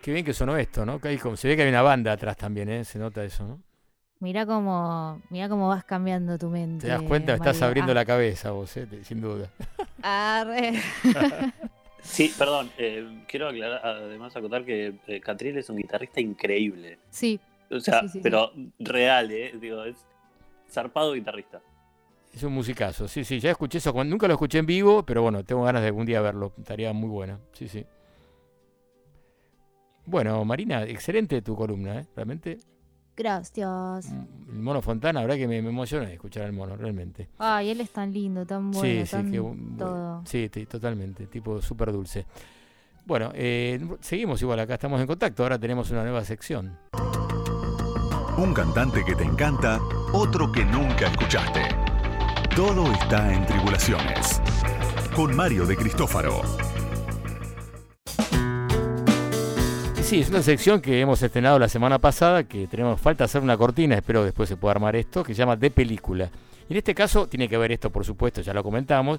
[0.06, 1.00] Qué bien que sonó esto, ¿no?
[1.00, 2.84] Que hay como- se ve que hay una banda atrás también, ¿eh?
[2.84, 3.60] Se nota eso, ¿no?
[4.20, 6.86] Mirá cómo, mirá cómo vas cambiando tu mente.
[6.86, 8.86] Te das cuenta, estás abriendo Ah, la cabeza vos, ¿eh?
[9.02, 9.50] Sin duda.
[10.02, 10.74] arre.
[12.02, 17.00] Sí, perdón, eh, quiero aclarar, además acotar que eh, Catril es un guitarrista increíble.
[17.10, 17.40] Sí.
[17.68, 18.20] O sea, Sí, sí, sí.
[18.22, 19.54] pero real, ¿eh?
[19.60, 19.96] Digo, es
[20.70, 21.60] zarpado guitarrista.
[22.32, 25.42] Es un musicazo, sí, sí, ya escuché eso, nunca lo escuché en vivo, pero bueno,
[25.42, 27.84] tengo ganas de algún día verlo, estaría muy buena, sí, sí.
[30.06, 32.06] Bueno, Marina, excelente tu columna, ¿eh?
[32.14, 32.58] Realmente,
[33.16, 34.12] Gracias.
[34.12, 37.28] el mono Fontana, la verdad que me, me emociona escuchar al mono, realmente.
[37.38, 40.22] Ay, él es tan lindo, tan bueno, sí, sí, tan qué bu- todo.
[40.26, 42.26] sí, sí, totalmente, tipo súper dulce.
[43.06, 46.76] Bueno, eh, seguimos igual, acá estamos en contacto, ahora tenemos una nueva sección.
[48.36, 49.80] Un cantante que te encanta,
[50.12, 51.62] otro que nunca escuchaste.
[52.54, 54.42] Todo está en Tribulaciones.
[55.14, 56.42] Con Mario de Cristófaro.
[60.06, 63.56] Sí, es una sección que hemos estrenado la semana pasada, que tenemos falta hacer una
[63.56, 66.30] cortina, espero después se pueda armar esto, que se llama De Película.
[66.68, 69.18] Y en este caso tiene que ver esto, por supuesto, ya lo comentamos,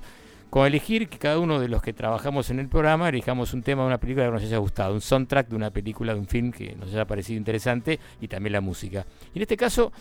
[0.49, 3.81] con elegir que cada uno de los que trabajamos en el programa elijamos un tema
[3.81, 6.53] de una película que nos haya gustado, un soundtrack de una película, de un film
[6.53, 9.05] que nos haya parecido interesante y también la música.
[9.33, 9.91] Y en este caso,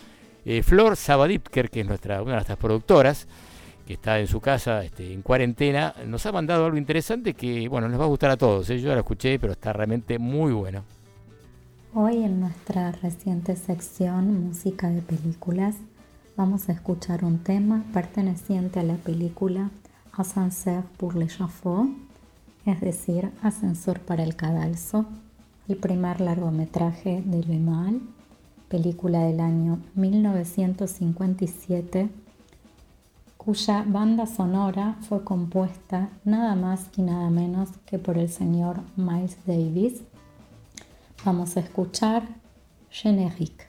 [0.45, 3.27] eh, Flor Sabadipker, que es nuestra, una de nuestras productoras,
[3.87, 7.87] que está en su casa este, en cuarentena, nos ha mandado algo interesante que, bueno,
[7.87, 8.69] nos va a gustar a todos.
[8.69, 8.79] ¿eh?
[8.79, 10.83] Yo ya lo escuché, pero está realmente muy bueno.
[11.93, 15.75] Hoy en nuestra reciente sección Música de Películas
[16.35, 19.71] vamos a escuchar un tema perteneciente a la película
[20.11, 21.87] Ascenseur pour l'échafaud,
[22.65, 25.05] es decir, Ascensor para el cadalso,
[25.67, 28.01] el primer largometraje de Louis Malle,
[28.67, 32.09] película del año 1957,
[33.47, 39.37] cuya banda sonora fue compuesta nada más y nada menos que por el señor Miles
[39.45, 40.01] Davis.
[41.23, 42.23] Vamos a escuchar
[42.89, 43.66] Générique.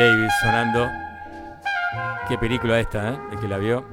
[0.00, 0.90] Davis sonando.
[2.26, 3.18] Qué película esta, ¿eh?
[3.32, 3.84] El que la vio.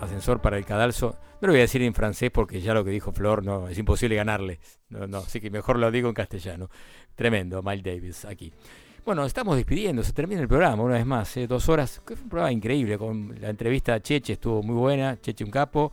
[0.00, 1.16] Ascensor para el cadalso.
[1.40, 3.76] No lo voy a decir en francés porque ya lo que dijo Flor, no, es
[3.76, 4.60] imposible ganarle.
[4.88, 6.70] No, no, así que mejor lo digo en castellano.
[7.16, 8.52] Tremendo, Miles Davis aquí.
[9.04, 11.48] Bueno, estamos despidiendo, se termina el programa una vez más, ¿eh?
[11.48, 15.42] dos horas, fue un programa increíble, con la entrevista a Cheche estuvo muy buena, Cheche
[15.42, 15.90] un capo,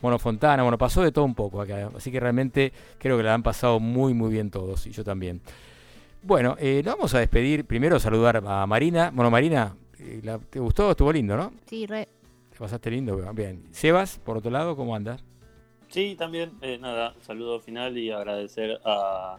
[0.00, 3.34] Mono Fontana, bueno, pasó de todo un poco acá, así que realmente creo que la
[3.34, 5.40] han pasado muy muy bien todos, y yo también.
[6.22, 10.58] Bueno, eh, nos vamos a despedir, primero saludar a Marina, bueno Marina, eh, la- ¿te
[10.58, 10.90] gustó?
[10.90, 11.52] Estuvo lindo, ¿no?
[11.66, 12.08] Sí, re.
[12.50, 13.16] ¿Te pasaste lindo?
[13.32, 13.62] Bien.
[13.70, 15.22] Sebas, por otro lado, ¿cómo andas?
[15.88, 19.36] Sí, también, eh, nada, saludo final y agradecer a,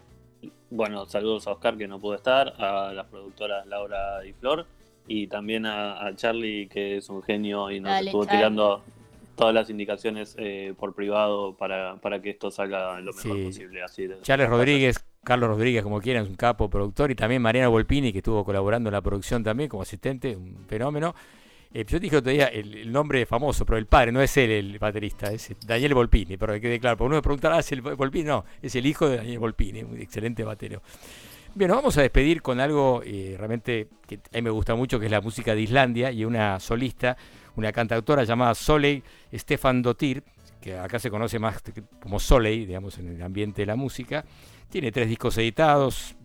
[0.72, 4.66] bueno, saludos a Oscar que no pudo estar, a las productoras Laura y Flor,
[5.08, 8.38] y también a, a Charlie que es un genio y nos Dale, estuvo Charlie.
[8.40, 8.82] tirando
[9.36, 13.44] todas las indicaciones eh, por privado para, para que esto salga lo mejor Sí.
[13.46, 13.84] posible.
[13.84, 18.12] Así de- Charles Rodríguez, Carlos Rodríguez, como quieran, un capo productor, y también Mariana Volpini,
[18.12, 21.14] que estuvo colaborando en la producción también como asistente, un fenómeno.
[21.72, 24.50] Eh, yo dije otro día el, el nombre famoso, pero el padre no es él
[24.50, 27.82] el baterista, es Daniel Volpini, pero que quede claro, porque uno me preguntará, ¿es el
[27.82, 28.26] Volpini?
[28.26, 30.82] No, es el hijo de Daniel Volpini, un excelente batero.
[31.56, 35.00] Bien, nos vamos a despedir con algo eh, realmente que a mí me gusta mucho,
[35.00, 37.18] que es la música de Islandia y una solista,
[37.56, 40.24] una cantautora llamada Soley Stefan Dottir,
[40.62, 41.62] que acá se conoce más
[42.02, 44.26] como Soley, digamos, en el ambiente de la música.
[44.70, 46.16] Tiene tres discos editados,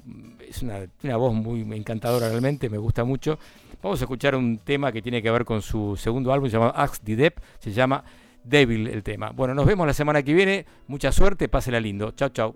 [0.46, 3.38] es una, voz muy encantadora realmente, me gusta mucho.
[3.82, 6.72] Vamos a escuchar un tema que tiene que ver con su segundo álbum, se llama
[6.74, 8.04] Axe the Depp, se llama
[8.42, 9.30] Devil el tema.
[9.30, 12.12] Bueno, nos vemos la semana que viene, mucha suerte, pásela lindo.
[12.12, 12.54] Chao, chao.